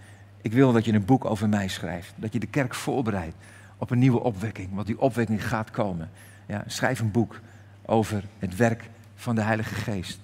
ik 0.43 0.53
wil 0.53 0.71
dat 0.71 0.85
je 0.85 0.93
een 0.93 1.05
boek 1.05 1.25
over 1.25 1.49
mij 1.49 1.67
schrijft. 1.67 2.13
Dat 2.15 2.33
je 2.33 2.39
de 2.39 2.47
kerk 2.47 2.75
voorbereidt 2.75 3.35
op 3.77 3.89
een 3.89 3.99
nieuwe 3.99 4.19
opwekking. 4.19 4.69
Want 4.73 4.87
die 4.87 4.99
opwekking 4.99 5.47
gaat 5.47 5.71
komen. 5.71 6.09
Ja, 6.45 6.63
schrijf 6.67 6.99
een 6.99 7.11
boek 7.11 7.39
over 7.85 8.23
het 8.39 8.55
werk 8.55 8.89
van 9.15 9.35
de 9.35 9.41
Heilige 9.41 9.75
Geest. 9.75 10.19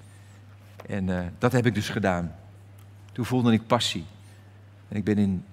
En 0.86 1.08
uh, 1.08 1.20
dat 1.38 1.52
heb 1.52 1.66
ik 1.66 1.76
dus 1.76 1.90
gedaan. 1.90 2.36
Toen 3.12 3.26
voelde 3.26 3.54
ik 3.54 3.68
passie. 3.68 4.06
En 4.88 4.96
ik 4.96 5.04
ben 5.04 5.18
in, 5.18 5.44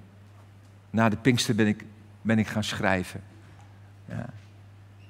na 0.90 1.08
de 1.08 1.16
Pinkster 1.16 1.54
ben 1.54 1.66
ik 1.66 1.84
ben 2.22 2.38
ik 2.38 2.46
gaan 2.46 2.64
schrijven. 2.64 3.20
Ja. 4.08 4.26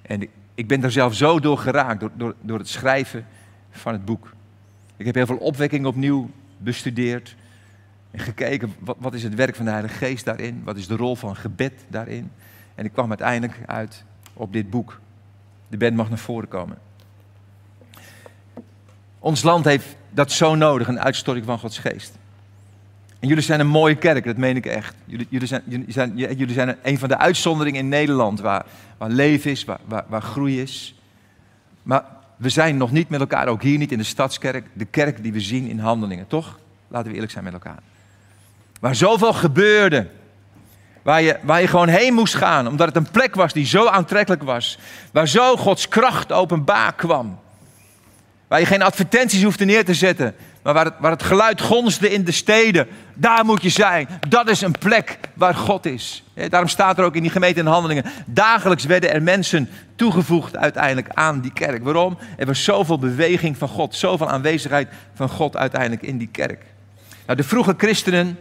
En 0.02 0.22
ik, 0.22 0.30
ik 0.54 0.68
ben 0.68 0.80
daar 0.80 0.90
zelf 0.90 1.14
zo 1.14 1.40
door 1.40 1.58
geraakt, 1.58 2.00
door, 2.00 2.10
door, 2.14 2.34
door 2.40 2.58
het 2.58 2.68
schrijven 2.68 3.26
van 3.70 3.92
het 3.92 4.04
boek. 4.04 4.34
Ik 4.96 5.06
heb 5.06 5.14
heel 5.14 5.26
veel 5.26 5.36
opwekking 5.36 5.86
opnieuw 5.86 6.30
bestudeerd. 6.58 7.36
En 8.16 8.22
gekeken, 8.22 8.74
wat, 8.78 8.96
wat 8.98 9.14
is 9.14 9.22
het 9.22 9.34
werk 9.34 9.54
van 9.54 9.64
de 9.64 9.70
Heilige 9.70 9.94
Geest 9.94 10.24
daarin? 10.24 10.62
Wat 10.64 10.76
is 10.76 10.86
de 10.86 10.96
rol 10.96 11.16
van 11.16 11.36
gebed 11.36 11.72
daarin? 11.88 12.30
En 12.74 12.84
ik 12.84 12.92
kwam 12.92 13.08
uiteindelijk 13.08 13.58
uit 13.66 14.04
op 14.32 14.52
dit 14.52 14.70
boek. 14.70 15.00
De 15.68 15.76
band 15.76 15.96
mag 15.96 16.08
naar 16.08 16.18
voren 16.18 16.48
komen. 16.48 16.78
Ons 19.18 19.42
land 19.42 19.64
heeft 19.64 19.96
dat 20.10 20.32
zo 20.32 20.54
nodig, 20.54 20.88
een 20.88 21.00
uitstorting 21.00 21.46
van 21.46 21.58
Gods 21.58 21.78
Geest. 21.78 22.18
En 23.18 23.28
jullie 23.28 23.42
zijn 23.42 23.60
een 23.60 23.66
mooie 23.66 23.96
kerk, 23.96 24.24
dat 24.24 24.36
meen 24.36 24.56
ik 24.56 24.66
echt. 24.66 24.94
Jullie, 25.04 25.26
jullie, 25.30 25.48
zijn, 25.48 25.84
zijn, 25.88 26.16
jullie 26.16 26.52
zijn 26.52 26.76
een 26.82 26.98
van 26.98 27.08
de 27.08 27.18
uitzonderingen 27.18 27.80
in 27.80 27.88
Nederland 27.88 28.40
waar, 28.40 28.66
waar 28.98 29.10
leven 29.10 29.50
is, 29.50 29.64
waar, 29.64 30.04
waar 30.08 30.22
groei 30.22 30.60
is. 30.60 31.00
Maar 31.82 32.04
we 32.36 32.48
zijn 32.48 32.76
nog 32.76 32.92
niet 32.92 33.08
met 33.08 33.20
elkaar, 33.20 33.48
ook 33.48 33.62
hier 33.62 33.78
niet 33.78 33.92
in 33.92 33.98
de 33.98 34.04
stadskerk, 34.04 34.66
de 34.72 34.84
kerk 34.84 35.22
die 35.22 35.32
we 35.32 35.40
zien 35.40 35.66
in 35.66 35.78
handelingen, 35.78 36.26
toch? 36.26 36.58
Laten 36.88 37.08
we 37.08 37.14
eerlijk 37.14 37.32
zijn 37.32 37.44
met 37.44 37.52
elkaar. 37.52 37.82
Waar 38.80 38.94
zoveel 38.94 39.32
gebeurde, 39.32 40.06
waar 41.02 41.22
je, 41.22 41.36
waar 41.42 41.60
je 41.60 41.66
gewoon 41.66 41.88
heen 41.88 42.14
moest 42.14 42.34
gaan, 42.34 42.68
omdat 42.68 42.86
het 42.86 42.96
een 42.96 43.10
plek 43.10 43.34
was 43.34 43.52
die 43.52 43.66
zo 43.66 43.86
aantrekkelijk 43.86 44.42
was, 44.42 44.78
waar 45.12 45.28
zo 45.28 45.56
Gods 45.56 45.88
kracht 45.88 46.32
openbaar 46.32 46.94
kwam. 46.94 47.38
Waar 48.48 48.60
je 48.60 48.66
geen 48.66 48.82
advertenties 48.82 49.42
hoefde 49.42 49.64
neer 49.64 49.84
te 49.84 49.94
zetten, 49.94 50.34
maar 50.62 50.74
waar 50.74 50.84
het, 50.84 50.94
waar 50.98 51.10
het 51.10 51.22
geluid 51.22 51.60
gonsde 51.60 52.10
in 52.10 52.24
de 52.24 52.32
steden, 52.32 52.86
daar 53.14 53.44
moet 53.44 53.62
je 53.62 53.68
zijn. 53.68 54.08
Dat 54.28 54.48
is 54.48 54.60
een 54.60 54.78
plek 54.78 55.18
waar 55.34 55.54
God 55.54 55.86
is. 55.86 56.24
Daarom 56.48 56.68
staat 56.68 56.98
er 56.98 57.04
ook 57.04 57.14
in 57.14 57.22
die 57.22 57.30
gemeente 57.30 57.60
in 57.60 57.66
handelingen. 57.66 58.04
Dagelijks 58.26 58.84
werden 58.84 59.12
er 59.12 59.22
mensen 59.22 59.68
toegevoegd 59.96 60.56
uiteindelijk 60.56 61.08
aan 61.14 61.40
die 61.40 61.52
kerk. 61.52 61.84
Waarom? 61.84 62.18
Er 62.36 62.46
was 62.46 62.64
zoveel 62.64 62.98
beweging 62.98 63.56
van 63.56 63.68
God, 63.68 63.94
zoveel 63.94 64.28
aanwezigheid 64.28 64.88
van 65.14 65.28
God 65.28 65.56
uiteindelijk 65.56 66.02
in 66.02 66.18
die 66.18 66.28
kerk. 66.32 66.64
Nou, 67.26 67.38
de 67.38 67.44
vroege 67.44 67.74
christenen 67.76 68.38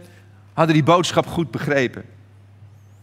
hadden 0.56 0.74
die 0.74 0.84
boodschap 0.84 1.26
goed 1.26 1.50
begrepen. 1.50 2.04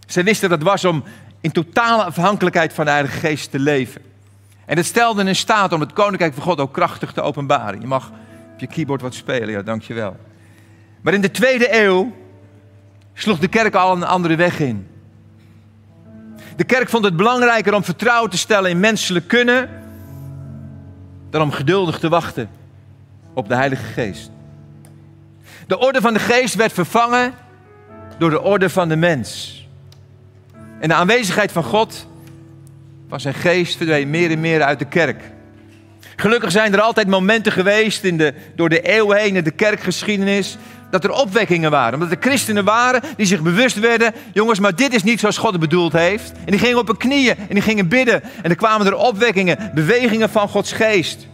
Ze 0.07 0.23
wisten 0.23 0.49
dat 0.49 0.59
het 0.59 0.67
was 0.67 0.85
om 0.85 1.03
in 1.41 1.51
totale 1.51 2.03
afhankelijkheid 2.03 2.73
van 2.73 2.85
de 2.85 2.91
Heilige 2.91 3.19
Geest 3.19 3.51
te 3.51 3.59
leven. 3.59 4.01
En 4.65 4.77
het 4.77 4.85
stelde 4.85 5.23
in 5.23 5.35
staat 5.35 5.73
om 5.73 5.79
het 5.79 5.93
koninkrijk 5.93 6.33
van 6.33 6.43
God 6.43 6.59
ook 6.59 6.73
krachtig 6.73 7.11
te 7.11 7.21
openbaren. 7.21 7.81
Je 7.81 7.87
mag 7.87 8.11
op 8.53 8.59
je 8.59 8.67
keyboard 8.67 9.01
wat 9.01 9.13
spelen, 9.13 9.49
ja, 9.49 9.61
dankjewel. 9.61 10.17
Maar 11.01 11.13
in 11.13 11.21
de 11.21 11.31
tweede 11.31 11.81
eeuw 11.81 12.15
sloeg 13.13 13.39
de 13.39 13.47
kerk 13.47 13.75
al 13.75 13.95
een 13.95 14.03
andere 14.03 14.35
weg 14.35 14.59
in. 14.59 14.87
De 16.55 16.63
kerk 16.63 16.89
vond 16.89 17.05
het 17.05 17.15
belangrijker 17.15 17.73
om 17.73 17.83
vertrouwen 17.83 18.29
te 18.29 18.37
stellen 18.37 18.69
in 18.69 18.79
menselijk 18.79 19.27
kunnen 19.27 19.69
dan 21.29 21.41
om 21.41 21.51
geduldig 21.51 21.99
te 21.99 22.09
wachten 22.09 22.49
op 23.33 23.47
de 23.47 23.55
Heilige 23.55 23.83
Geest. 23.83 24.31
De 25.67 25.79
orde 25.79 26.01
van 26.01 26.13
de 26.13 26.19
Geest 26.19 26.55
werd 26.55 26.73
vervangen 26.73 27.33
door 28.17 28.29
de 28.29 28.41
orde 28.41 28.69
van 28.69 28.89
de 28.89 28.95
mens. 28.95 29.61
En 30.79 30.87
de 30.87 30.95
aanwezigheid 30.95 31.51
van 31.51 31.63
God, 31.63 32.07
van 33.09 33.19
zijn 33.19 33.33
geest, 33.33 33.77
verdween 33.77 34.09
meer 34.09 34.31
en 34.31 34.39
meer 34.39 34.61
uit 34.61 34.79
de 34.79 34.85
kerk. 34.85 35.21
Gelukkig 36.15 36.51
zijn 36.51 36.73
er 36.73 36.81
altijd 36.81 37.07
momenten 37.07 37.51
geweest 37.51 38.03
in 38.03 38.17
de, 38.17 38.33
door 38.55 38.69
de 38.69 38.81
eeuwen 38.81 39.17
heen 39.17 39.35
in 39.35 39.43
de 39.43 39.51
kerkgeschiedenis 39.51 40.57
dat 40.91 41.03
er 41.03 41.11
opwekkingen 41.11 41.71
waren. 41.71 41.93
Omdat 41.93 42.11
er 42.11 42.17
christenen 42.19 42.65
waren 42.65 43.01
die 43.17 43.25
zich 43.25 43.41
bewust 43.41 43.79
werden, 43.79 44.13
jongens, 44.33 44.59
maar 44.59 44.75
dit 44.75 44.93
is 44.93 45.03
niet 45.03 45.19
zoals 45.19 45.37
God 45.37 45.51
het 45.51 45.59
bedoeld 45.59 45.93
heeft. 45.93 46.31
En 46.31 46.51
die 46.51 46.59
gingen 46.59 46.77
op 46.77 46.87
hun 46.87 46.97
knieën 46.97 47.37
en 47.37 47.53
die 47.53 47.61
gingen 47.61 47.87
bidden. 47.87 48.23
En 48.41 48.49
er 48.49 48.55
kwamen 48.55 48.87
er 48.87 48.95
opwekkingen, 48.95 49.71
bewegingen 49.73 50.29
van 50.29 50.49
Gods 50.49 50.71
geest. 50.71 51.27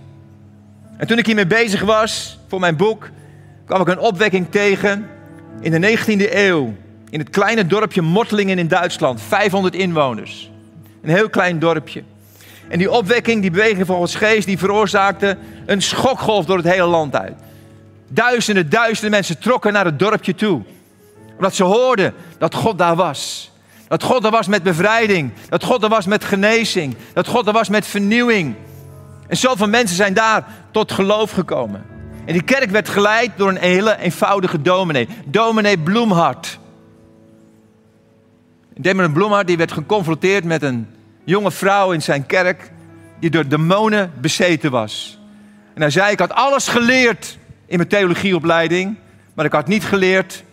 En 0.97 1.07
toen 1.07 1.17
ik 1.17 1.25
hiermee 1.25 1.47
bezig 1.47 1.81
was 1.81 2.39
voor 2.47 2.59
mijn 2.59 2.75
boek, 2.75 3.09
kwam 3.65 3.81
ik 3.81 3.87
een 3.87 3.99
opwekking 3.99 4.51
tegen 4.51 5.09
in 5.61 5.81
de 5.81 5.97
19e 5.97 6.33
eeuw. 6.33 6.73
In 7.09 7.19
het 7.19 7.29
kleine 7.29 7.65
dorpje 7.65 8.01
Mortlingen 8.01 8.59
in 8.59 8.67
Duitsland, 8.67 9.21
500 9.21 9.75
inwoners. 9.75 10.51
Een 11.01 11.09
heel 11.09 11.29
klein 11.29 11.59
dorpje. 11.59 12.03
En 12.67 12.77
die 12.77 12.91
opwekking, 12.91 13.41
die 13.41 13.51
beweging 13.51 13.85
van 13.85 13.95
Gods 13.95 14.15
geest, 14.15 14.47
die 14.47 14.57
veroorzaakte 14.57 15.37
een 15.65 15.81
schokgolf 15.81 16.45
door 16.45 16.57
het 16.57 16.65
hele 16.65 16.85
land 16.85 17.15
uit. 17.15 17.37
Duizenden, 18.07 18.69
duizenden 18.69 19.11
mensen 19.11 19.39
trokken 19.39 19.73
naar 19.73 19.85
het 19.85 19.99
dorpje 19.99 20.35
toe. 20.35 20.61
Omdat 21.35 21.55
ze 21.55 21.63
hoorden 21.63 22.13
dat 22.37 22.55
God 22.55 22.77
daar 22.77 22.95
was. 22.95 23.51
Dat 23.87 24.03
God 24.03 24.25
er 24.25 24.31
was 24.31 24.47
met 24.47 24.63
bevrijding. 24.63 25.31
Dat 25.49 25.63
God 25.63 25.83
er 25.83 25.89
was 25.89 26.05
met 26.05 26.23
genezing. 26.23 26.95
Dat 27.13 27.27
God 27.27 27.47
er 27.47 27.53
was 27.53 27.69
met 27.69 27.87
vernieuwing. 27.87 28.55
En 29.27 29.37
zoveel 29.37 29.67
mensen 29.67 29.95
zijn 29.95 30.13
daar 30.13 30.45
tot 30.71 30.91
geloof 30.91 31.31
gekomen. 31.31 31.85
En 32.29 32.35
die 32.35 32.43
kerk 32.43 32.69
werd 32.69 32.89
geleid 32.89 33.31
door 33.35 33.49
een 33.49 33.57
hele 33.57 33.97
eenvoudige 33.97 34.61
dominee. 34.61 35.07
Dominee 35.25 35.77
Bloemhart. 35.77 36.59
Dominee 38.75 39.11
Bloemhart 39.11 39.47
die 39.47 39.57
werd 39.57 39.71
geconfronteerd 39.71 40.43
met 40.43 40.63
een 40.63 40.87
jonge 41.23 41.51
vrouw 41.51 41.91
in 41.91 42.01
zijn 42.01 42.25
kerk... 42.25 42.71
die 43.19 43.29
door 43.29 43.47
demonen 43.47 44.11
bezeten 44.21 44.71
was. 44.71 45.19
En 45.73 45.81
hij 45.81 45.89
zei, 45.89 46.11
ik 46.11 46.19
had 46.19 46.33
alles 46.33 46.67
geleerd 46.67 47.37
in 47.65 47.77
mijn 47.77 47.89
theologieopleiding... 47.89 48.95
maar 49.33 49.45
ik 49.45 49.51
had 49.51 49.67
niet 49.67 49.83
geleerd 49.83 50.43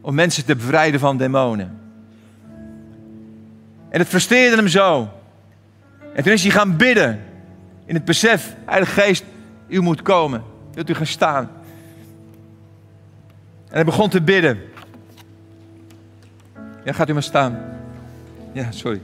om 0.00 0.14
mensen 0.14 0.44
te 0.44 0.56
bevrijden 0.56 1.00
van 1.00 1.16
demonen. 1.16 1.80
En 3.90 3.98
het 3.98 4.08
frustreerde 4.08 4.56
hem 4.56 4.68
zo. 4.68 5.08
En 6.14 6.22
toen 6.22 6.32
is 6.32 6.42
hij 6.42 6.52
gaan 6.52 6.76
bidden. 6.76 7.24
In 7.86 7.94
het 7.94 8.04
besef, 8.04 8.54
Heilige 8.64 9.00
Geest, 9.00 9.24
u 9.68 9.80
moet 9.80 10.02
komen. 10.02 10.56
Wilt 10.72 10.90
u 10.90 10.94
gaan 10.94 11.06
staan? 11.06 11.50
En 13.68 13.74
hij 13.74 13.84
begon 13.84 14.08
te 14.08 14.22
bidden. 14.22 14.60
Ja, 16.84 16.92
gaat 16.92 17.08
u 17.08 17.12
maar 17.12 17.22
staan. 17.22 17.58
Ja, 18.52 18.70
sorry. 18.70 19.00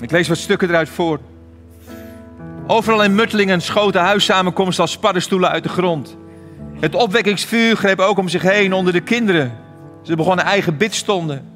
Ik 0.00 0.10
lees 0.10 0.28
wat 0.28 0.38
stukken 0.38 0.68
eruit 0.68 0.88
voor. 0.88 1.20
Overal 2.66 3.02
in 3.02 3.14
Muttelingen 3.14 3.60
schoten 3.60 4.00
huissamenkomsten 4.00 4.84
als 4.84 4.98
paddenstoelen 4.98 5.50
uit 5.50 5.62
de 5.62 5.68
grond. 5.68 6.16
Het 6.80 6.94
opwekkingsvuur 6.94 7.76
greep 7.76 7.98
ook 7.98 8.18
om 8.18 8.28
zich 8.28 8.42
heen 8.42 8.72
onder 8.72 8.92
de 8.92 9.00
kinderen. 9.00 9.52
Ze 10.02 10.16
begonnen 10.16 10.44
eigen 10.44 10.76
bidstonden. 10.76 11.48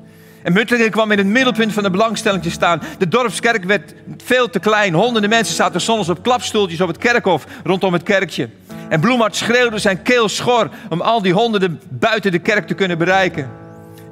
En 0.42 0.52
Muttelingen 0.52 0.90
kwam 0.90 1.10
in 1.10 1.18
het 1.18 1.26
middelpunt 1.26 1.72
van 1.72 1.82
de 1.82 1.90
belangstelling 1.90 2.42
te 2.42 2.50
staan. 2.50 2.82
De 2.98 3.08
dorpskerk 3.08 3.64
werd 3.64 3.94
veel 4.24 4.50
te 4.50 4.58
klein. 4.58 4.94
Honderden 4.94 5.30
mensen 5.30 5.54
zaten 5.54 5.80
soms 5.80 6.08
op 6.08 6.22
klapstoeltjes 6.22 6.80
op 6.80 6.88
het 6.88 6.98
kerkhof 6.98 7.46
rondom 7.64 7.92
het 7.92 8.02
kerkje. 8.02 8.48
En 8.88 9.00
Bloemhart 9.00 9.36
schreeuwde 9.36 9.78
zijn 9.78 10.02
keel 10.02 10.28
schor 10.28 10.68
om 10.88 11.00
al 11.00 11.22
die 11.22 11.32
honderden 11.32 11.80
buiten 11.88 12.32
de 12.32 12.38
kerk 12.38 12.66
te 12.66 12.74
kunnen 12.74 12.98
bereiken. 12.98 13.63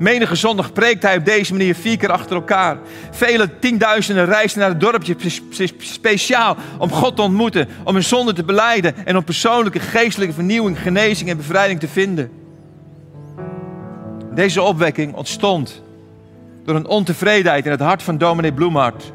Menige 0.02 0.34
zondag 0.34 0.72
preekt 0.72 1.02
hij 1.02 1.16
op 1.16 1.24
deze 1.24 1.52
manier 1.52 1.74
vier 1.74 1.96
keer 1.96 2.12
achter 2.12 2.36
elkaar. 2.36 2.78
Vele 3.10 3.58
tienduizenden 3.58 4.24
reisden 4.24 4.60
naar 4.60 4.68
het 4.68 4.80
dorpje 4.80 5.16
speciaal 5.78 6.56
om 6.78 6.90
God 6.90 7.16
te 7.16 7.22
ontmoeten, 7.22 7.68
om 7.84 7.94
hun 7.94 8.04
zonde 8.04 8.32
te 8.32 8.44
beleiden 8.44 9.06
en 9.06 9.16
om 9.16 9.24
persoonlijke 9.24 9.80
geestelijke 9.80 10.34
vernieuwing, 10.34 10.80
genezing 10.80 11.30
en 11.30 11.36
bevrijding 11.36 11.80
te 11.80 11.88
vinden. 11.88 12.30
Deze 14.34 14.62
opwekking 14.62 15.14
ontstond 15.14 15.82
door 16.64 16.76
een 16.76 16.86
ontevredenheid 16.86 17.64
in 17.64 17.70
het 17.70 17.80
hart 17.80 18.02
van 18.02 18.18
dominee 18.18 18.52
Bloemhart 18.52 19.12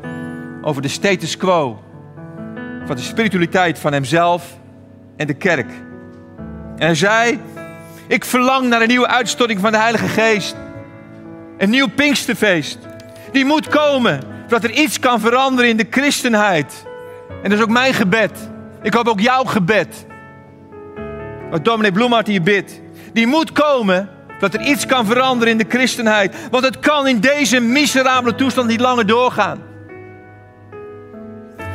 over 0.61 0.81
de 0.81 0.87
status 0.87 1.37
quo 1.37 1.83
van 2.85 2.95
de 2.95 3.01
spiritualiteit 3.01 3.79
van 3.79 3.93
hemzelf 3.93 4.57
en 5.17 5.27
de 5.27 5.33
kerk. 5.33 5.69
En 6.77 6.85
hij 6.85 6.95
zei: 6.95 7.39
Ik 8.07 8.25
verlang 8.25 8.67
naar 8.67 8.81
een 8.81 8.87
nieuwe 8.87 9.07
uitstorting 9.07 9.59
van 9.59 9.71
de 9.71 9.77
Heilige 9.77 10.07
Geest. 10.07 10.55
Een 11.57 11.69
nieuw 11.69 11.87
Pinksterfeest. 11.87 12.77
Die 13.31 13.45
moet 13.45 13.67
komen. 13.67 14.21
Zodat 14.41 14.63
er 14.63 14.71
iets 14.71 14.99
kan 14.99 15.19
veranderen 15.19 15.69
in 15.69 15.77
de 15.77 15.87
christenheid. 15.89 16.85
En 17.43 17.49
dat 17.49 17.59
is 17.59 17.63
ook 17.63 17.71
mijn 17.71 17.93
gebed. 17.93 18.49
Ik 18.81 18.93
hoop 18.93 19.07
ook 19.07 19.19
jouw 19.19 19.43
gebed. 19.43 20.05
Wat 21.49 21.65
dominee 21.65 21.91
Bloemhart 21.91 22.27
hier 22.27 22.41
bidt. 22.41 22.81
Die 23.13 23.27
moet 23.27 23.51
komen. 23.51 24.09
Dat 24.39 24.53
er 24.53 24.61
iets 24.61 24.85
kan 24.85 25.05
veranderen 25.05 25.51
in 25.51 25.57
de 25.57 25.65
christenheid. 25.69 26.35
Want 26.51 26.63
het 26.63 26.79
kan 26.79 27.07
in 27.07 27.19
deze 27.19 27.59
miserabele 27.59 28.35
toestand 28.35 28.67
niet 28.67 28.79
langer 28.79 29.05
doorgaan. 29.05 29.61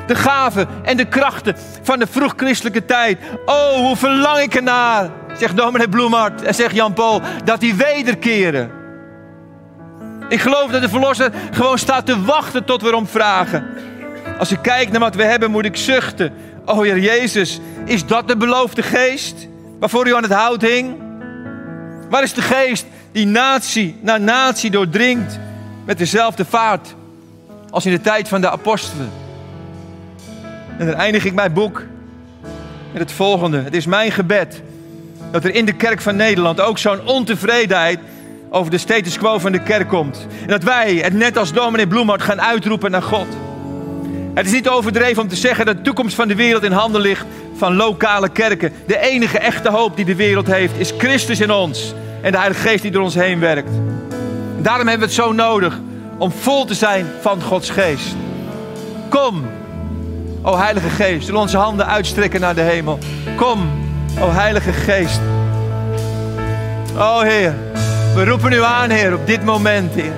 De 0.07 0.15
gaven 0.15 0.69
en 0.83 0.97
de 0.97 1.09
krachten 1.09 1.57
van 1.83 1.99
de 1.99 2.07
vroegchristelijke 2.07 2.85
tijd. 2.85 3.19
Oh, 3.45 3.75
hoe 3.75 3.97
verlang 3.97 4.39
ik 4.39 4.55
ernaar, 4.55 5.11
zegt 5.39 5.57
dominee 5.57 5.89
Bloemhart 5.89 6.43
en 6.43 6.55
zegt 6.55 6.75
Jan 6.75 6.93
Paul, 6.93 7.21
dat 7.45 7.61
die 7.61 7.75
wederkeren. 7.75 8.82
Ik 10.29 10.41
geloof 10.41 10.71
dat 10.71 10.83
de 10.83 10.89
Verlosser 10.89 11.33
gewoon 11.51 11.79
staat 11.79 12.07
te 12.07 12.23
wachten 12.25 12.65
tot 12.65 12.83
we 12.83 12.89
erom 12.89 13.07
vragen. 13.07 13.67
Als 14.39 14.51
ik 14.51 14.59
kijk 14.63 14.91
naar 14.91 15.01
wat 15.01 15.15
we 15.15 15.25
hebben, 15.25 15.51
moet 15.51 15.65
ik 15.65 15.77
zuchten. 15.77 16.33
Oh 16.65 16.81
Heer 16.81 16.99
Jezus, 16.99 17.61
is 17.85 18.07
dat 18.07 18.29
de 18.29 18.37
beloofde 18.37 18.83
geest 18.83 19.49
waarvoor 19.81 20.07
u 20.07 20.15
aan 20.15 20.23
het 20.23 20.33
hout 20.33 20.63
hing? 20.63 20.97
Waar 22.11 22.23
is 22.23 22.33
de 22.33 22.43
geest 22.43 22.87
die 23.13 23.27
natie 23.27 23.97
na 24.01 24.17
natie 24.17 24.71
doordringt 24.71 25.39
met 25.85 25.99
dezelfde 25.99 26.45
vaart 26.45 26.95
als 27.71 27.87
in 27.87 27.93
de 27.93 28.01
tijd 28.01 28.29
van 28.29 28.41
de 28.41 28.51
apostelen? 28.51 29.11
En 30.79 30.87
dan 30.87 30.95
eindig 30.95 31.25
ik 31.25 31.35
mijn 31.35 31.53
boek 31.53 31.83
met 32.93 33.03
het 33.03 33.13
volgende. 33.13 33.63
Het 33.63 33.75
is 33.75 33.87
mijn 33.87 34.13
gebed 34.13 34.63
dat 35.31 35.45
er 35.45 35.55
in 35.55 35.65
de 35.65 35.73
kerk 35.73 36.01
van 36.01 36.17
Nederland 36.17 36.61
ook 36.61 36.79
zo'n 36.79 37.07
ontevredenheid 37.07 37.99
over 38.55 38.71
de 38.71 38.79
status 38.79 39.19
quo 39.19 39.39
van 39.39 39.53
de 39.53 39.63
kerk 39.63 39.89
komt. 39.89 40.27
En 40.41 40.49
dat 40.49 40.63
wij 40.63 40.95
het 40.95 41.13
net 41.13 41.37
als 41.37 41.53
dominee 41.53 41.87
Bloemhart 41.87 42.23
gaan 42.23 42.41
uitroepen 42.41 42.91
naar 42.91 43.03
God. 43.03 43.27
Het 44.35 44.47
is 44.47 44.53
niet 44.53 44.69
overdreven 44.69 45.23
om 45.23 45.29
te 45.29 45.37
zeggen 45.37 45.67
dat 45.67 45.77
de 45.77 45.83
toekomst 45.83 46.15
van 46.15 46.29
de 46.29 46.35
wereld 46.35 46.63
in 46.63 46.73
handen 46.73 47.01
ligt 47.01 47.25
van 47.57 47.77
lokale 47.77 48.29
kerken. 48.29 48.73
De 48.87 48.99
enige 48.99 49.39
echte 49.39 49.71
hoop 49.71 49.97
die 49.97 50.05
de 50.05 50.15
wereld 50.15 50.47
heeft 50.47 50.73
is 50.79 50.93
Christus 50.99 51.41
in 51.41 51.51
ons 51.51 51.95
en 52.23 52.33
de 52.33 52.39
Heilige 52.39 52.69
Geest 52.69 52.83
die 52.83 52.91
door 52.91 53.03
ons 53.03 53.15
heen 53.15 53.41
werkt. 53.41 53.71
Daarom 54.59 54.89
hebben 54.89 55.09
we 55.09 55.15
het 55.15 55.25
zo 55.25 55.33
nodig 55.33 55.81
om 56.19 56.33
vol 56.33 56.65
te 56.65 56.75
zijn 56.75 57.07
van 57.21 57.43
Gods 57.43 57.71
Geest. 57.71 58.15
Kom, 59.09 59.45
o 60.43 60.57
Heilige 60.57 60.89
Geest, 60.89 61.25
zullen 61.25 61.41
onze 61.41 61.57
handen 61.57 61.87
uitstrekken 61.87 62.41
naar 62.41 62.55
de 62.55 62.61
hemel. 62.61 62.99
Kom, 63.37 63.71
o 64.21 64.31
Heilige 64.31 64.73
Geest. 64.73 65.21
O 66.99 67.21
Heer. 67.21 67.55
We 68.15 68.25
roepen 68.25 68.53
u 68.53 68.63
aan, 68.63 68.91
Heer, 68.91 69.15
op 69.15 69.27
dit 69.27 69.45
moment, 69.45 69.95
Heer. 69.95 70.13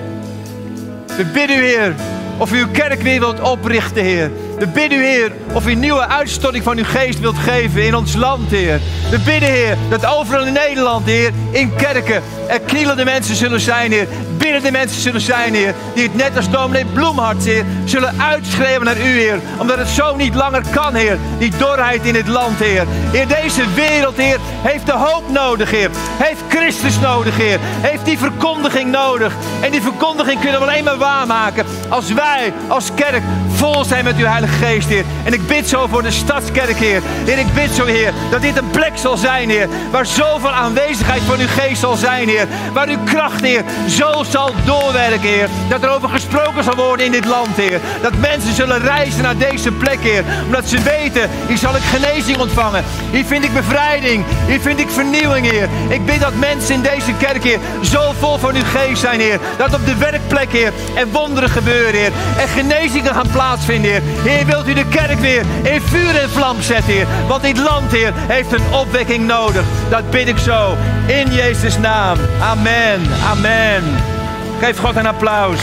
We 1.17 1.25
bidden 1.25 1.59
u, 1.59 1.65
Heer, 1.65 1.95
of 2.39 2.53
u 2.53 2.59
uw 2.59 2.71
kerk 2.73 3.03
weer 3.03 3.21
wilt 3.21 3.41
oprichten, 3.41 4.03
Heer. 4.03 4.31
We 4.59 4.67
bidden 4.67 4.99
Heer, 4.99 5.33
of 5.53 5.67
u 5.67 5.75
nieuwe 5.75 6.09
uitstorting 6.09 6.65
van 6.65 6.79
uw 6.79 6.85
geest 6.85 7.21
wilt 7.21 7.39
geven 7.39 7.85
in 7.85 7.95
ons 7.95 8.15
land, 8.15 8.51
Heer. 8.51 8.81
We 9.11 9.19
bidden, 9.19 9.49
Heer, 9.49 9.77
dat 9.89 10.07
overal 10.07 10.47
in 10.47 10.53
Nederland, 10.53 11.07
Heer, 11.07 11.33
in 11.51 11.75
kerken, 11.77 12.23
er 12.49 12.61
knielende 12.61 13.05
mensen 13.05 13.35
zullen 13.35 13.61
zijn, 13.61 13.93
Heer. 13.93 14.07
Biddende 14.37 14.71
mensen 14.71 15.01
zullen 15.01 15.21
zijn, 15.21 15.55
Heer. 15.55 15.75
Die 15.95 16.03
het 16.03 16.15
net 16.15 16.37
als 16.37 16.51
dominee 16.51 16.85
Bloemhart, 16.85 17.45
Heer, 17.45 17.65
zullen 17.85 18.15
uitschreeuwen 18.21 18.85
naar 18.85 18.97
u, 18.97 19.19
Heer. 19.19 19.41
Omdat 19.59 19.79
het 19.79 19.89
zo 19.89 20.17
niet 20.17 20.35
langer 20.35 20.63
kan, 20.71 20.95
Heer. 20.95 21.19
Die 21.39 21.53
dorheid 21.59 22.05
in 22.05 22.15
het 22.15 22.29
land, 22.29 22.59
Heer. 22.59 22.85
Heer, 22.89 23.29
deze 23.29 23.63
wereld, 23.75 24.17
Heer, 24.17 24.39
heeft 24.63 24.87
de 24.87 24.93
hoop 24.93 25.31
nodig, 25.31 25.71
Heer. 25.71 25.91
Heeft 26.23 26.43
Christus 26.49 26.99
nodig, 26.99 27.37
Heer. 27.37 27.59
Heeft 27.61 28.05
die 28.05 28.19
verkondiging 28.19 28.91
nodig. 28.91 29.35
En 29.61 29.71
die 29.71 29.83
verkondiging 29.83 30.41
kunnen 30.41 30.61
we 30.61 30.67
alleen 30.67 30.85
maar 30.85 30.99
waarmaken 30.99 31.67
als 31.89 32.13
wij, 32.13 32.53
als 32.69 32.91
kerk, 32.95 33.23
vol 33.73 33.85
zijn 33.85 34.05
met 34.05 34.17
uw 34.17 34.27
Heilige 34.27 34.65
Geest, 34.65 34.89
Heer. 34.89 35.05
En 35.25 35.33
ik 35.33 35.47
bid 35.47 35.69
zo 35.69 35.87
voor 35.87 36.03
de 36.03 36.11
Stadskerk, 36.11 36.77
Heer. 36.77 37.03
Heer, 37.25 37.39
ik 37.39 37.55
bid 37.55 37.71
zo, 37.71 37.85
Heer, 37.85 38.13
dat 38.31 38.43
dit 38.43 38.57
een 38.57 38.71
plek 38.71 38.93
zal 38.95 39.17
zijn, 39.17 39.51
Heer. 39.51 39.69
Waar 39.91 40.07
zoveel 40.07 40.51
aanwezigheid 40.51 41.23
van 41.23 41.39
uw 41.39 41.47
geest 41.47 41.81
zal 41.81 41.97
zijn, 41.97 42.29
Heer. 42.29 42.47
Waar 42.73 42.89
uw 42.89 42.99
kracht, 43.05 43.41
Heer, 43.41 43.65
zo 43.89 44.25
zal 44.29 44.55
doorwerken, 44.65 45.29
Heer. 45.29 45.49
Dat 45.69 45.83
er 45.83 45.89
over 45.89 46.09
gesproken 46.09 46.65
zal 46.65 46.75
worden 46.75 47.07
in 47.07 47.13
dit 47.13 47.25
land, 47.25 47.57
Heer. 47.57 47.81
Dat 48.03 48.13
mensen 48.19 48.55
zullen 48.55 48.81
reizen 48.81 49.23
naar 49.23 49.37
deze 49.37 49.73
plek, 49.73 50.01
Heer. 50.01 50.25
Omdat 50.45 50.69
ze 50.69 50.83
weten, 50.83 51.31
hier 51.47 51.59
zal 51.59 51.77
ik 51.77 51.83
genezing 51.83 52.39
ontvangen. 52.39 52.85
Hier 53.11 53.25
vind 53.25 53.45
ik 53.45 53.55
bevrijding. 53.55 54.25
Hier 54.47 54.61
vind 54.61 54.81
ik 54.81 54.91
vernieuwing, 54.91 55.51
Heer. 55.51 55.69
Ik 55.89 56.07
bid 56.07 56.21
dat 56.21 56.35
mensen 56.35 56.75
in 56.75 56.83
deze 56.83 57.13
kerk, 57.19 57.45
Heer, 57.45 57.59
zo 57.83 58.13
vol 58.19 58.39
van 58.39 58.55
uw 58.55 58.65
geest 58.65 59.01
zijn, 59.01 59.21
Heer. 59.21 59.39
Dat 59.57 59.75
op 59.75 59.87
de 59.87 59.97
werkplek, 59.97 60.53
Heer, 60.53 60.73
er 60.95 61.09
wonderen 61.09 61.51
gebeuren, 61.51 62.01
Heer. 62.01 62.13
En 62.39 62.49
genezingen 62.49 63.15
gaan 63.15 63.31
plaatsvinden, 63.55 63.91
Heer. 63.91 64.03
Heer, 64.23 64.47
wilt 64.47 64.69
u 64.69 64.75
de 64.75 64.87
kerk 64.89 65.19
weer 65.19 65.45
in 65.63 65.81
vuur 65.81 66.17
en 66.17 66.31
vlam 66.31 66.63
zetten, 66.63 66.93
Heer. 66.93 67.07
Want 67.29 67.43
dit 67.43 67.59
land, 67.59 67.93
Heer, 67.93 68.13
heeft 68.17 68.53
een 68.53 68.75
opwekking 68.75 69.27
nodig. 69.27 69.65
Dat 69.89 70.11
bid 70.11 70.29
ik 70.29 70.39
zo. 70.39 70.77
In 71.07 71.35
Jezus' 71.35 71.79
naam. 71.79 72.19
Amen. 72.41 73.01
Amen. 73.31 73.83
Geef 74.61 74.79
God 74.79 74.97
een 74.97 75.07
applaus. 75.07 75.61